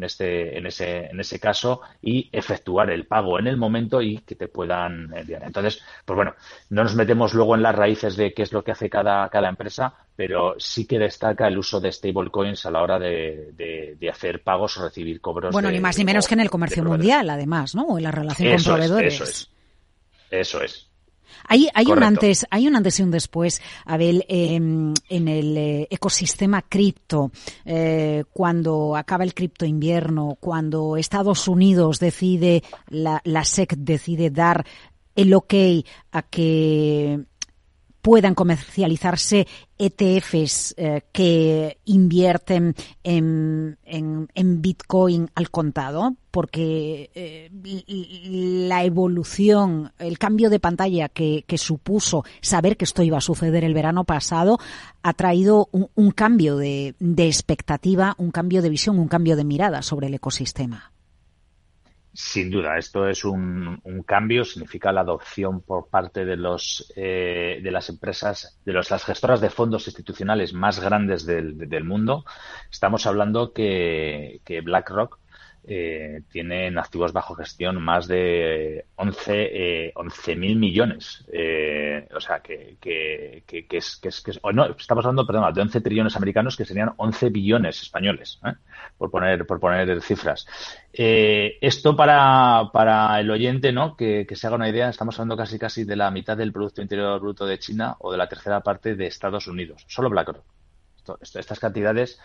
en 0.00 0.04
este 0.04 0.56
en 0.56 0.66
ese 0.66 1.06
en 1.06 1.20
ese 1.20 1.38
caso 1.38 1.82
y 2.00 2.28
efectuar 2.32 2.90
el 2.90 3.06
pago 3.06 3.38
en 3.38 3.46
el 3.46 3.58
momento 3.58 4.00
y 4.00 4.18
que 4.18 4.34
te 4.34 4.48
puedan 4.48 5.14
enviar. 5.14 5.42
Entonces, 5.44 5.82
pues 6.04 6.16
bueno, 6.16 6.34
no 6.70 6.82
nos 6.82 6.94
metemos 6.94 7.34
luego 7.34 7.54
en 7.54 7.62
las 7.62 7.74
raíces 7.74 8.16
de 8.16 8.32
qué 8.32 8.42
es 8.42 8.52
lo 8.52 8.64
que 8.64 8.72
hace 8.72 8.88
cada 8.88 9.28
cada 9.28 9.50
empresa, 9.50 9.94
pero 10.16 10.54
sí 10.58 10.86
que 10.86 10.98
destaca 10.98 11.46
el 11.46 11.58
uso 11.58 11.80
de 11.80 11.92
stablecoins 11.92 12.64
a 12.64 12.70
la 12.70 12.82
hora 12.82 12.98
de, 12.98 13.52
de, 13.52 14.10
hacer 14.10 14.42
pagos 14.42 14.78
o 14.78 14.84
recibir 14.84 15.20
cobros. 15.20 15.52
Bueno, 15.52 15.70
ni 15.70 15.80
más 15.80 15.98
ni 15.98 16.04
menos 16.04 16.26
que 16.26 16.34
en 16.34 16.40
el 16.40 16.50
comercio 16.50 16.82
mundial, 16.82 17.28
además, 17.28 17.74
¿no? 17.74 17.82
O 17.84 17.98
en 17.98 18.04
la 18.04 18.10
relación 18.10 18.56
con 18.56 18.64
proveedores. 18.64 19.14
eso 19.14 19.24
es. 19.24 19.50
Eso 20.30 20.62
es. 20.62 20.89
Hay, 21.46 21.68
hay 21.74 21.86
un 21.86 22.02
antes, 22.02 22.46
hay 22.50 22.66
un 22.66 22.76
antes 22.76 22.98
y 23.00 23.02
un 23.02 23.10
después, 23.10 23.60
Abel, 23.84 24.24
em, 24.28 24.94
en 25.08 25.28
el 25.28 25.56
eh, 25.56 25.88
ecosistema 25.90 26.62
cripto, 26.62 27.30
eh, 27.64 28.24
cuando 28.32 28.96
acaba 28.96 29.24
el 29.24 29.34
cripto 29.34 29.64
invierno, 29.64 30.36
cuando 30.40 30.96
Estados 30.96 31.48
Unidos 31.48 31.98
decide, 31.98 32.62
la, 32.88 33.20
la 33.24 33.44
SEC 33.44 33.74
decide 33.76 34.30
dar 34.30 34.64
el 35.16 35.34
ok 35.34 35.54
a 36.12 36.22
que 36.22 37.20
puedan 38.02 38.34
comercializarse 38.34 39.46
ETFs 39.78 40.74
eh, 40.76 41.02
que 41.12 41.78
invierten 41.84 42.74
en, 43.02 43.78
en, 43.84 44.62
Bitcoin 44.62 45.30
al 45.34 45.50
contado, 45.50 46.16
porque 46.30 47.10
eh, 47.14 47.50
la 48.68 48.84
evolución, 48.84 49.92
el 49.98 50.18
cambio 50.18 50.50
de 50.50 50.60
pantalla 50.60 51.08
que, 51.08 51.44
supuso 51.56 52.24
saber 52.40 52.76
que 52.76 52.84
esto 52.84 53.02
iba 53.02 53.18
a 53.18 53.22
suceder 53.22 53.64
el 53.64 53.74
verano 53.74 54.04
pasado, 54.04 54.58
ha 55.02 55.12
traído 55.14 55.68
un 55.72 56.10
cambio 56.10 56.56
de, 56.56 56.94
de 56.98 57.26
expectativa, 57.26 58.14
un 58.18 58.30
cambio 58.30 58.62
de 58.62 58.70
visión, 58.70 58.98
un 58.98 59.08
cambio 59.08 59.36
de 59.36 59.44
mirada 59.44 59.82
sobre 59.82 60.08
el 60.08 60.14
ecosistema. 60.14 60.92
Sin 62.12 62.50
duda, 62.50 62.76
esto 62.76 63.08
es 63.08 63.24
un, 63.24 63.80
cambio, 64.04 64.44
significa 64.44 64.90
la 64.90 65.02
adopción 65.02 65.60
por 65.60 65.88
parte 65.88 66.24
de 66.24 66.36
los 66.36 66.92
eh, 66.96 67.60
de 67.62 67.70
las 67.70 67.88
empresas, 67.88 68.58
de 68.64 68.72
los, 68.72 68.90
las 68.90 69.04
gestoras 69.04 69.40
de 69.40 69.48
fondos 69.48 69.86
institucionales 69.86 70.52
más 70.52 70.80
grandes 70.80 71.24
del, 71.24 71.56
del 71.56 71.84
mundo. 71.84 72.24
Estamos 72.68 73.06
hablando 73.06 73.52
que, 73.52 74.40
que 74.44 74.60
BlackRock 74.60 75.19
eh, 75.64 76.22
tienen 76.30 76.78
activos 76.78 77.12
bajo 77.12 77.34
gestión 77.34 77.82
más 77.82 78.08
de 78.08 78.86
11 78.96 79.32
eh, 79.36 79.92
mil 80.36 80.56
millones. 80.56 81.24
Eh, 81.32 82.08
o 82.14 82.20
sea, 82.20 82.40
que, 82.40 82.76
que, 82.80 83.44
que, 83.46 83.66
es, 83.76 83.96
que, 83.96 84.08
es, 84.08 84.20
que 84.20 84.32
no, 84.52 84.66
estamos 84.66 85.04
hablando, 85.04 85.26
perdón, 85.26 85.52
de 85.52 85.60
11 85.60 85.80
trillones 85.80 86.16
americanos 86.16 86.56
que 86.56 86.64
serían 86.64 86.92
11 86.96 87.28
billones 87.30 87.82
españoles, 87.82 88.40
¿eh? 88.44 88.54
por 88.96 89.10
poner 89.10 89.46
por 89.46 89.60
poner 89.60 90.00
cifras. 90.00 90.46
Eh, 90.92 91.58
esto 91.60 91.94
para, 91.94 92.70
para 92.72 93.20
el 93.20 93.30
oyente, 93.30 93.72
¿no? 93.72 93.96
Que, 93.96 94.26
que 94.26 94.36
se 94.36 94.46
haga 94.46 94.56
una 94.56 94.68
idea, 94.68 94.88
estamos 94.88 95.18
hablando 95.18 95.36
casi 95.36 95.58
casi 95.58 95.84
de 95.84 95.96
la 95.96 96.10
mitad 96.10 96.36
del 96.36 96.52
Producto 96.52 96.82
Interior 96.82 97.20
Bruto 97.20 97.46
de 97.46 97.58
China 97.58 97.96
o 98.00 98.10
de 98.10 98.18
la 98.18 98.28
tercera 98.28 98.60
parte 98.60 98.94
de 98.94 99.06
Estados 99.06 99.46
Unidos. 99.46 99.84
Solo 99.88 100.10
BlackRock. 100.10 100.44
estas 101.20 101.58
cantidades 101.58 102.20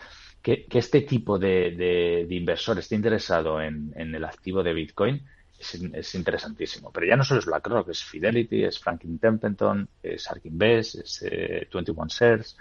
que, 0.46 0.78
este 0.78 1.00
tipo 1.00 1.40
de, 1.40 2.24
inversor 2.30 2.78
esté 2.78 2.94
interesado 2.94 3.60
en, 3.60 3.92
el 3.96 4.24
activo 4.24 4.62
de 4.62 4.74
Bitcoin 4.74 5.26
es, 5.58 6.14
interesantísimo. 6.14 6.92
Pero 6.92 7.06
ya 7.06 7.16
no 7.16 7.24
solo 7.24 7.40
es 7.40 7.46
BlackRock, 7.46 7.88
es 7.88 8.04
Fidelity, 8.04 8.62
es 8.62 8.78
Franklin 8.78 9.18
Templeton, 9.18 9.88
es 10.00 10.30
Ark 10.30 10.42
Invest, 10.44 10.94
es 10.94 11.24
21 11.72 12.04
eh, 12.04 12.06
Shares. 12.08 12.56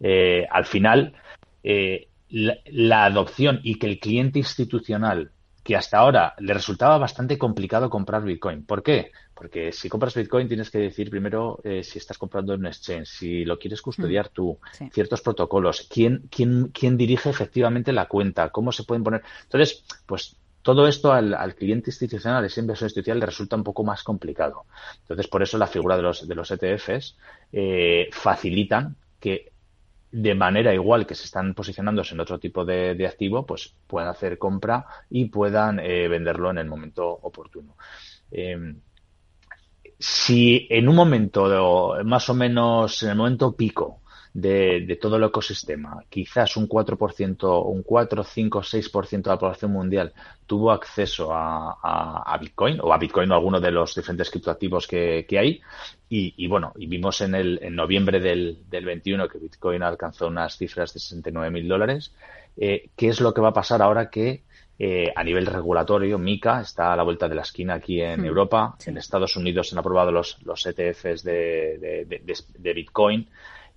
Eh, 0.00 0.46
al 0.50 0.64
final, 0.64 1.14
eh, 1.62 2.08
la, 2.30 3.04
adopción 3.04 3.60
y 3.62 3.76
que 3.76 3.86
el 3.86 4.00
cliente 4.00 4.40
institucional 4.40 5.30
que 5.62 5.76
hasta 5.76 5.98
ahora 5.98 6.34
le 6.38 6.54
resultaba 6.54 6.98
bastante 6.98 7.38
complicado 7.38 7.88
comprar 7.88 8.24
Bitcoin. 8.24 8.64
¿Por 8.64 8.82
qué? 8.82 9.12
Porque 9.38 9.70
si 9.70 9.88
compras 9.88 10.14
Bitcoin 10.14 10.48
tienes 10.48 10.68
que 10.68 10.78
decir 10.78 11.10
primero 11.10 11.60
eh, 11.62 11.84
si 11.84 11.98
estás 11.98 12.18
comprando 12.18 12.54
en 12.54 12.60
un 12.60 12.66
exchange, 12.66 13.06
si 13.06 13.44
lo 13.44 13.56
quieres 13.56 13.80
custodiar 13.80 14.26
mm, 14.26 14.32
tú, 14.32 14.58
ciertos 14.92 15.22
protocolos, 15.22 15.86
quién, 15.88 16.28
quién, 16.28 16.70
quién 16.74 16.96
dirige 16.96 17.30
efectivamente 17.30 17.92
la 17.92 18.06
cuenta, 18.06 18.50
cómo 18.50 18.72
se 18.72 18.82
pueden 18.82 19.04
poner. 19.04 19.22
Entonces, 19.44 19.84
pues 20.06 20.36
todo 20.62 20.88
esto 20.88 21.12
al, 21.12 21.54
cliente 21.54 21.90
institucional, 21.90 22.44
ese 22.44 22.60
inversor 22.60 22.86
institucional, 22.86 23.20
le 23.20 23.26
resulta 23.26 23.54
un 23.54 23.62
poco 23.62 23.84
más 23.84 24.02
complicado. 24.02 24.64
Entonces, 25.02 25.28
por 25.28 25.40
eso 25.40 25.56
la 25.56 25.68
figura 25.68 25.96
de 25.96 26.02
los, 26.02 26.26
de 26.26 26.34
los 26.34 26.50
ETFs 26.50 27.16
eh, 27.52 28.08
facilitan 28.10 28.96
que 29.20 29.52
de 30.10 30.34
manera 30.34 30.74
igual 30.74 31.06
que 31.06 31.14
se 31.14 31.26
están 31.26 31.54
posicionándose 31.54 32.14
en 32.14 32.20
otro 32.20 32.40
tipo 32.40 32.64
de, 32.64 33.06
activo, 33.06 33.46
pues 33.46 33.72
puedan 33.86 34.08
hacer 34.08 34.36
compra 34.36 34.84
y 35.08 35.26
puedan 35.26 35.78
eh, 35.78 36.08
venderlo 36.08 36.50
en 36.50 36.58
el 36.58 36.66
momento 36.66 37.08
oportuno. 37.08 37.76
Em, 38.32 38.80
si 39.98 40.66
en 40.70 40.88
un 40.88 40.96
momento, 40.96 41.96
más 42.04 42.28
o 42.28 42.34
menos 42.34 43.02
en 43.02 43.10
el 43.10 43.16
momento 43.16 43.54
pico, 43.56 44.00
de, 44.40 44.98
todo 45.00 45.16
el 45.16 45.24
ecosistema. 45.24 46.04
Quizás 46.08 46.56
un 46.56 46.68
4%, 46.68 47.64
un 47.66 47.82
4, 47.82 48.24
5, 48.24 48.62
6% 48.62 49.22
de 49.22 49.30
la 49.30 49.38
población 49.38 49.72
mundial 49.72 50.12
tuvo 50.46 50.70
acceso 50.70 51.30
a, 51.32 52.38
Bitcoin 52.40 52.78
o 52.80 52.92
a 52.92 52.98
Bitcoin 52.98 53.30
o 53.30 53.34
a 53.34 53.36
alguno 53.36 53.60
de 53.60 53.70
los 53.70 53.94
diferentes 53.94 54.30
criptoactivos 54.30 54.86
que, 54.86 55.26
hay. 55.38 55.60
Y, 56.08 56.46
bueno, 56.46 56.72
y 56.76 56.86
vimos 56.86 57.20
en, 57.20 57.34
el, 57.34 57.58
en 57.62 57.74
noviembre 57.74 58.20
del, 58.20 58.58
del 58.68 58.84
21 58.84 59.28
que 59.28 59.38
Bitcoin 59.38 59.82
alcanzó 59.82 60.28
unas 60.28 60.56
cifras 60.56 60.94
de 60.94 61.00
69 61.00 61.50
mil 61.50 61.68
dólares. 61.68 62.12
Eh, 62.56 62.90
¿Qué 62.96 63.08
es 63.08 63.20
lo 63.20 63.34
que 63.34 63.40
va 63.40 63.48
a 63.48 63.52
pasar 63.52 63.82
ahora 63.82 64.10
que 64.10 64.42
eh, 64.78 65.12
a 65.14 65.24
nivel 65.24 65.46
regulatorio, 65.46 66.18
MICA 66.18 66.60
está 66.60 66.92
a 66.92 66.96
la 66.96 67.02
vuelta 67.02 67.28
de 67.28 67.34
la 67.34 67.42
esquina 67.42 67.74
aquí 67.74 68.00
en 68.00 68.22
hmm. 68.22 68.26
Europa. 68.26 68.76
En 68.86 68.96
Estados 68.96 69.36
Unidos 69.36 69.68
se 69.68 69.74
han 69.74 69.80
aprobado 69.80 70.12
los, 70.12 70.38
los 70.44 70.64
ETFs 70.66 71.24
de, 71.24 72.06
de 72.06 72.72
Bitcoin. 72.72 73.28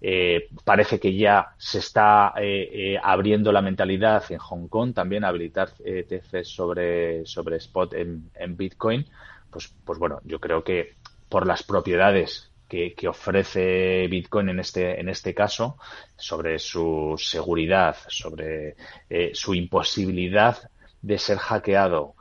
Eh, 0.04 0.50
parece 0.64 1.00
que 1.00 1.16
ya 1.16 1.54
se 1.60 1.78
está 1.78 2.34
eh, 2.36 2.70
eh, 2.74 3.00
abriendo 3.02 3.52
la 3.52 3.62
mentalidad 3.62 4.24
en 4.32 4.40
Hong 4.40 4.68
Kong 4.68 4.96
también 4.96 5.24
a 5.24 5.28
habilitar 5.28 5.70
ETFs 5.86 6.48
sobre, 6.48 7.24
sobre 7.28 7.58
spot 7.58 7.94
en, 7.94 8.58
Bitcoin. 8.58 9.06
Pues, 9.52 9.72
pues 9.86 10.00
bueno, 10.00 10.20
yo 10.24 10.40
creo 10.40 10.64
que 10.64 10.96
por 11.30 11.46
las 11.46 11.62
propiedades 11.62 12.52
que, 12.68 12.96
ofrece 13.08 14.08
Bitcoin 14.08 14.50
en 14.50 14.60
este, 14.60 15.00
en 15.00 15.08
este 15.08 15.36
caso, 15.36 15.78
sobre 16.16 16.58
su 16.58 17.16
seguridad, 17.18 17.98
sobre 18.08 18.76
su 19.34 19.54
imposibilidad 19.54 20.58
de 21.02 21.18
ser 21.18 21.38
hackeado, 21.38 22.16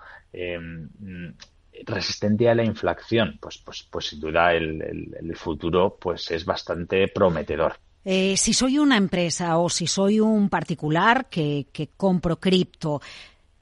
resistente 1.84 2.48
a 2.48 2.54
la 2.54 2.64
inflación, 2.64 3.38
pues, 3.40 3.58
pues, 3.58 3.86
pues 3.90 4.06
sin 4.06 4.20
duda 4.20 4.52
el, 4.52 4.82
el, 5.18 5.36
futuro 5.36 5.96
pues 6.00 6.30
es 6.30 6.44
bastante 6.44 7.08
prometedor. 7.08 7.76
Eh, 8.04 8.36
si 8.36 8.52
soy 8.52 8.78
una 8.78 8.96
empresa 8.96 9.58
o 9.58 9.68
si 9.68 9.86
soy 9.86 10.20
un 10.20 10.48
particular 10.48 11.28
que, 11.28 11.68
que 11.72 11.88
compro 11.88 12.40
cripto, 12.40 13.00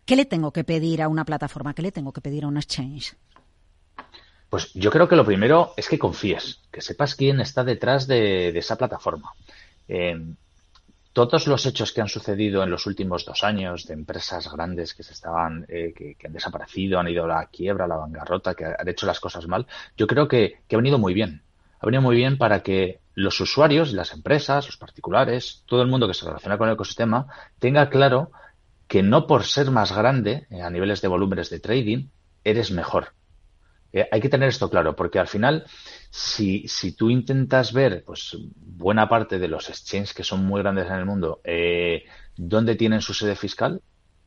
¿qué 0.04 0.16
le 0.16 0.26
tengo 0.26 0.52
que 0.52 0.64
pedir 0.64 1.02
a 1.02 1.08
una 1.08 1.24
plataforma? 1.24 1.74
¿Qué 1.74 1.82
le 1.82 1.92
tengo 1.92 2.12
que 2.12 2.20
pedir 2.20 2.44
a 2.44 2.48
un 2.48 2.56
exchange? 2.56 3.14
Pues 4.48 4.72
yo 4.72 4.90
creo 4.90 5.08
que 5.08 5.16
lo 5.16 5.26
primero 5.26 5.74
es 5.76 5.88
que 5.88 5.98
confíes, 5.98 6.62
que 6.72 6.80
sepas 6.80 7.14
quién 7.14 7.40
está 7.40 7.64
detrás 7.64 8.06
de, 8.06 8.48
esa 8.56 8.76
plataforma. 8.76 9.32
Eh, 9.86 10.16
todos 11.12 11.46
los 11.46 11.66
hechos 11.66 11.92
que 11.92 12.00
han 12.00 12.08
sucedido 12.08 12.62
en 12.62 12.70
los 12.70 12.86
últimos 12.86 13.24
dos 13.24 13.42
años 13.44 13.86
de 13.86 13.94
empresas 13.94 14.50
grandes 14.52 14.94
que 14.94 15.02
se 15.02 15.12
estaban 15.12 15.66
eh, 15.68 15.92
que, 15.94 16.26
han 16.26 16.32
desaparecido, 16.32 16.98
han 16.98 17.08
ido 17.08 17.24
a 17.24 17.28
la 17.28 17.46
quiebra, 17.46 17.86
a 17.86 17.88
la 17.88 17.96
bancarrota, 17.96 18.54
que 18.54 18.64
han 18.64 18.88
hecho 18.88 19.06
las 19.06 19.20
cosas 19.20 19.46
mal, 19.46 19.66
yo 19.96 20.06
creo 20.06 20.28
que, 20.28 20.60
que 20.68 20.76
ha 20.76 20.78
venido 20.78 20.98
muy 20.98 21.14
bien. 21.14 21.42
Ha 21.80 21.86
venido 21.86 22.02
muy 22.02 22.16
bien 22.16 22.38
para 22.38 22.62
que 22.62 23.00
los 23.14 23.40
usuarios, 23.40 23.92
las 23.92 24.12
empresas, 24.12 24.66
los 24.66 24.76
particulares, 24.76 25.62
todo 25.66 25.82
el 25.82 25.88
mundo 25.88 26.06
que 26.08 26.14
se 26.14 26.26
relaciona 26.26 26.58
con 26.58 26.68
el 26.68 26.74
ecosistema, 26.74 27.26
tenga 27.58 27.88
claro 27.88 28.30
que 28.88 29.02
no 29.02 29.26
por 29.26 29.44
ser 29.44 29.70
más 29.70 29.92
grande 29.92 30.46
eh, 30.50 30.62
a 30.62 30.70
niveles 30.70 31.00
de 31.00 31.08
volúmenes 31.08 31.50
de 31.50 31.60
trading, 31.60 32.08
eres 32.44 32.70
mejor. 32.70 33.12
Eh, 33.92 34.06
hay 34.10 34.20
que 34.20 34.28
tener 34.28 34.48
esto 34.48 34.68
claro, 34.68 34.94
porque 34.94 35.18
al 35.18 35.28
final, 35.28 35.64
si, 36.10 36.66
si 36.68 36.92
tú 36.92 37.10
intentas 37.10 37.72
ver, 37.72 38.04
pues, 38.04 38.36
buena 38.56 39.08
parte 39.08 39.38
de 39.38 39.48
los 39.48 39.68
exchanges 39.68 40.14
que 40.14 40.24
son 40.24 40.44
muy 40.44 40.60
grandes 40.60 40.86
en 40.86 40.94
el 40.94 41.06
mundo, 41.06 41.40
eh, 41.44 42.04
dónde 42.36 42.76
tienen 42.76 43.00
su 43.00 43.14
sede 43.14 43.34
fiscal, 43.34 43.80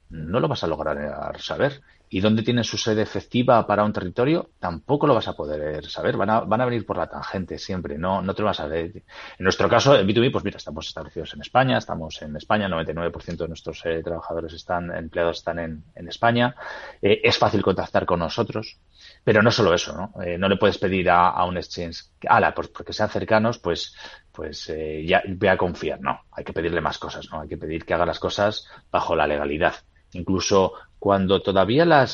no 0.09 0.39
lo 0.39 0.47
vas 0.47 0.63
a 0.63 0.67
lograr 0.67 1.39
saber 1.39 1.81
y 2.13 2.19
dónde 2.19 2.43
tienen 2.43 2.65
su 2.65 2.77
sede 2.77 3.01
efectiva 3.01 3.65
para 3.65 3.85
un 3.85 3.93
territorio, 3.93 4.49
tampoco 4.59 5.07
lo 5.07 5.15
vas 5.15 5.29
a 5.29 5.33
poder 5.33 5.85
saber. 5.85 6.17
Van 6.17 6.29
a, 6.29 6.41
van 6.41 6.59
a 6.59 6.65
venir 6.65 6.85
por 6.85 6.97
la 6.97 7.07
tangente 7.07 7.57
siempre, 7.57 7.97
no, 7.97 8.21
no 8.21 8.35
te 8.35 8.41
lo 8.41 8.47
vas 8.47 8.59
a 8.59 8.67
ver. 8.67 8.97
En 8.97 9.43
nuestro 9.45 9.69
caso, 9.69 9.97
en 9.97 10.05
B2B, 10.05 10.29
pues 10.29 10.43
mira, 10.43 10.57
estamos 10.57 10.89
establecidos 10.89 11.33
en 11.35 11.41
España, 11.41 11.77
estamos 11.77 12.21
en 12.21 12.35
España, 12.35 12.65
el 12.65 12.73
99% 12.73 13.37
de 13.37 13.47
nuestros 13.47 13.81
eh, 13.85 14.01
trabajadores 14.03 14.51
están, 14.51 14.93
empleados 14.93 15.37
están 15.37 15.59
en, 15.59 15.83
España. 16.09 16.53
Eh, 17.01 17.21
es 17.23 17.37
fácil 17.37 17.61
contactar 17.61 18.05
con 18.05 18.19
nosotros, 18.19 18.77
pero 19.23 19.41
no 19.41 19.49
solo 19.49 19.73
eso, 19.73 19.95
¿no? 19.95 20.21
Eh, 20.21 20.37
no 20.37 20.49
le 20.49 20.57
puedes 20.57 20.77
pedir 20.77 21.09
a, 21.09 21.29
a 21.29 21.45
un 21.45 21.55
exchange, 21.55 22.09
ala, 22.27 22.53
pues 22.53 22.67
porque 22.67 22.91
sean 22.91 23.09
cercanos, 23.09 23.57
pues 23.57 23.95
pues 24.33 24.71
ya 25.05 25.21
voy 25.27 25.49
a 25.49 25.57
confiar, 25.57 25.99
no, 25.99 26.21
hay 26.31 26.45
que 26.45 26.53
pedirle 26.53 26.79
más 26.79 26.97
cosas, 26.97 27.29
¿no? 27.31 27.41
Hay 27.41 27.49
que 27.49 27.57
pedir 27.57 27.85
que 27.85 27.93
haga 27.93 28.05
las 28.05 28.19
cosas 28.19 28.65
bajo 28.89 29.13
la 29.13 29.27
legalidad. 29.27 29.75
Incluso 30.13 30.73
cuando 30.99 31.41
todavía 31.41 31.85
la, 31.85 32.05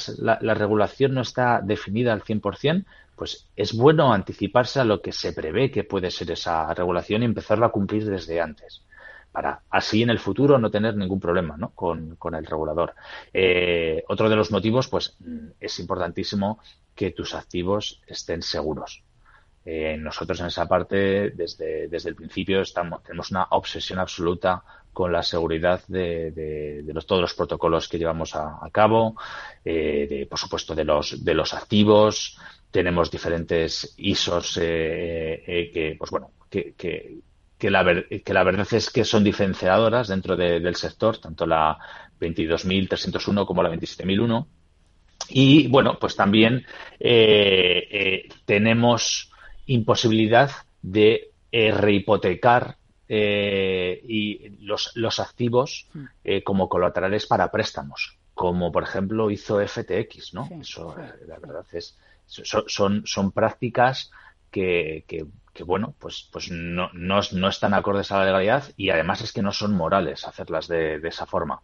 regulación 0.54 1.14
no 1.14 1.22
está 1.22 1.62
definida 1.62 2.14
al 2.14 2.24
100%, 2.24 2.86
pues 3.16 3.50
es 3.56 3.74
bueno 3.74 4.14
anticiparse 4.14 4.80
a 4.80 4.86
lo 4.86 5.02
que 5.02 5.12
se 5.12 5.34
prevé 5.34 5.72
que 5.72 5.84
puede 5.84 6.12
ser 6.12 6.32
esa 6.32 6.74
regulación 6.74 7.24
y 7.24 7.26
empezarlo 7.26 7.66
a 7.66 7.72
cumplir 7.72 8.06
desde 8.06 8.40
antes 8.40 8.84
para 9.32 9.62
así 9.70 10.02
en 10.02 10.10
el 10.10 10.18
futuro 10.18 10.58
no 10.58 10.72
tener 10.72 10.96
ningún 10.96 11.20
problema 11.20 11.58
con, 11.76 12.18
el 12.34 12.46
regulador. 12.46 12.96
Eh, 13.32 14.04
otro 14.08 14.30
de 14.30 14.36
los 14.36 14.50
motivos, 14.50 14.88
pues 14.88 15.16
es 15.60 15.80
importantísimo 15.80 16.60
que 16.96 17.12
tus 17.12 17.36
activos 17.36 18.02
estén 18.08 18.42
seguros. 18.42 19.04
Eh, 19.64 19.98
nosotros 19.98 20.40
en 20.40 20.48
esa 20.48 20.66
parte, 20.66 21.32
desde, 21.32 21.88
desde 21.88 22.10
el 22.10 22.16
principio, 22.16 22.62
estamos, 22.62 23.04
tenemos 23.04 23.30
una 23.30 23.44
obsesión 23.52 24.00
absoluta 24.00 24.64
con 24.98 25.12
la 25.12 25.22
seguridad 25.22 25.84
de, 25.88 26.84
todos 27.06 27.22
los 27.22 27.36
protocolos 27.36 27.88
que 27.88 28.00
llevamos 28.00 28.36
a, 28.36 28.68
cabo, 28.72 29.16
eh, 29.64 30.08
de, 30.10 30.26
por 30.26 30.40
supuesto 30.40 30.74
de 30.74 30.86
los, 30.86 31.24
de 31.24 31.36
los 31.36 31.54
activos. 31.54 32.40
Tenemos 32.72 33.12
diferentes 33.12 33.94
ISOs 33.98 34.58
eh, 34.58 35.44
eh, 35.46 35.70
que, 35.72 35.96
pues 36.00 36.10
bueno, 36.10 36.32
que, 36.50 36.74
la 37.70 37.86
que 38.26 38.34
la 38.34 38.44
verdad 38.44 38.68
es 38.72 38.90
que 38.90 39.06
son 39.06 39.24
diferenciadoras 39.24 40.08
dentro 40.08 40.36
del 40.36 40.76
sector, 40.76 41.20
tanto 41.20 41.46
la 41.46 41.78
22.301 42.20 43.46
como 43.46 43.62
la 43.62 43.70
27.001. 43.70 44.48
Y 45.30 45.68
bueno, 45.68 46.00
pues 46.00 46.16
también 46.16 46.66
tenemos 48.46 49.32
imposibilidad 49.68 50.50
de 50.82 51.34
rehipotecar 51.52 52.78
eh, 53.10 54.02
y 54.04 54.50
los, 54.66 54.92
los 54.96 55.20
activos 55.20 55.88
hmm. 55.94 56.06
eh, 56.26 56.44
como 56.44 56.68
colaterales 56.68 57.26
para 57.26 57.50
préstamos, 57.52 58.18
como 58.34 58.72
por 58.72 58.84
ejemplo 58.84 59.32
hizo 59.32 59.66
FTX, 59.66 60.34
¿no? 60.34 60.50
Eso, 60.60 60.94
eh, 61.00 61.14
la 61.26 61.40
verdad 61.40 61.66
es, 61.72 61.98
son, 62.26 63.06
son 63.06 63.32
prácticas 63.32 64.12
que, 64.52 65.06
que, 65.08 65.64
bueno, 65.64 65.96
pues, 66.00 66.30
pues 66.32 66.52
no, 66.52 66.90
no, 66.94 67.20
no, 67.32 67.48
están 67.48 67.74
acordes 67.74 68.12
a 68.12 68.20
la 68.20 68.26
legalidad 68.26 68.66
y 68.76 68.90
además 68.90 69.22
es 69.22 69.32
que 69.32 69.42
no 69.42 69.52
son 69.52 69.74
morales 69.74 70.28
hacerlas 70.28 70.68
de, 70.68 71.00
de 71.00 71.08
esa 71.08 71.26
forma. 71.26 71.62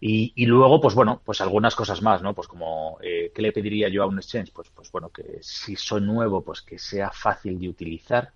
Y, 0.00 0.32
y, 0.34 0.46
luego, 0.46 0.80
pues 0.80 0.94
bueno, 0.94 1.22
pues 1.24 1.40
algunas 1.40 1.74
cosas 1.74 2.02
más, 2.02 2.20
¿no? 2.20 2.34
Pues 2.34 2.48
como, 2.48 2.98
¿qué 3.00 3.32
le 3.36 3.52
pediría 3.52 3.88
yo 3.88 4.02
a 4.02 4.06
un 4.06 4.18
exchange? 4.18 4.52
Pues, 4.52 4.68
pues 4.70 4.90
bueno, 4.90 5.08
que 5.08 5.38
si 5.40 5.76
soy 5.76 6.02
nuevo, 6.02 6.42
pues 6.42 6.60
que 6.60 6.78
sea 6.78 7.10
fácil 7.10 7.58
de 7.58 7.68
utilizar, 7.68 8.32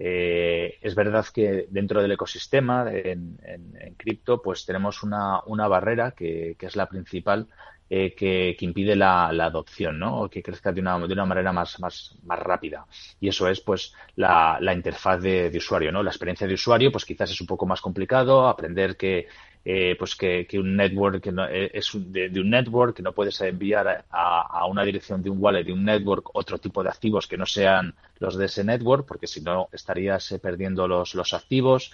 eh, 0.00 0.78
es 0.80 0.94
verdad 0.94 1.26
que 1.34 1.66
dentro 1.70 2.00
del 2.00 2.12
ecosistema 2.12 2.86
en, 2.92 3.36
cripto, 3.96 4.40
pues 4.40 4.64
tenemos 4.64 5.02
una, 5.02 5.68
barrera 5.68 6.12
que, 6.12 6.56
es 6.58 6.76
la 6.76 6.88
principal 6.88 7.48
eh, 7.90 8.14
que, 8.14 8.56
impide 8.60 8.94
la, 8.94 9.26
adopción, 9.26 9.98
¿no? 9.98 10.20
O 10.20 10.30
que 10.30 10.42
crezca 10.42 10.70
de 10.70 10.80
una, 10.80 10.98
de 10.98 11.12
una 11.12 11.24
manera 11.24 11.52
más, 11.52 11.76
rápida. 12.28 12.86
Y 13.18 13.28
eso 13.28 13.48
es, 13.48 13.60
pues, 13.60 13.92
la, 14.14 14.60
interfaz 14.72 15.20
de, 15.20 15.50
usuario, 15.56 15.90
¿no? 15.90 16.04
La 16.04 16.10
experiencia 16.10 16.46
de 16.46 16.54
usuario, 16.54 16.92
pues 16.92 17.04
quizás 17.04 17.32
es 17.32 17.40
un 17.40 17.48
poco 17.48 17.66
más 17.66 17.80
complicado, 17.80 18.46
aprender 18.46 18.96
que 18.96 19.26
eh, 19.64 19.96
pues 19.98 20.14
que, 20.14 20.46
un 20.54 20.76
network 20.76 21.22
que 21.22 21.32
no, 21.32 21.46
eh, 21.46 21.70
es 21.74 21.90
de, 21.94 22.30
un 22.40 22.50
network 22.50 22.96
que 22.96 23.02
no 23.02 23.12
puedes 23.12 23.40
enviar 23.40 24.04
a, 24.10 24.66
una 24.66 24.84
dirección 24.84 25.22
de 25.22 25.30
un 25.30 25.38
wallet 25.40 25.64
de 25.64 25.72
un 25.72 25.84
network 25.84 26.30
otro 26.34 26.58
tipo 26.58 26.82
de 26.82 26.88
activos 26.88 27.26
que 27.26 27.36
no 27.36 27.46
sean 27.46 27.94
los 28.18 28.36
de 28.36 28.46
ese 28.46 28.64
network 28.64 29.06
porque 29.06 29.26
si 29.26 29.40
no 29.40 29.68
estarías 29.72 30.32
eh, 30.32 30.38
perdiendo 30.38 30.86
los, 30.88 31.14
los 31.14 31.34
activos 31.34 31.92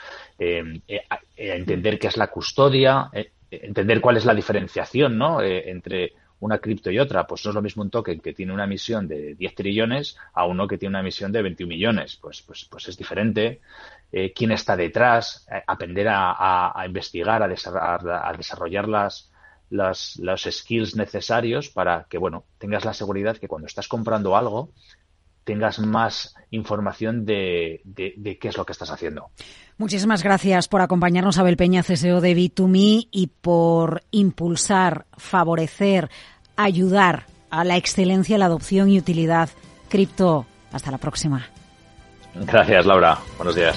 entender 1.36 1.98
qué 1.98 2.08
es 2.08 2.16
la 2.16 2.28
custodia 2.28 3.10
entender 3.50 4.00
cuál 4.00 4.16
es 4.16 4.24
la 4.24 4.34
diferenciación 4.34 5.16
¿no? 5.18 5.40
entre 5.40 6.12
una 6.44 6.58
cripto 6.58 6.90
y 6.90 6.98
otra, 6.98 7.26
pues 7.26 7.44
no 7.44 7.50
es 7.50 7.54
lo 7.54 7.62
mismo 7.62 7.82
un 7.82 7.90
token 7.90 8.20
que 8.20 8.32
tiene 8.32 8.52
una 8.52 8.64
emisión 8.64 9.08
de 9.08 9.34
10 9.34 9.54
trillones 9.54 10.16
a 10.32 10.46
uno 10.46 10.68
que 10.68 10.78
tiene 10.78 10.90
una 10.90 11.00
emisión 11.00 11.32
de 11.32 11.42
21 11.42 11.68
millones. 11.68 12.16
Pues, 12.16 12.42
pues, 12.42 12.66
pues 12.70 12.88
es 12.88 12.96
diferente. 12.96 13.60
Eh, 14.12 14.32
quién 14.34 14.52
está 14.52 14.76
detrás, 14.76 15.46
eh, 15.50 15.62
aprender 15.66 16.08
a, 16.10 16.82
investigar, 16.86 17.42
a, 17.42 18.32
desarrollar 18.36 18.88
las, 18.88 19.30
los 19.70 20.42
skills 20.42 20.96
necesarios 20.96 21.70
para 21.70 22.06
que, 22.08 22.18
bueno, 22.18 22.44
tengas 22.58 22.84
la 22.84 22.94
seguridad 22.94 23.36
que 23.38 23.48
cuando 23.48 23.66
estás 23.66 23.88
comprando 23.88 24.36
algo, 24.36 24.70
tengas 25.44 25.78
más 25.78 26.34
información 26.50 27.24
de, 27.24 27.80
de, 27.84 28.38
qué 28.38 28.48
es 28.48 28.56
lo 28.56 28.64
que 28.64 28.72
estás 28.72 28.90
haciendo. 28.90 29.30
Muchísimas 29.76 30.22
gracias 30.22 30.68
por 30.68 30.80
acompañarnos, 30.80 31.38
Abel 31.38 31.56
Peña, 31.56 31.82
CSO 31.82 32.20
de 32.20 32.36
B2Me, 32.36 33.08
y 33.10 33.26
por 33.26 34.02
impulsar, 34.10 35.06
favorecer, 35.16 36.10
ayudar 36.56 37.24
a 37.50 37.64
la 37.64 37.76
excelencia, 37.76 38.38
la 38.38 38.46
adopción 38.46 38.88
y 38.90 38.98
utilidad 38.98 39.48
cripto. 39.88 40.46
Hasta 40.72 40.90
la 40.90 40.98
próxima. 40.98 41.46
Gracias, 42.34 42.84
Laura. 42.84 43.18
Buenos 43.36 43.54
días. 43.54 43.76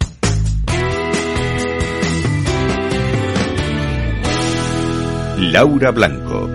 Laura 5.41 5.91
Blanco. 5.91 6.47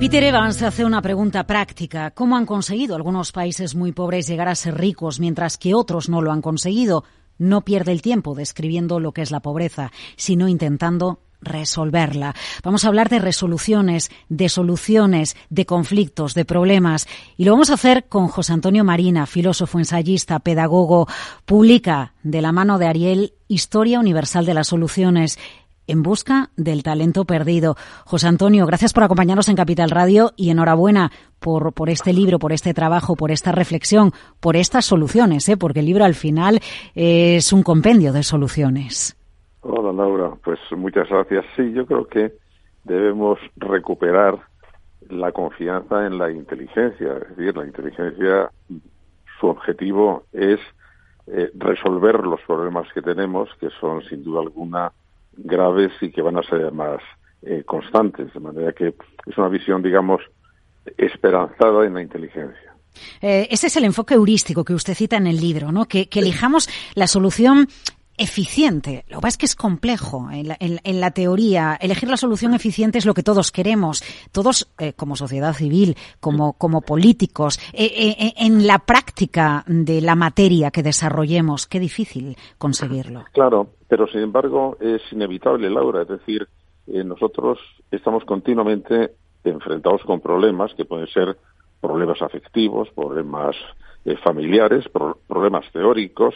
Peter 0.00 0.22
Evans 0.22 0.62
hace 0.62 0.84
una 0.84 1.02
pregunta 1.02 1.46
práctica. 1.46 2.10
¿Cómo 2.10 2.36
han 2.36 2.46
conseguido 2.46 2.96
algunos 2.96 3.32
países 3.32 3.74
muy 3.74 3.92
pobres 3.92 4.26
llegar 4.26 4.48
a 4.48 4.54
ser 4.54 4.76
ricos 4.78 5.20
mientras 5.20 5.58
que 5.58 5.74
otros 5.74 6.08
no 6.08 6.22
lo 6.22 6.32
han 6.32 6.42
conseguido? 6.42 7.04
no 7.38 7.62
pierde 7.62 7.92
el 7.92 8.02
tiempo 8.02 8.34
describiendo 8.34 9.00
lo 9.00 9.12
que 9.12 9.22
es 9.22 9.30
la 9.30 9.40
pobreza, 9.40 9.92
sino 10.16 10.48
intentando 10.48 11.20
resolverla. 11.40 12.34
Vamos 12.62 12.84
a 12.84 12.88
hablar 12.88 13.10
de 13.10 13.18
resoluciones, 13.18 14.10
de 14.30 14.48
soluciones, 14.48 15.36
de 15.50 15.66
conflictos, 15.66 16.32
de 16.32 16.46
problemas. 16.46 17.06
Y 17.36 17.44
lo 17.44 17.52
vamos 17.52 17.68
a 17.68 17.74
hacer 17.74 18.06
con 18.08 18.28
José 18.28 18.54
Antonio 18.54 18.82
Marina, 18.82 19.26
filósofo, 19.26 19.78
ensayista, 19.78 20.38
pedagogo. 20.38 21.06
Publica 21.44 22.14
de 22.22 22.40
la 22.40 22.52
mano 22.52 22.78
de 22.78 22.86
Ariel 22.86 23.34
Historia 23.46 24.00
Universal 24.00 24.46
de 24.46 24.54
las 24.54 24.68
Soluciones 24.68 25.38
en 25.86 26.02
busca 26.02 26.50
del 26.56 26.82
talento 26.82 27.24
perdido. 27.24 27.76
José 28.04 28.28
Antonio, 28.28 28.66
gracias 28.66 28.92
por 28.92 29.04
acompañarnos 29.04 29.48
en 29.48 29.56
Capital 29.56 29.90
Radio 29.90 30.30
y 30.36 30.50
enhorabuena 30.50 31.10
por, 31.40 31.72
por 31.72 31.90
este 31.90 32.12
libro, 32.12 32.38
por 32.38 32.52
este 32.52 32.74
trabajo, 32.74 33.16
por 33.16 33.30
esta 33.30 33.52
reflexión, 33.52 34.12
por 34.40 34.56
estas 34.56 34.84
soluciones, 34.84 35.48
¿eh? 35.48 35.56
porque 35.56 35.80
el 35.80 35.86
libro 35.86 36.04
al 36.04 36.14
final 36.14 36.60
es 36.94 37.52
un 37.52 37.62
compendio 37.62 38.12
de 38.12 38.22
soluciones. 38.22 39.16
Hola 39.60 39.92
Laura, 39.92 40.32
pues 40.42 40.58
muchas 40.76 41.08
gracias. 41.08 41.44
Sí, 41.56 41.72
yo 41.72 41.86
creo 41.86 42.06
que 42.06 42.32
debemos 42.84 43.38
recuperar 43.56 44.38
la 45.08 45.32
confianza 45.32 46.06
en 46.06 46.18
la 46.18 46.30
inteligencia. 46.30 47.14
Es 47.16 47.36
decir, 47.36 47.56
la 47.56 47.66
inteligencia, 47.66 48.50
su 49.40 49.46
objetivo 49.46 50.24
es 50.32 50.60
eh, 51.26 51.50
resolver 51.54 52.20
los 52.20 52.40
problemas 52.42 52.86
que 52.92 53.02
tenemos, 53.02 53.48
que 53.58 53.70
son 53.80 54.02
sin 54.02 54.22
duda 54.22 54.40
alguna 54.40 54.92
graves 55.36 55.92
y 56.00 56.10
que 56.10 56.22
van 56.22 56.36
a 56.36 56.42
ser 56.42 56.72
más 56.72 57.00
eh, 57.42 57.62
constantes. 57.64 58.32
De 58.32 58.40
manera 58.40 58.72
que 58.72 58.94
es 59.26 59.38
una 59.38 59.48
visión, 59.48 59.82
digamos, 59.82 60.22
esperanzada 60.96 61.86
en 61.86 61.94
la 61.94 62.02
inteligencia. 62.02 62.74
Eh, 63.20 63.48
ese 63.50 63.66
es 63.66 63.76
el 63.76 63.84
enfoque 63.84 64.14
heurístico 64.14 64.64
que 64.64 64.74
usted 64.74 64.94
cita 64.94 65.16
en 65.16 65.26
el 65.26 65.40
libro, 65.40 65.72
¿no? 65.72 65.86
Que, 65.86 66.08
que 66.08 66.20
elijamos 66.20 66.68
la 66.94 67.06
solución 67.06 67.68
eficiente. 68.16 69.04
Lo 69.08 69.16
que 69.16 69.22
pasa 69.22 69.28
es 69.34 69.38
que 69.38 69.46
es 69.46 69.56
complejo. 69.56 70.28
En 70.30 71.00
la, 71.00 71.10
teoría, 71.10 71.76
elegir 71.80 72.08
la 72.08 72.16
solución 72.16 72.54
eficiente 72.54 72.98
es 72.98 73.06
lo 73.06 73.14
que 73.14 73.22
todos 73.22 73.50
queremos, 73.50 74.02
todos 74.32 74.68
eh, 74.78 74.92
como 74.92 75.16
sociedad 75.16 75.52
civil, 75.52 75.96
como, 76.20 76.54
como 76.54 76.80
políticos. 76.80 77.58
Eh, 77.72 78.14
eh, 78.18 78.34
en 78.36 78.66
la 78.66 78.78
práctica 78.78 79.64
de 79.66 80.00
la 80.00 80.14
materia 80.14 80.70
que 80.70 80.82
desarrollemos, 80.82 81.66
qué 81.66 81.80
difícil 81.80 82.36
conseguirlo. 82.58 83.24
Claro, 83.32 83.68
pero 83.88 84.06
sin 84.06 84.20
embargo 84.20 84.76
es 84.80 85.02
inevitable, 85.12 85.70
Laura. 85.70 86.02
Es 86.02 86.08
decir, 86.08 86.46
nosotros 86.86 87.58
estamos 87.90 88.24
continuamente 88.24 89.12
enfrentados 89.42 90.02
con 90.02 90.20
problemas 90.20 90.72
que 90.74 90.84
pueden 90.84 91.06
ser 91.08 91.36
problemas 91.80 92.20
afectivos, 92.22 92.88
problemas 92.94 93.56
familiares, 94.22 94.84
problemas 95.26 95.64
teóricos, 95.72 96.34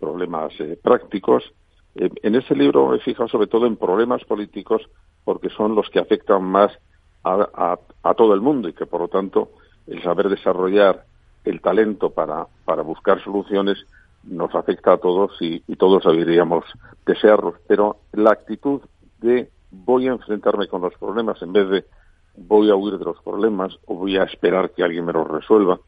problemas 0.00 0.52
eh, 0.58 0.78
prácticos. 0.82 1.44
Eh, 1.94 2.10
en 2.22 2.34
ese 2.34 2.54
libro 2.54 2.88
me 2.88 2.96
he 2.96 3.00
fijado 3.00 3.28
sobre 3.28 3.46
todo 3.46 3.66
en 3.66 3.76
problemas 3.76 4.24
políticos 4.24 4.82
porque 5.24 5.50
son 5.50 5.74
los 5.74 5.88
que 5.90 6.00
afectan 6.00 6.42
más 6.42 6.72
a, 7.22 7.78
todo 8.16 8.32
el 8.32 8.40
mundo 8.40 8.68
y 8.68 8.72
que 8.72 8.86
por 8.86 9.02
lo 9.02 9.08
tanto 9.08 9.50
el 9.86 10.02
saber 10.02 10.30
desarrollar 10.30 11.04
el 11.44 11.60
talento 11.60 12.10
para, 12.10 12.46
para 12.64 12.82
buscar 12.82 13.22
soluciones 13.22 13.78
nos 14.24 14.54
afecta 14.54 14.94
a 14.94 14.98
todos 14.98 15.32
y, 15.40 15.62
y 15.66 15.76
todos 15.76 16.04
deberíamos 16.04 16.64
desearlos. 17.06 17.54
Pero 17.66 17.98
la 18.12 18.30
actitud 18.30 18.80
de 19.20 19.50
voy 19.70 20.08
a 20.08 20.12
enfrentarme 20.12 20.66
con 20.66 20.80
los 20.80 20.94
problemas 20.94 21.40
en 21.42 21.52
vez 21.52 21.68
de 21.68 21.84
voy 22.36 22.70
a 22.70 22.74
huir 22.74 22.98
de 22.98 23.04
los 23.04 23.20
problemas 23.22 23.76
o 23.86 23.94
voy 23.94 24.16
a 24.16 24.24
esperar 24.24 24.70
que 24.70 24.82
alguien 24.82 25.04
me 25.04 25.12
los 25.12 25.28
resuelva, 25.28 25.78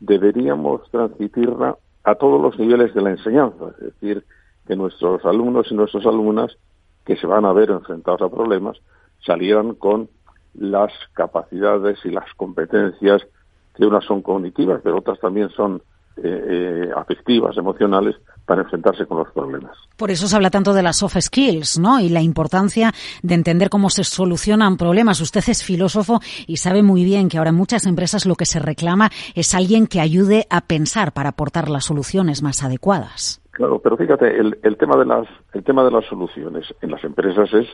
deberíamos 0.00 0.88
transmitirla 0.90 1.76
a 2.06 2.14
todos 2.14 2.40
los 2.40 2.56
niveles 2.56 2.94
de 2.94 3.02
la 3.02 3.10
enseñanza, 3.10 3.64
es 3.80 3.86
decir, 3.86 4.24
que 4.64 4.76
nuestros 4.76 5.24
alumnos 5.24 5.66
y 5.70 5.74
nuestras 5.74 6.06
alumnas 6.06 6.56
que 7.04 7.16
se 7.16 7.26
van 7.26 7.44
a 7.44 7.52
ver 7.52 7.70
enfrentados 7.70 8.22
a 8.22 8.28
problemas 8.28 8.78
salieran 9.24 9.74
con 9.74 10.08
las 10.54 10.92
capacidades 11.14 11.98
y 12.04 12.10
las 12.10 12.32
competencias 12.34 13.26
que 13.74 13.84
unas 13.84 14.04
son 14.04 14.22
cognitivas, 14.22 14.80
pero 14.84 14.98
otras 14.98 15.18
también 15.18 15.50
son 15.50 15.82
eh, 16.16 16.22
eh, 16.22 16.90
afectivas, 16.96 17.56
emocionales, 17.58 18.14
para 18.46 18.62
enfrentarse 18.62 19.06
con 19.06 19.18
los 19.18 19.30
problemas. 19.32 19.76
Por 19.96 20.10
eso 20.10 20.28
se 20.28 20.36
habla 20.36 20.50
tanto 20.50 20.72
de 20.72 20.82
las 20.82 20.98
soft 20.98 21.18
skills, 21.20 21.78
¿no? 21.78 22.00
Y 22.00 22.08
la 22.08 22.22
importancia 22.22 22.92
de 23.22 23.34
entender 23.34 23.68
cómo 23.68 23.90
se 23.90 24.04
solucionan 24.04 24.76
problemas. 24.76 25.20
Usted 25.20 25.42
es 25.48 25.64
filósofo 25.64 26.20
y 26.46 26.58
sabe 26.58 26.82
muy 26.82 27.04
bien 27.04 27.28
que 27.28 27.38
ahora 27.38 27.50
en 27.50 27.56
muchas 27.56 27.86
empresas 27.86 28.24
lo 28.24 28.36
que 28.36 28.46
se 28.46 28.60
reclama 28.60 29.10
es 29.34 29.54
alguien 29.54 29.86
que 29.86 30.00
ayude 30.00 30.46
a 30.48 30.60
pensar 30.62 31.12
para 31.12 31.30
aportar 31.30 31.68
las 31.68 31.84
soluciones 31.84 32.42
más 32.42 32.62
adecuadas. 32.62 33.42
Claro, 33.50 33.80
pero 33.80 33.96
fíjate, 33.96 34.38
el, 34.38 34.58
el 34.62 34.76
tema 34.76 34.96
de 34.96 35.06
las 35.06 35.26
el 35.54 35.64
tema 35.64 35.82
de 35.82 35.90
las 35.90 36.04
soluciones 36.06 36.66
en 36.82 36.90
las 36.90 37.02
empresas 37.04 37.52
es 37.52 37.66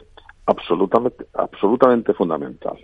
absolutamente 0.46 1.26
absolutamente 1.34 2.14
fundamental. 2.14 2.78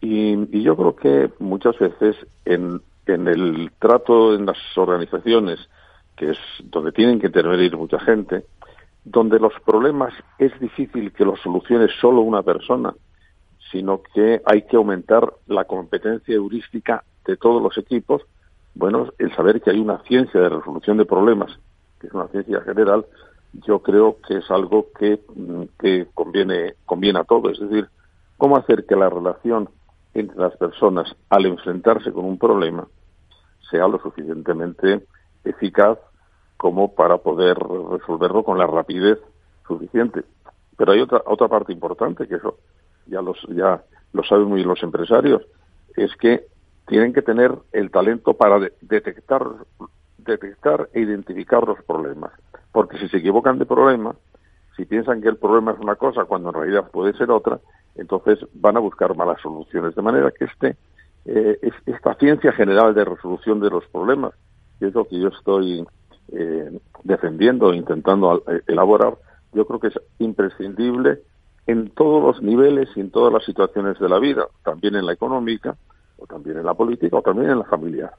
Y, 0.00 0.32
y 0.56 0.62
yo 0.62 0.76
creo 0.76 0.96
que 0.96 1.30
muchas 1.40 1.78
veces 1.78 2.16
en, 2.46 2.80
en 3.06 3.28
el 3.28 3.70
trato 3.78 4.34
en 4.34 4.46
las 4.46 4.56
organizaciones 4.76 5.58
que 6.20 6.32
es 6.32 6.38
donde 6.64 6.92
tienen 6.92 7.18
que 7.18 7.28
intervenir 7.28 7.74
mucha 7.78 7.98
gente, 7.98 8.44
donde 9.02 9.40
los 9.40 9.54
problemas 9.64 10.12
es 10.38 10.52
difícil 10.60 11.14
que 11.14 11.24
los 11.24 11.40
solucione 11.40 11.88
solo 11.98 12.20
una 12.20 12.42
persona, 12.42 12.94
sino 13.72 14.02
que 14.02 14.42
hay 14.44 14.66
que 14.66 14.76
aumentar 14.76 15.32
la 15.46 15.64
competencia 15.64 16.34
heurística 16.34 17.02
de 17.24 17.38
todos 17.38 17.62
los 17.62 17.78
equipos. 17.78 18.20
Bueno, 18.74 19.14
el 19.18 19.34
saber 19.34 19.62
que 19.62 19.70
hay 19.70 19.80
una 19.80 20.02
ciencia 20.02 20.38
de 20.38 20.50
resolución 20.50 20.98
de 20.98 21.06
problemas, 21.06 21.58
que 21.98 22.08
es 22.08 22.12
una 22.12 22.28
ciencia 22.28 22.60
general, 22.60 23.06
yo 23.66 23.78
creo 23.78 24.18
que 24.28 24.36
es 24.36 24.50
algo 24.50 24.88
que, 24.98 25.20
mm, 25.34 25.62
que 25.80 26.06
conviene, 26.12 26.74
conviene 26.84 27.20
a 27.20 27.24
todos. 27.24 27.58
Es 27.58 27.70
decir, 27.70 27.88
cómo 28.36 28.58
hacer 28.58 28.84
que 28.84 28.94
la 28.94 29.08
relación 29.08 29.70
entre 30.12 30.36
las 30.36 30.54
personas 30.58 31.16
al 31.30 31.46
enfrentarse 31.46 32.12
con 32.12 32.26
un 32.26 32.36
problema 32.36 32.86
sea 33.70 33.88
lo 33.88 33.98
suficientemente 34.00 35.06
eficaz 35.44 35.98
como 36.60 36.94
para 36.94 37.16
poder 37.16 37.56
resolverlo 37.56 38.44
con 38.44 38.58
la 38.58 38.66
rapidez 38.66 39.18
suficiente. 39.66 40.24
Pero 40.76 40.92
hay 40.92 41.00
otra 41.00 41.22
otra 41.24 41.48
parte 41.48 41.72
importante 41.72 42.28
que 42.28 42.34
eso 42.34 42.58
ya 43.06 43.22
los 43.22 43.38
ya 43.48 43.82
lo 44.12 44.22
saben 44.24 44.44
muy 44.44 44.62
los 44.62 44.82
empresarios 44.82 45.40
es 45.96 46.14
que 46.16 46.44
tienen 46.86 47.14
que 47.14 47.22
tener 47.22 47.50
el 47.72 47.90
talento 47.90 48.34
para 48.34 48.58
detectar 48.82 49.42
detectar 50.18 50.90
e 50.92 51.00
identificar 51.00 51.66
los 51.66 51.82
problemas, 51.84 52.32
porque 52.72 52.98
si 52.98 53.08
se 53.08 53.16
equivocan 53.16 53.58
de 53.58 53.64
problema, 53.64 54.14
si 54.76 54.84
piensan 54.84 55.22
que 55.22 55.28
el 55.28 55.38
problema 55.38 55.72
es 55.72 55.78
una 55.78 55.96
cosa 55.96 56.26
cuando 56.26 56.50
en 56.50 56.56
realidad 56.56 56.90
puede 56.90 57.14
ser 57.14 57.30
otra, 57.30 57.58
entonces 57.94 58.38
van 58.52 58.76
a 58.76 58.80
buscar 58.80 59.16
malas 59.16 59.40
soluciones. 59.40 59.94
De 59.94 60.02
manera 60.02 60.30
que 60.30 60.44
este 60.44 60.76
eh, 61.24 61.58
esta 61.86 62.14
ciencia 62.16 62.52
general 62.52 62.92
de 62.92 63.06
resolución 63.06 63.60
de 63.60 63.70
los 63.70 63.86
problemas, 63.86 64.34
que 64.78 64.88
es 64.88 64.94
lo 64.94 65.06
que 65.06 65.18
yo 65.18 65.28
estoy 65.28 65.86
eh, 66.32 66.78
defendiendo, 67.04 67.72
intentando 67.74 68.42
eh, 68.48 68.62
elaborar, 68.66 69.16
yo 69.52 69.66
creo 69.66 69.80
que 69.80 69.88
es 69.88 70.00
imprescindible 70.18 71.20
en 71.66 71.90
todos 71.90 72.22
los 72.22 72.42
niveles 72.42 72.88
y 72.96 73.00
en 73.00 73.10
todas 73.10 73.32
las 73.32 73.44
situaciones 73.44 73.98
de 73.98 74.08
la 74.08 74.18
vida, 74.18 74.46
también 74.64 74.96
en 74.96 75.06
la 75.06 75.12
económica, 75.12 75.76
o 76.18 76.26
también 76.26 76.58
en 76.58 76.64
la 76.64 76.74
política, 76.74 77.16
o 77.16 77.22
también 77.22 77.50
en 77.50 77.58
la 77.58 77.64
familiar. 77.64 78.12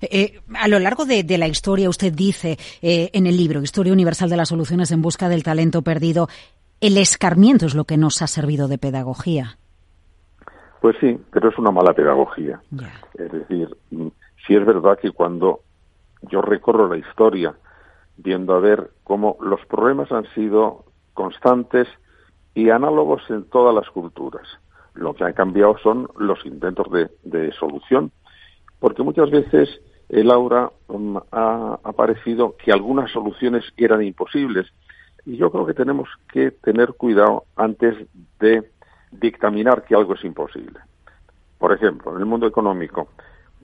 Eh, 0.00 0.40
a 0.54 0.68
lo 0.68 0.78
largo 0.78 1.04
de, 1.04 1.24
la 1.38 1.48
historia, 1.48 1.88
usted 1.88 2.12
dice 2.12 2.58
en 2.82 3.26
el 3.26 3.36
libro 3.36 3.62
Historia 3.62 3.92
Universal 3.92 4.28
de 4.28 4.36
las 4.36 4.48
Soluciones 4.48 4.90
en 4.90 5.02
Busca 5.02 5.28
del 5.28 5.44
Talento 5.44 5.82
Perdido, 5.82 6.28
el 6.80 6.96
escarmiento 6.96 7.66
es 7.66 7.74
lo 7.74 7.84
que 7.84 7.96
nos 7.96 8.22
ha 8.22 8.26
servido 8.26 8.68
de 8.68 8.78
pedagogía. 8.78 9.58
Pues 10.80 10.96
sí, 11.00 11.18
pero 11.32 11.48
es 11.48 11.58
una 11.58 11.70
mala 11.70 11.92
pedagogía. 11.92 12.60
Es 13.14 13.32
decir, 13.32 13.68
mm, 13.90 14.08
si 14.46 14.54
es 14.54 14.64
verdad 14.64 14.98
que 15.00 15.10
cuando 15.10 15.60
yo 16.22 16.42
recorro 16.42 16.88
la 16.88 16.96
historia 16.96 17.54
viendo 18.16 18.54
a 18.54 18.60
ver 18.60 18.90
cómo 19.04 19.36
los 19.40 19.64
problemas 19.66 20.10
han 20.12 20.26
sido 20.34 20.84
constantes 21.14 21.88
y 22.54 22.70
análogos 22.70 23.22
en 23.30 23.44
todas 23.44 23.74
las 23.74 23.88
culturas. 23.90 24.46
Lo 24.94 25.14
que 25.14 25.24
ha 25.24 25.32
cambiado 25.32 25.78
son 25.78 26.08
los 26.18 26.44
intentos 26.44 26.88
de, 27.22 27.52
solución, 27.52 28.10
porque 28.80 29.02
muchas 29.02 29.30
veces 29.30 29.68
el 30.08 30.30
aura 30.30 30.72
um, 30.88 31.18
ha 31.30 31.78
aparecido 31.84 32.56
que 32.56 32.72
algunas 32.72 33.10
soluciones 33.12 33.64
eran 33.76 34.02
imposibles. 34.02 34.66
Y 35.24 35.36
yo 35.36 35.50
creo 35.52 35.66
que 35.66 35.74
tenemos 35.74 36.08
que 36.32 36.50
tener 36.50 36.94
cuidado 36.94 37.44
antes 37.54 37.94
de 38.40 38.70
dictaminar 39.12 39.84
que 39.84 39.94
algo 39.94 40.14
es 40.14 40.24
imposible. 40.24 40.80
Por 41.58 41.72
ejemplo, 41.72 42.14
en 42.14 42.20
el 42.20 42.26
mundo 42.26 42.46
económico, 42.46 43.08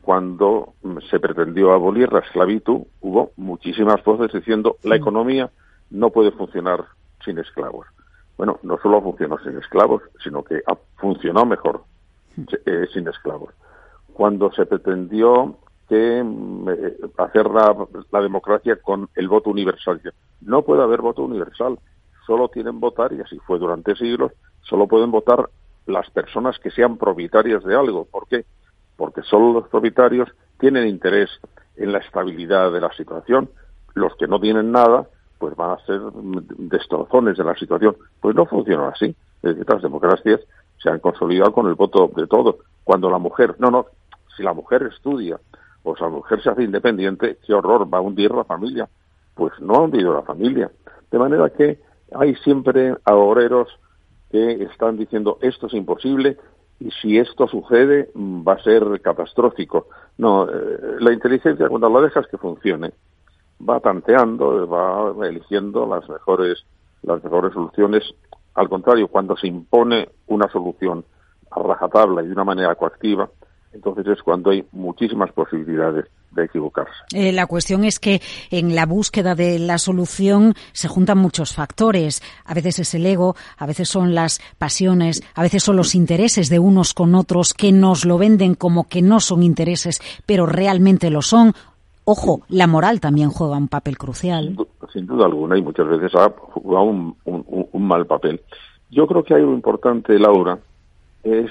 cuando 0.04 0.74
se 1.10 1.18
pretendió 1.18 1.72
abolir 1.72 2.12
la 2.12 2.20
esclavitud, 2.20 2.82
hubo 3.00 3.32
muchísimas 3.36 4.02
voces 4.04 4.32
diciendo 4.32 4.76
la 4.82 4.96
economía 4.96 5.50
no 5.90 6.10
puede 6.10 6.30
funcionar 6.32 6.84
sin 7.24 7.38
esclavos. 7.38 7.86
Bueno, 8.36 8.58
no 8.62 8.78
solo 8.82 9.00
funcionó 9.00 9.38
sin 9.38 9.56
esclavos, 9.56 10.02
sino 10.22 10.42
que 10.42 10.62
funcionó 10.96 11.46
mejor 11.46 11.84
eh, 12.66 12.86
sin 12.92 13.08
esclavos. 13.08 13.54
Cuando 14.12 14.52
se 14.52 14.66
pretendió 14.66 15.56
que 15.88 16.22
mm, 16.22 16.68
eh, 16.68 16.96
hacer 17.18 17.46
la, 17.50 18.20
democracia 18.20 18.76
con 18.76 19.08
el 19.14 19.28
voto 19.28 19.50
universal. 19.50 20.00
No 20.40 20.62
puede 20.62 20.82
haber 20.82 21.00
voto 21.00 21.22
universal, 21.22 21.78
solo 22.26 22.48
tienen 22.48 22.80
votar, 22.80 23.12
y 23.12 23.20
así 23.20 23.38
fue 23.46 23.58
durante 23.58 23.94
siglos, 23.96 24.32
solo 24.62 24.86
pueden 24.86 25.10
votar 25.10 25.48
las 25.86 26.08
personas 26.10 26.58
que 26.58 26.70
sean 26.70 26.96
propietarias 26.96 27.62
de 27.64 27.76
algo. 27.76 28.06
¿Por 28.06 28.26
qué? 28.28 28.44
Porque 28.96 29.22
solo 29.22 29.52
los 29.52 29.68
propietarios 29.68 30.28
tienen 30.58 30.86
interés 30.86 31.30
en 31.76 31.92
la 31.92 31.98
estabilidad 31.98 32.72
de 32.72 32.80
la 32.80 32.92
situación. 32.92 33.50
Los 33.94 34.14
que 34.16 34.26
no 34.26 34.40
tienen 34.40 34.72
nada, 34.72 35.06
pues 35.38 35.56
van 35.56 35.72
a 35.72 35.84
ser 35.84 36.00
destrozones 36.58 37.36
de 37.36 37.44
la 37.44 37.54
situación. 37.54 37.96
Pues 38.20 38.34
no 38.34 38.46
funciona 38.46 38.88
así. 38.88 39.14
Es 39.42 39.50
decir, 39.50 39.66
las 39.68 39.82
democracias 39.82 40.40
se 40.82 40.90
han 40.90 41.00
consolidado 41.00 41.52
con 41.52 41.66
el 41.66 41.74
voto 41.74 42.10
de 42.14 42.26
todos. 42.26 42.56
Cuando 42.82 43.10
la 43.10 43.18
mujer, 43.18 43.56
no, 43.58 43.70
no, 43.70 43.86
si 44.36 44.42
la 44.42 44.52
mujer 44.52 44.82
estudia 44.84 45.38
o 45.82 45.96
si 45.96 46.02
la 46.02 46.08
mujer 46.08 46.42
se 46.42 46.50
hace 46.50 46.62
independiente, 46.62 47.38
qué 47.46 47.54
horror, 47.54 47.92
va 47.92 47.98
a 47.98 48.02
hundir 48.02 48.30
la 48.32 48.44
familia. 48.44 48.88
Pues 49.34 49.52
no 49.60 49.74
ha 49.74 49.80
hundido 49.82 50.14
la 50.14 50.22
familia. 50.22 50.70
De 51.10 51.18
manera 51.18 51.50
que 51.50 51.80
hay 52.14 52.34
siempre 52.36 52.96
agoreros 53.04 53.68
que 54.30 54.64
están 54.64 54.96
diciendo 54.96 55.38
esto 55.42 55.66
es 55.66 55.74
imposible 55.74 56.38
y 56.84 56.90
si 56.90 57.18
esto 57.18 57.48
sucede 57.48 58.10
va 58.14 58.54
a 58.54 58.62
ser 58.62 59.00
catastrófico. 59.00 59.88
No, 60.18 60.44
eh, 60.44 60.96
la 61.00 61.12
inteligencia 61.12 61.68
cuando 61.68 61.88
la 61.88 62.02
dejas 62.02 62.26
que 62.26 62.36
funcione 62.36 62.92
va 63.66 63.80
tanteando, 63.80 64.68
va 64.68 65.26
eligiendo 65.26 65.86
las 65.86 66.06
mejores 66.08 66.64
las 67.02 67.24
mejores 67.24 67.54
soluciones. 67.54 68.02
Al 68.54 68.68
contrario, 68.68 69.08
cuando 69.08 69.36
se 69.36 69.46
impone 69.46 70.08
una 70.26 70.48
solución 70.48 71.04
a 71.50 71.62
rajatabla 71.62 72.22
y 72.22 72.26
de 72.26 72.32
una 72.32 72.44
manera 72.44 72.74
coactiva, 72.74 73.30
entonces 73.74 74.06
es 74.06 74.22
cuando 74.22 74.50
hay 74.50 74.64
muchísimas 74.72 75.32
posibilidades 75.32 76.06
de 76.30 76.44
equivocarse. 76.44 76.92
Eh, 77.12 77.32
la 77.32 77.46
cuestión 77.46 77.84
es 77.84 77.98
que 77.98 78.20
en 78.50 78.74
la 78.74 78.86
búsqueda 78.86 79.34
de 79.34 79.58
la 79.58 79.78
solución 79.78 80.54
se 80.72 80.88
juntan 80.88 81.18
muchos 81.18 81.54
factores. 81.54 82.22
A 82.44 82.54
veces 82.54 82.78
es 82.78 82.94
el 82.94 83.06
ego, 83.06 83.34
a 83.58 83.66
veces 83.66 83.88
son 83.88 84.14
las 84.14 84.40
pasiones, 84.58 85.22
a 85.34 85.42
veces 85.42 85.62
son 85.62 85.76
los 85.76 85.94
intereses 85.94 86.48
de 86.48 86.58
unos 86.58 86.94
con 86.94 87.14
otros 87.14 87.52
que 87.52 87.72
nos 87.72 88.04
lo 88.04 88.18
venden 88.18 88.54
como 88.54 88.88
que 88.88 89.02
no 89.02 89.20
son 89.20 89.42
intereses, 89.42 90.00
pero 90.26 90.46
realmente 90.46 91.10
lo 91.10 91.22
son. 91.22 91.52
Ojo, 92.04 92.42
la 92.48 92.66
moral 92.66 93.00
también 93.00 93.30
juega 93.30 93.56
un 93.56 93.68
papel 93.68 93.96
crucial. 93.96 94.56
Sin 94.92 95.06
duda 95.06 95.26
alguna, 95.26 95.58
y 95.58 95.62
muchas 95.62 95.88
veces 95.88 96.14
ha 96.14 96.30
jugado 96.30 96.84
un, 96.84 97.16
un 97.24 97.86
mal 97.86 98.06
papel. 98.06 98.40
Yo 98.90 99.06
creo 99.06 99.24
que 99.24 99.34
hay 99.34 99.40
algo 99.40 99.54
importante, 99.54 100.18
Laura, 100.18 100.58
es 101.22 101.50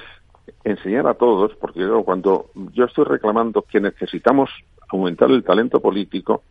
enseñar 0.64 1.08
a 1.08 1.14
todos, 1.16 1.56
porque 1.56 1.88
cuando 2.06 2.50
yo 2.74 2.86
estoy 2.86 3.06
reclamando 3.06 3.64
que 3.64 3.80
necesitamos 3.80 4.50
aumentar 4.89 5.30
el 5.32 5.44
talento 5.44 5.80
político, 5.82 6.44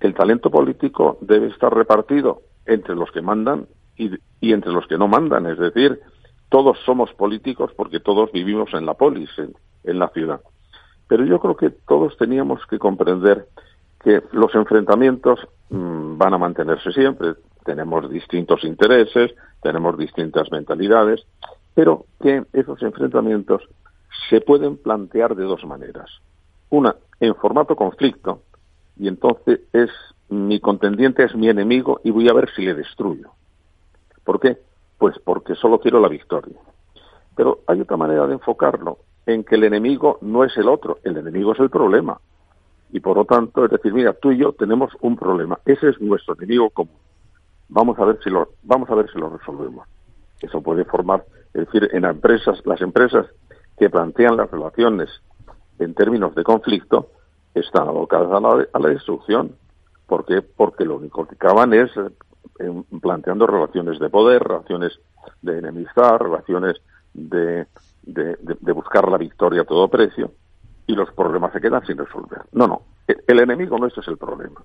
el 0.00 0.14
talento 0.14 0.50
político 0.50 1.18
debe 1.20 1.48
estar 1.48 1.74
repartido 1.74 2.42
entre 2.66 2.94
los 2.94 3.10
que 3.10 3.22
mandan 3.22 3.66
y, 3.96 4.10
entre 4.40 4.72
los 4.72 4.86
que 4.86 4.98
no 4.98 5.08
mandan. 5.08 5.46
Es 5.46 5.58
decir, 5.58 6.00
todos 6.48 6.78
somos 6.84 7.12
políticos 7.14 7.72
porque 7.76 8.00
todos 8.00 8.30
vivimos 8.32 8.72
en 8.74 8.86
la 8.86 8.94
polis, 8.94 9.30
en, 9.38 9.98
la 9.98 10.08
ciudad. 10.08 10.40
Pero 11.08 11.24
yo 11.24 11.40
creo 11.40 11.56
que 11.56 11.70
todos 11.70 12.16
teníamos 12.16 12.64
que 12.66 12.78
comprender 12.78 13.46
que 14.00 14.22
los 14.32 14.54
enfrentamientos 14.54 15.40
mm, 15.70 16.18
van 16.18 16.34
a 16.34 16.38
mantenerse 16.38 16.92
siempre. 16.92 17.34
Tenemos 17.64 18.08
distintos 18.10 18.62
intereses, 18.64 19.34
tenemos 19.62 19.96
distintas 19.98 20.50
mentalidades 20.52 21.26
pero 21.78 22.06
que 22.20 22.42
esos 22.54 22.82
enfrentamientos 22.82 23.62
se 24.28 24.40
pueden 24.40 24.78
plantear 24.78 25.36
de 25.36 25.44
dos 25.44 25.64
maneras. 25.64 26.10
Una, 26.70 26.96
en 27.20 27.36
formato 27.36 27.76
conflicto, 27.76 28.42
y 28.96 29.06
entonces 29.06 29.60
es 29.72 29.88
mi 30.28 30.58
contendiente 30.58 31.22
es 31.22 31.36
mi 31.36 31.48
enemigo 31.48 32.00
y 32.02 32.10
voy 32.10 32.28
a 32.28 32.32
ver 32.32 32.50
si 32.50 32.62
le 32.62 32.74
destruyo. 32.74 33.30
¿Por 34.24 34.40
qué? 34.40 34.58
Pues 34.98 35.20
porque 35.20 35.54
solo 35.54 35.78
quiero 35.78 36.00
la 36.00 36.08
victoria. 36.08 36.58
Pero 37.36 37.60
hay 37.68 37.80
otra 37.80 37.96
manera 37.96 38.26
de 38.26 38.32
enfocarlo, 38.32 38.98
en 39.24 39.44
que 39.44 39.54
el 39.54 39.62
enemigo 39.62 40.18
no 40.20 40.42
es 40.42 40.56
el 40.56 40.68
otro, 40.68 40.98
el 41.04 41.16
enemigo 41.16 41.52
es 41.52 41.60
el 41.60 41.70
problema. 41.70 42.18
Y 42.90 42.98
por 42.98 43.18
lo 43.18 43.24
tanto, 43.24 43.64
es 43.64 43.70
decir, 43.70 43.94
mira, 43.94 44.14
tú 44.14 44.32
y 44.32 44.38
yo 44.38 44.52
tenemos 44.52 44.90
un 45.00 45.14
problema, 45.14 45.60
ese 45.64 45.90
es 45.90 46.00
nuestro 46.00 46.34
enemigo 46.34 46.70
común. 46.70 46.98
Vamos 47.68 47.96
a 48.00 48.04
ver 48.04 48.18
si 48.24 48.30
lo, 48.30 48.48
vamos 48.64 48.90
a 48.90 48.96
ver 48.96 49.08
si 49.12 49.16
lo 49.16 49.28
resolvemos. 49.28 49.86
Eso 50.40 50.60
puede 50.62 50.84
formar 50.84 51.24
es 51.54 51.66
decir, 51.66 51.88
en 51.92 52.04
empresas, 52.04 52.60
las 52.66 52.80
empresas 52.80 53.26
que 53.76 53.90
plantean 53.90 54.36
las 54.36 54.50
relaciones 54.50 55.08
en 55.78 55.94
términos 55.94 56.34
de 56.34 56.44
conflicto 56.44 57.10
están 57.54 57.88
abocadas 57.88 58.30
a 58.72 58.78
la, 58.78 58.88
destrucción. 58.88 59.56
¿Por 60.06 60.24
qué? 60.24 60.42
Porque 60.42 60.84
lo 60.84 60.96
único 60.96 61.26
que 61.26 61.34
acaban 61.34 61.72
es 61.72 61.90
eh, 61.96 62.82
planteando 63.00 63.46
relaciones 63.46 63.98
de 63.98 64.10
poder, 64.10 64.42
relaciones 64.42 64.98
de 65.42 65.58
enemistad, 65.58 66.18
relaciones 66.18 66.76
de, 67.14 67.66
de, 68.02 68.72
buscar 68.72 69.10
la 69.10 69.18
victoria 69.18 69.62
a 69.62 69.64
todo 69.64 69.88
precio 69.88 70.32
y 70.86 70.94
los 70.94 71.10
problemas 71.12 71.52
se 71.52 71.60
quedan 71.60 71.84
sin 71.86 71.98
resolver. 71.98 72.42
No, 72.52 72.66
no, 72.66 72.82
el, 73.06 73.40
enemigo 73.40 73.78
no 73.78 73.86
es 73.86 73.94
el 74.06 74.16
problema. 74.16 74.62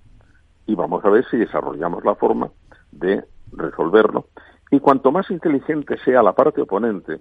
Y 0.65 0.75
vamos 0.75 1.03
a 1.03 1.09
ver 1.09 1.25
si 1.29 1.37
desarrollamos 1.37 2.03
la 2.05 2.15
forma 2.15 2.49
de 2.91 3.25
resolverlo 3.51 4.27
y 4.73 4.79
cuanto 4.79 5.11
más 5.11 5.29
inteligente 5.29 5.99
sea 6.03 6.23
la 6.23 6.33
parte 6.33 6.59
oponente, 6.59 7.19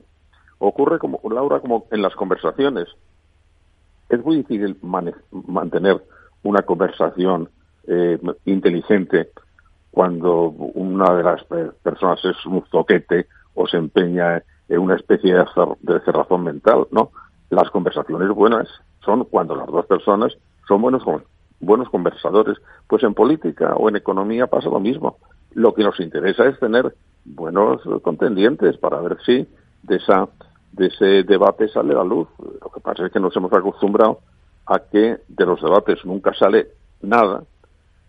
ocurre 0.58 0.98
como, 0.98 1.20
Laura, 1.30 1.60
como 1.60 1.84
en 1.90 2.00
las 2.00 2.14
conversaciones. 2.14 2.88
Es 4.08 4.24
muy 4.24 4.36
difícil 4.36 4.78
mantener 4.80 6.02
una 6.44 6.62
conversación 6.62 7.50
eh, 7.86 8.18
inteligente 8.46 9.32
cuando 9.90 10.44
una 10.48 11.14
de 11.14 11.22
las 11.24 11.44
personas 11.82 12.24
es 12.24 12.46
un 12.46 12.64
zoquete 12.70 13.26
o 13.52 13.66
se 13.66 13.76
empeña 13.76 14.42
en 14.70 14.78
una 14.78 14.96
especie 14.96 15.34
de 15.34 16.00
cerrazón 16.06 16.44
mental, 16.44 16.86
¿no? 16.90 17.10
Las 17.50 17.68
conversaciones 17.68 18.30
buenas 18.30 18.66
son 19.04 19.24
cuando 19.24 19.56
las 19.56 19.66
dos 19.66 19.84
personas 19.84 20.32
son 20.66 20.80
buenos, 20.80 21.02
buenos 21.60 21.90
conversadores. 21.90 22.56
Pues 22.86 23.02
en 23.02 23.12
política 23.12 23.74
o 23.74 23.90
en 23.90 23.96
economía 23.96 24.46
pasa 24.46 24.70
lo 24.70 24.80
mismo. 24.80 25.18
Lo 25.54 25.74
que 25.74 25.82
nos 25.82 25.98
interesa 26.00 26.46
es 26.46 26.58
tener 26.58 26.94
buenos 27.24 27.82
contendientes 28.02 28.76
para 28.78 29.00
ver 29.00 29.18
si 29.24 29.46
de 29.82 29.96
esa 29.96 30.28
de 30.72 30.86
ese 30.86 31.22
debate 31.24 31.68
sale 31.68 31.94
la 31.94 32.04
luz. 32.04 32.28
Lo 32.38 32.70
que 32.70 32.80
pasa 32.80 33.06
es 33.06 33.12
que 33.12 33.20
nos 33.20 33.36
hemos 33.36 33.52
acostumbrado 33.52 34.20
a 34.66 34.78
que 34.78 35.18
de 35.28 35.46
los 35.46 35.60
debates 35.60 36.04
nunca 36.04 36.32
sale 36.34 36.68
nada, 37.02 37.44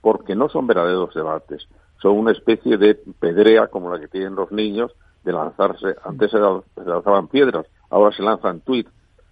porque 0.02 0.36
no 0.36 0.50
son 0.50 0.68
verdaderos 0.68 1.14
debates, 1.14 1.68
son 2.02 2.18
una 2.18 2.32
especie 2.32 2.78
de 2.78 2.96
pedrea 3.20 3.68
como 3.68 3.92
la 3.92 4.00
que 4.00 4.08
tienen 4.08 4.36
los 4.36 4.52
niños 4.52 4.92
de 5.24 5.34
lanzarse, 5.34 5.96
antes 6.04 6.32
se 6.32 6.38
lanzaban 6.86 7.28
piedras, 7.28 7.66
ahora 7.90 8.16
se 8.16 8.24
lanzan 8.24 8.62
tweets. 8.62 8.92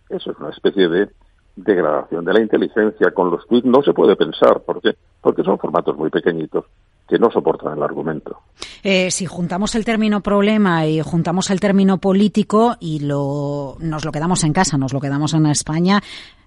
Eso 0.09 0.31
es 0.31 0.37
una 0.37 0.49
especie 0.49 0.87
de 0.87 1.09
degradación 1.55 2.25
de 2.25 2.33
la 2.33 2.41
inteligencia. 2.41 3.11
Con 3.11 3.29
los 3.29 3.45
tweets 3.47 3.65
no 3.65 3.81
se 3.81 3.93
puede 3.93 4.15
pensar, 4.15 4.61
¿por 4.61 4.81
qué? 4.81 4.95
Porque 5.21 5.43
son 5.43 5.57
formatos 5.57 5.97
muy 5.97 6.09
pequeñitos 6.09 6.65
que 7.11 7.19
no 7.19 7.29
soportan 7.29 7.77
el 7.77 7.83
argumento. 7.83 8.39
Eh, 8.83 9.11
si 9.11 9.25
juntamos 9.25 9.75
el 9.75 9.83
término 9.83 10.21
problema 10.21 10.87
y 10.87 11.01
juntamos 11.01 11.49
el 11.49 11.59
término 11.59 11.97
político 11.97 12.77
y 12.79 13.05
lo, 13.05 13.75
nos 13.81 14.05
lo 14.05 14.13
quedamos 14.13 14.45
en 14.45 14.53
casa, 14.53 14.77
nos 14.77 14.93
lo 14.93 15.01
quedamos 15.01 15.33
en 15.33 15.45
España, 15.47 15.99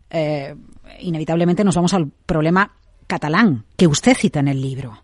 eh, 0.08 0.54
inevitablemente 1.00 1.64
nos 1.64 1.76
vamos 1.76 1.92
al 1.92 2.10
problema 2.24 2.70
catalán 3.06 3.64
que 3.76 3.86
usted 3.86 4.14
cita 4.14 4.40
en 4.40 4.48
el 4.48 4.62
libro. 4.62 4.94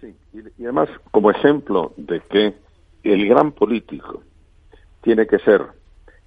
Sí, 0.00 0.14
y, 0.34 0.62
además 0.62 0.88
como 1.10 1.32
ejemplo 1.32 1.94
de 1.96 2.20
que 2.30 2.54
el 3.02 3.26
gran 3.26 3.50
político 3.50 4.22
tiene 5.02 5.26
que 5.26 5.40
ser 5.40 5.66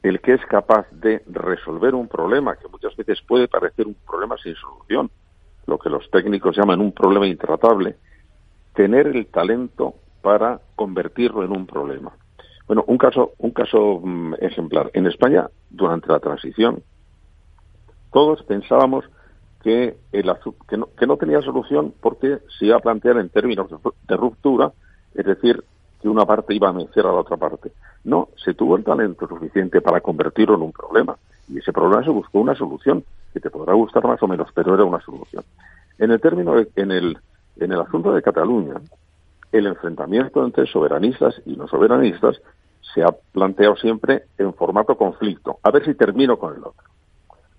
el 0.03 0.19
que 0.19 0.34
es 0.34 0.45
capaz 0.47 0.86
de 0.91 1.23
resolver 1.28 1.95
un 1.95 2.09
problema 2.09 2.57
que 2.57 2.67
muchas 2.67 2.93
veces 2.97 3.21
puede 3.26 3.47
parecer 3.47 3.88
un 3.88 3.95
problema 4.05 4.36
sin 4.43 4.53
solución, 4.55 5.09
lo 5.65 5.80
que 5.80 5.89
los 5.89 6.11
técnicos 6.11 6.57
llaman 6.57 6.82
un 6.82 6.91
problema 6.91 7.26
intratable, 7.26 7.95
tener 8.76 9.07
el 9.07 9.26
talento 9.28 9.95
para 10.21 10.59
convertirlo 10.76 11.43
en 11.43 11.51
un 11.51 11.65
problema. 11.65 12.11
Bueno, 12.67 12.84
un 12.88 12.97
caso, 12.97 13.34
un 13.38 13.51
caso 13.51 14.01
mm, 14.03 14.36
ejemplar. 14.41 14.89
En 14.93 15.05
España, 15.05 15.49
durante 15.69 16.11
la 16.11 16.19
transición, 16.19 16.84
todos 18.11 18.41
pensábamos 18.43 19.05
que, 19.61 19.97
el, 20.11 20.32
que, 20.67 20.78
no, 20.78 20.88
que 20.97 21.07
no 21.07 21.17
tenía 21.17 21.41
solución 21.41 21.93
porque 22.01 22.39
se 22.57 22.67
iba 22.67 22.78
a 22.78 22.80
plantear 22.80 23.17
en 23.17 23.30
términos 23.30 23.67
de, 24.07 24.17
ruptura, 24.17 24.71
es 25.13 25.26
decir, 25.26 25.63
que 26.01 26.09
una 26.09 26.26
parte 26.26 26.53
iba 26.53 26.69
a 26.69 26.71
vencer 26.71 27.05
a 27.05 27.11
la 27.11 27.19
otra 27.19 27.38
parte. 27.38 27.71
No, 28.03 28.30
se 28.43 28.53
tuvo 28.53 28.78
el 28.78 28.84
talento 28.84 29.28
suficiente 29.28 29.82
para 29.82 30.01
convertirlo 30.01 30.55
en 30.55 30.61
un 30.63 30.71
problema. 30.71 31.17
Y 31.47 31.59
ese 31.59 31.71
problema 31.71 32.03
se 32.03 32.09
buscó 32.09 32.39
una 32.39 32.55
solución, 32.55 33.03
que 33.34 33.39
te 33.39 33.49
podrá 33.49 33.73
gustar 33.73 34.03
más 34.05 34.21
o 34.21 34.28
menos, 34.28 34.49
pero 34.53 34.73
era 34.73 34.84
una 34.84 35.01
solución. 35.01 35.43
En 35.97 36.11
el 36.11 36.19
término, 36.19 36.55
en 36.76 36.91
el, 36.91 37.17
en 37.57 37.71
el 37.71 37.81
asunto 37.81 38.13
de 38.13 38.21
Cataluña, 38.21 38.75
el 39.51 39.67
enfrentamiento 39.67 40.43
entre 40.43 40.65
soberanistas 40.67 41.41
y 41.45 41.55
no 41.55 41.67
soberanistas 41.67 42.41
se 42.93 43.03
ha 43.03 43.11
planteado 43.31 43.75
siempre 43.75 44.25
en 44.37 44.53
formato 44.53 44.97
conflicto, 44.97 45.59
a 45.63 45.71
ver 45.71 45.85
si 45.85 45.95
termino 45.95 46.37
con 46.37 46.55
el 46.55 46.59
otro. 46.59 46.83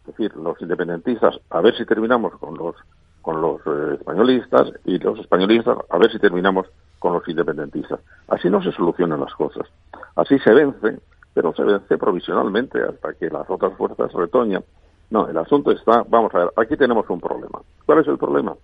Es 0.00 0.06
decir, 0.06 0.36
los 0.36 0.60
independentistas, 0.60 1.38
a 1.50 1.60
ver 1.60 1.76
si 1.76 1.84
terminamos 1.84 2.34
con 2.36 2.56
los 2.56 2.76
con 3.22 3.40
los 3.40 3.60
eh, 3.66 3.94
españolistas 3.98 4.70
y 4.84 4.98
los 4.98 5.18
españolistas 5.18 5.76
a 5.90 5.98
ver 5.98 6.12
si 6.12 6.18
terminamos 6.20 6.68
con 7.00 7.12
los 7.12 7.28
independentistas. 7.28 7.98
Así 8.28 8.48
no 8.48 8.62
se 8.62 8.70
solucionan 8.70 9.18
las 9.18 9.34
cosas. 9.34 9.66
Así 10.14 10.38
se 10.38 10.54
vence, 10.54 11.00
pero 11.34 11.52
se 11.52 11.64
vence 11.64 11.98
provisionalmente 11.98 12.80
hasta 12.80 13.14
que 13.14 13.28
las 13.28 13.50
otras 13.50 13.76
fuerzas 13.76 14.12
retoñan. 14.12 14.62
No, 15.10 15.28
el 15.28 15.36
asunto 15.38 15.72
está, 15.72 16.04
vamos 16.08 16.32
a 16.36 16.38
ver, 16.38 16.52
aquí 16.56 16.76
tenemos 16.76 17.08
un 17.10 17.20
problema. 17.20 17.60
¿Cuál 17.84 17.98
es 17.98 18.06
el 18.06 18.16
problema? 18.16 18.54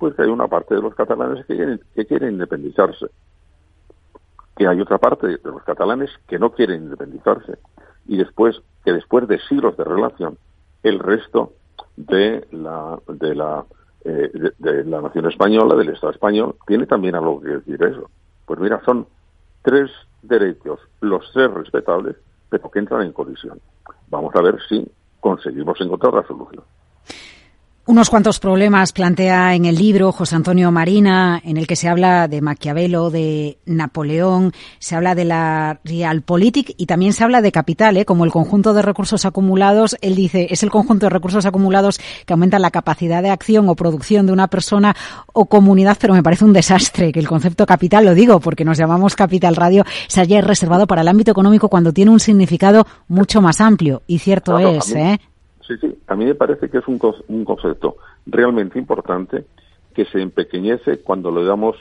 Pues 0.00 0.14
que 0.14 0.22
hay 0.22 0.28
una 0.28 0.48
parte 0.48 0.74
de 0.74 0.80
los 0.80 0.94
catalanes 0.94 1.44
que 1.44 2.06
quieren, 2.06 2.32
independizarse, 2.32 3.06
que 4.56 4.66
hay 4.66 4.80
otra 4.80 4.96
parte 4.96 5.26
de 5.26 5.38
los 5.44 5.62
catalanes 5.62 6.10
que 6.26 6.38
no 6.38 6.52
quieren 6.52 6.84
independizarse 6.84 7.58
y 8.06 8.16
después 8.16 8.60
que 8.82 8.94
después 8.94 9.28
de 9.28 9.38
siglos 9.40 9.76
de 9.76 9.84
relación 9.84 10.38
el 10.82 10.98
resto 10.98 11.52
de 11.96 12.46
la 12.50 12.98
de 13.08 13.34
la 13.34 13.66
eh, 14.02 14.30
de, 14.58 14.84
la 14.84 15.02
nación 15.02 15.28
española, 15.28 15.74
del 15.76 15.90
Estado 15.90 16.14
español, 16.14 16.56
tiene 16.66 16.86
también 16.86 17.14
algo 17.14 17.38
que 17.38 17.50
decir 17.50 17.82
eso. 17.82 18.08
Pues 18.46 18.58
mira, 18.58 18.80
son 18.86 19.06
tres 19.60 19.90
derechos, 20.22 20.80
los 21.02 21.30
tres 21.34 21.52
respetables, 21.52 22.16
pero 22.48 22.70
que 22.70 22.78
entran 22.78 23.02
en 23.02 23.12
colisión. 23.12 23.60
Vamos 24.08 24.34
a 24.34 24.40
ver 24.40 24.58
si 24.66 24.90
conseguimos 25.20 25.78
encontrar 25.82 26.14
la 26.14 26.26
solución. 26.26 26.64
Unos 27.90 28.08
cuantos 28.08 28.38
problemas 28.38 28.92
plantea 28.92 29.56
en 29.56 29.64
el 29.64 29.74
libro 29.74 30.12
José 30.12 30.36
Antonio 30.36 30.70
Marina, 30.70 31.42
en 31.44 31.56
el 31.56 31.66
que 31.66 31.74
se 31.74 31.88
habla 31.88 32.28
de 32.28 32.40
Maquiavelo, 32.40 33.10
de 33.10 33.58
Napoleón, 33.66 34.52
se 34.78 34.94
habla 34.94 35.16
de 35.16 35.24
la 35.24 35.80
Realpolitik 35.82 36.72
y 36.76 36.86
también 36.86 37.12
se 37.12 37.24
habla 37.24 37.42
de 37.42 37.50
capital, 37.50 37.96
¿eh? 37.96 38.04
como 38.04 38.24
el 38.24 38.30
conjunto 38.30 38.74
de 38.74 38.82
recursos 38.82 39.24
acumulados. 39.24 39.96
Él 40.02 40.14
dice, 40.14 40.46
es 40.50 40.62
el 40.62 40.70
conjunto 40.70 41.06
de 41.06 41.10
recursos 41.10 41.46
acumulados 41.46 41.98
que 42.26 42.32
aumenta 42.32 42.60
la 42.60 42.70
capacidad 42.70 43.24
de 43.24 43.30
acción 43.30 43.68
o 43.68 43.74
producción 43.74 44.24
de 44.24 44.34
una 44.34 44.46
persona 44.46 44.94
o 45.32 45.46
comunidad, 45.46 45.98
pero 46.00 46.14
me 46.14 46.22
parece 46.22 46.44
un 46.44 46.52
desastre 46.52 47.10
que 47.10 47.18
el 47.18 47.26
concepto 47.26 47.66
capital, 47.66 48.04
lo 48.04 48.14
digo 48.14 48.38
porque 48.38 48.64
nos 48.64 48.78
llamamos 48.78 49.16
Capital 49.16 49.56
Radio, 49.56 49.84
se 50.06 50.20
haya 50.20 50.40
reservado 50.42 50.86
para 50.86 51.02
el 51.02 51.08
ámbito 51.08 51.32
económico 51.32 51.68
cuando 51.68 51.92
tiene 51.92 52.12
un 52.12 52.20
significado 52.20 52.86
mucho 53.08 53.42
más 53.42 53.60
amplio. 53.60 54.04
Y 54.06 54.20
cierto 54.20 54.60
es, 54.60 54.92
¿eh? 54.92 55.18
Sí, 55.70 55.76
sí, 55.80 55.98
a 56.08 56.16
mí 56.16 56.24
me 56.24 56.34
parece 56.34 56.68
que 56.68 56.78
es 56.78 56.88
un, 56.88 56.98
un 57.28 57.44
concepto 57.44 57.98
realmente 58.26 58.76
importante 58.76 59.44
que 59.94 60.04
se 60.06 60.20
empequeñece 60.20 60.98
cuando 60.98 61.30
le 61.30 61.44
damos 61.44 61.76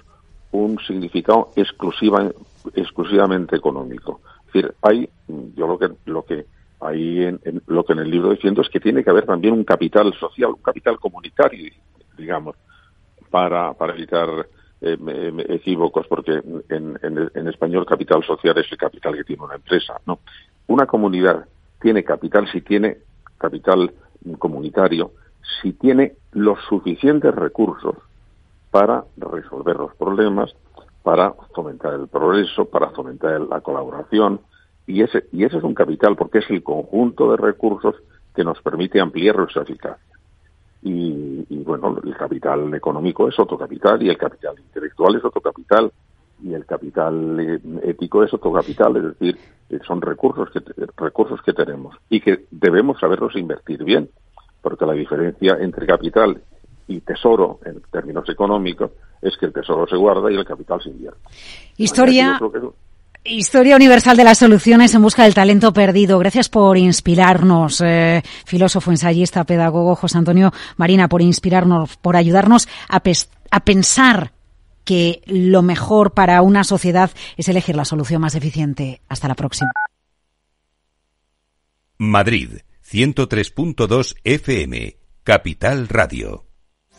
un 0.52 0.78
significado 0.86 1.50
exclusiva, 1.56 2.32
exclusivamente 2.76 3.56
económico. 3.56 4.22
Es 4.46 4.54
decir, 4.54 4.76
hay, 4.84 5.10
yo 5.56 5.66
lo 5.66 5.80
que, 5.80 5.90
lo 6.06 6.24
que 6.24 6.46
ahí 6.82 7.24
en, 7.24 7.42
lo 7.66 7.84
que 7.84 7.94
en 7.94 8.00
el 8.00 8.12
libro 8.12 8.30
defiendo 8.30 8.62
es 8.62 8.70
que 8.70 8.80
tiene 8.80 9.04
que 9.04 9.10
haber 9.10 9.26
también 9.26 9.56
un 9.56 9.64
capital 9.64 10.14
social, 10.14 10.52
un 10.52 10.62
capital 10.62 11.00
comunitario, 11.00 11.74
digamos, 12.16 12.58
para, 13.32 13.74
para 13.74 13.94
evitar 13.94 14.30
eh, 14.82 15.46
equívocos, 15.50 16.06
porque 16.06 16.34
en, 16.34 17.00
en, 17.02 17.32
en, 17.34 17.48
español 17.48 17.88
capital 17.88 18.24
social 18.24 18.56
es 18.60 18.72
el 18.72 18.78
capital 18.78 19.16
que 19.16 19.24
tiene 19.24 19.46
una 19.46 19.56
empresa, 19.56 20.00
¿no? 20.06 20.20
Una 20.68 20.86
comunidad 20.86 21.48
tiene 21.82 22.04
capital 22.04 22.48
si 22.52 22.62
tiene 22.62 23.09
capital 23.40 23.92
comunitario 24.38 25.12
si 25.62 25.74
tiene 25.74 26.14
los 26.32 26.60
suficientes 26.68 27.34
recursos 27.34 27.96
para 28.72 29.04
resolver 29.18 29.76
los 29.76 29.96
problemas, 29.96 30.54
para 31.02 31.34
fomentar 31.56 31.94
el 31.94 32.08
progreso, 32.08 32.66
para 32.66 32.90
fomentar 32.92 33.42
la 33.42 33.62
colaboración, 33.62 34.42
y 34.86 35.02
ese, 35.02 35.26
y 35.32 35.44
ese 35.44 35.58
es 35.58 35.64
un 35.64 35.74
capital 35.74 36.16
porque 36.16 36.40
es 36.40 36.50
el 36.50 36.64
conjunto 36.64 37.32
de 37.32 37.38
recursos 37.38 37.96
que 38.36 38.44
nos 38.44 38.62
permite 38.62 39.00
ampliar 39.00 39.38
nuestra 39.38 39.64
eficacia. 39.64 40.16
Y, 40.82 41.46
y, 41.50 41.58
bueno, 41.64 41.98
el 42.04 42.16
capital 42.16 42.74
económico 42.74 43.28
es 43.28 43.38
otro 43.38 43.58
capital 43.58 44.02
y 44.02 44.10
el 44.10 44.18
capital 44.18 44.58
intelectual 44.58 45.16
es 45.16 45.26
otro 45.26 45.42
capital 45.42 45.92
y 46.44 46.54
el 46.54 46.66
capital 46.66 47.40
eh, 47.40 47.60
ético 47.84 48.24
es 48.24 48.34
otro 48.34 48.52
capital, 48.52 48.96
es 48.98 49.04
decir, 49.04 49.38
eh, 49.70 49.80
son 49.86 50.02
recursos 50.02 50.50
que, 50.52 50.62
recursos 50.98 51.42
que 51.42 51.54
tenemos 51.54 51.96
y 52.10 52.22
que 52.22 52.46
debemos 52.52 53.00
saberlos 53.00 53.36
invertir 53.36 53.84
bien, 53.84 54.10
porque 54.62 54.86
la 54.86 54.94
diferencia 54.94 55.58
entre 55.60 55.86
capital 55.86 56.42
y 56.88 57.02
tesoro 57.02 57.60
en 57.66 57.82
términos 57.92 58.28
económicos 58.30 58.92
es 59.22 59.38
que 59.38 59.46
el 59.46 59.54
tesoro 59.54 59.86
se 59.88 59.96
guarda 59.96 60.32
y 60.32 60.36
el 60.36 60.46
capital 60.46 60.82
se 60.82 60.90
invierte. 60.90 61.20
Historia. 61.78 62.40
Historia 63.26 63.76
universal 63.76 64.16
de 64.16 64.24
las 64.24 64.38
soluciones 64.38 64.96
en 64.96 65.02
busca 65.02 65.24
del 65.24 65.34
talento 65.34 65.74
perdido. 65.74 66.18
Gracias 66.20 66.48
por 66.48 66.78
inspirarnos, 66.78 67.82
eh, 67.82 68.24
filósofo, 68.46 68.92
ensayista, 68.92 69.44
pedagogo 69.44 69.96
José 69.96 70.18
Antonio 70.18 70.52
Marina, 70.78 71.10
por 71.10 71.22
inspirarnos, 71.22 71.98
por 71.98 72.16
ayudarnos 72.16 72.70
a, 72.88 73.02
a 73.52 73.60
pensar 73.60 74.32
que 74.90 75.22
lo 75.28 75.62
mejor 75.62 76.16
para 76.16 76.42
una 76.42 76.64
sociedad 76.64 77.12
es 77.38 77.48
elegir 77.48 77.76
la 77.76 77.86
solución 77.86 78.24
más 78.24 78.34
eficiente. 78.34 79.02
Hasta 79.08 79.28
la 79.28 79.36
próxima. 79.36 79.70
Madrid, 82.00 82.62
103.2 82.84 84.16
FM, 84.24 84.98
Capital 85.24 85.88
Radio. 85.90 86.49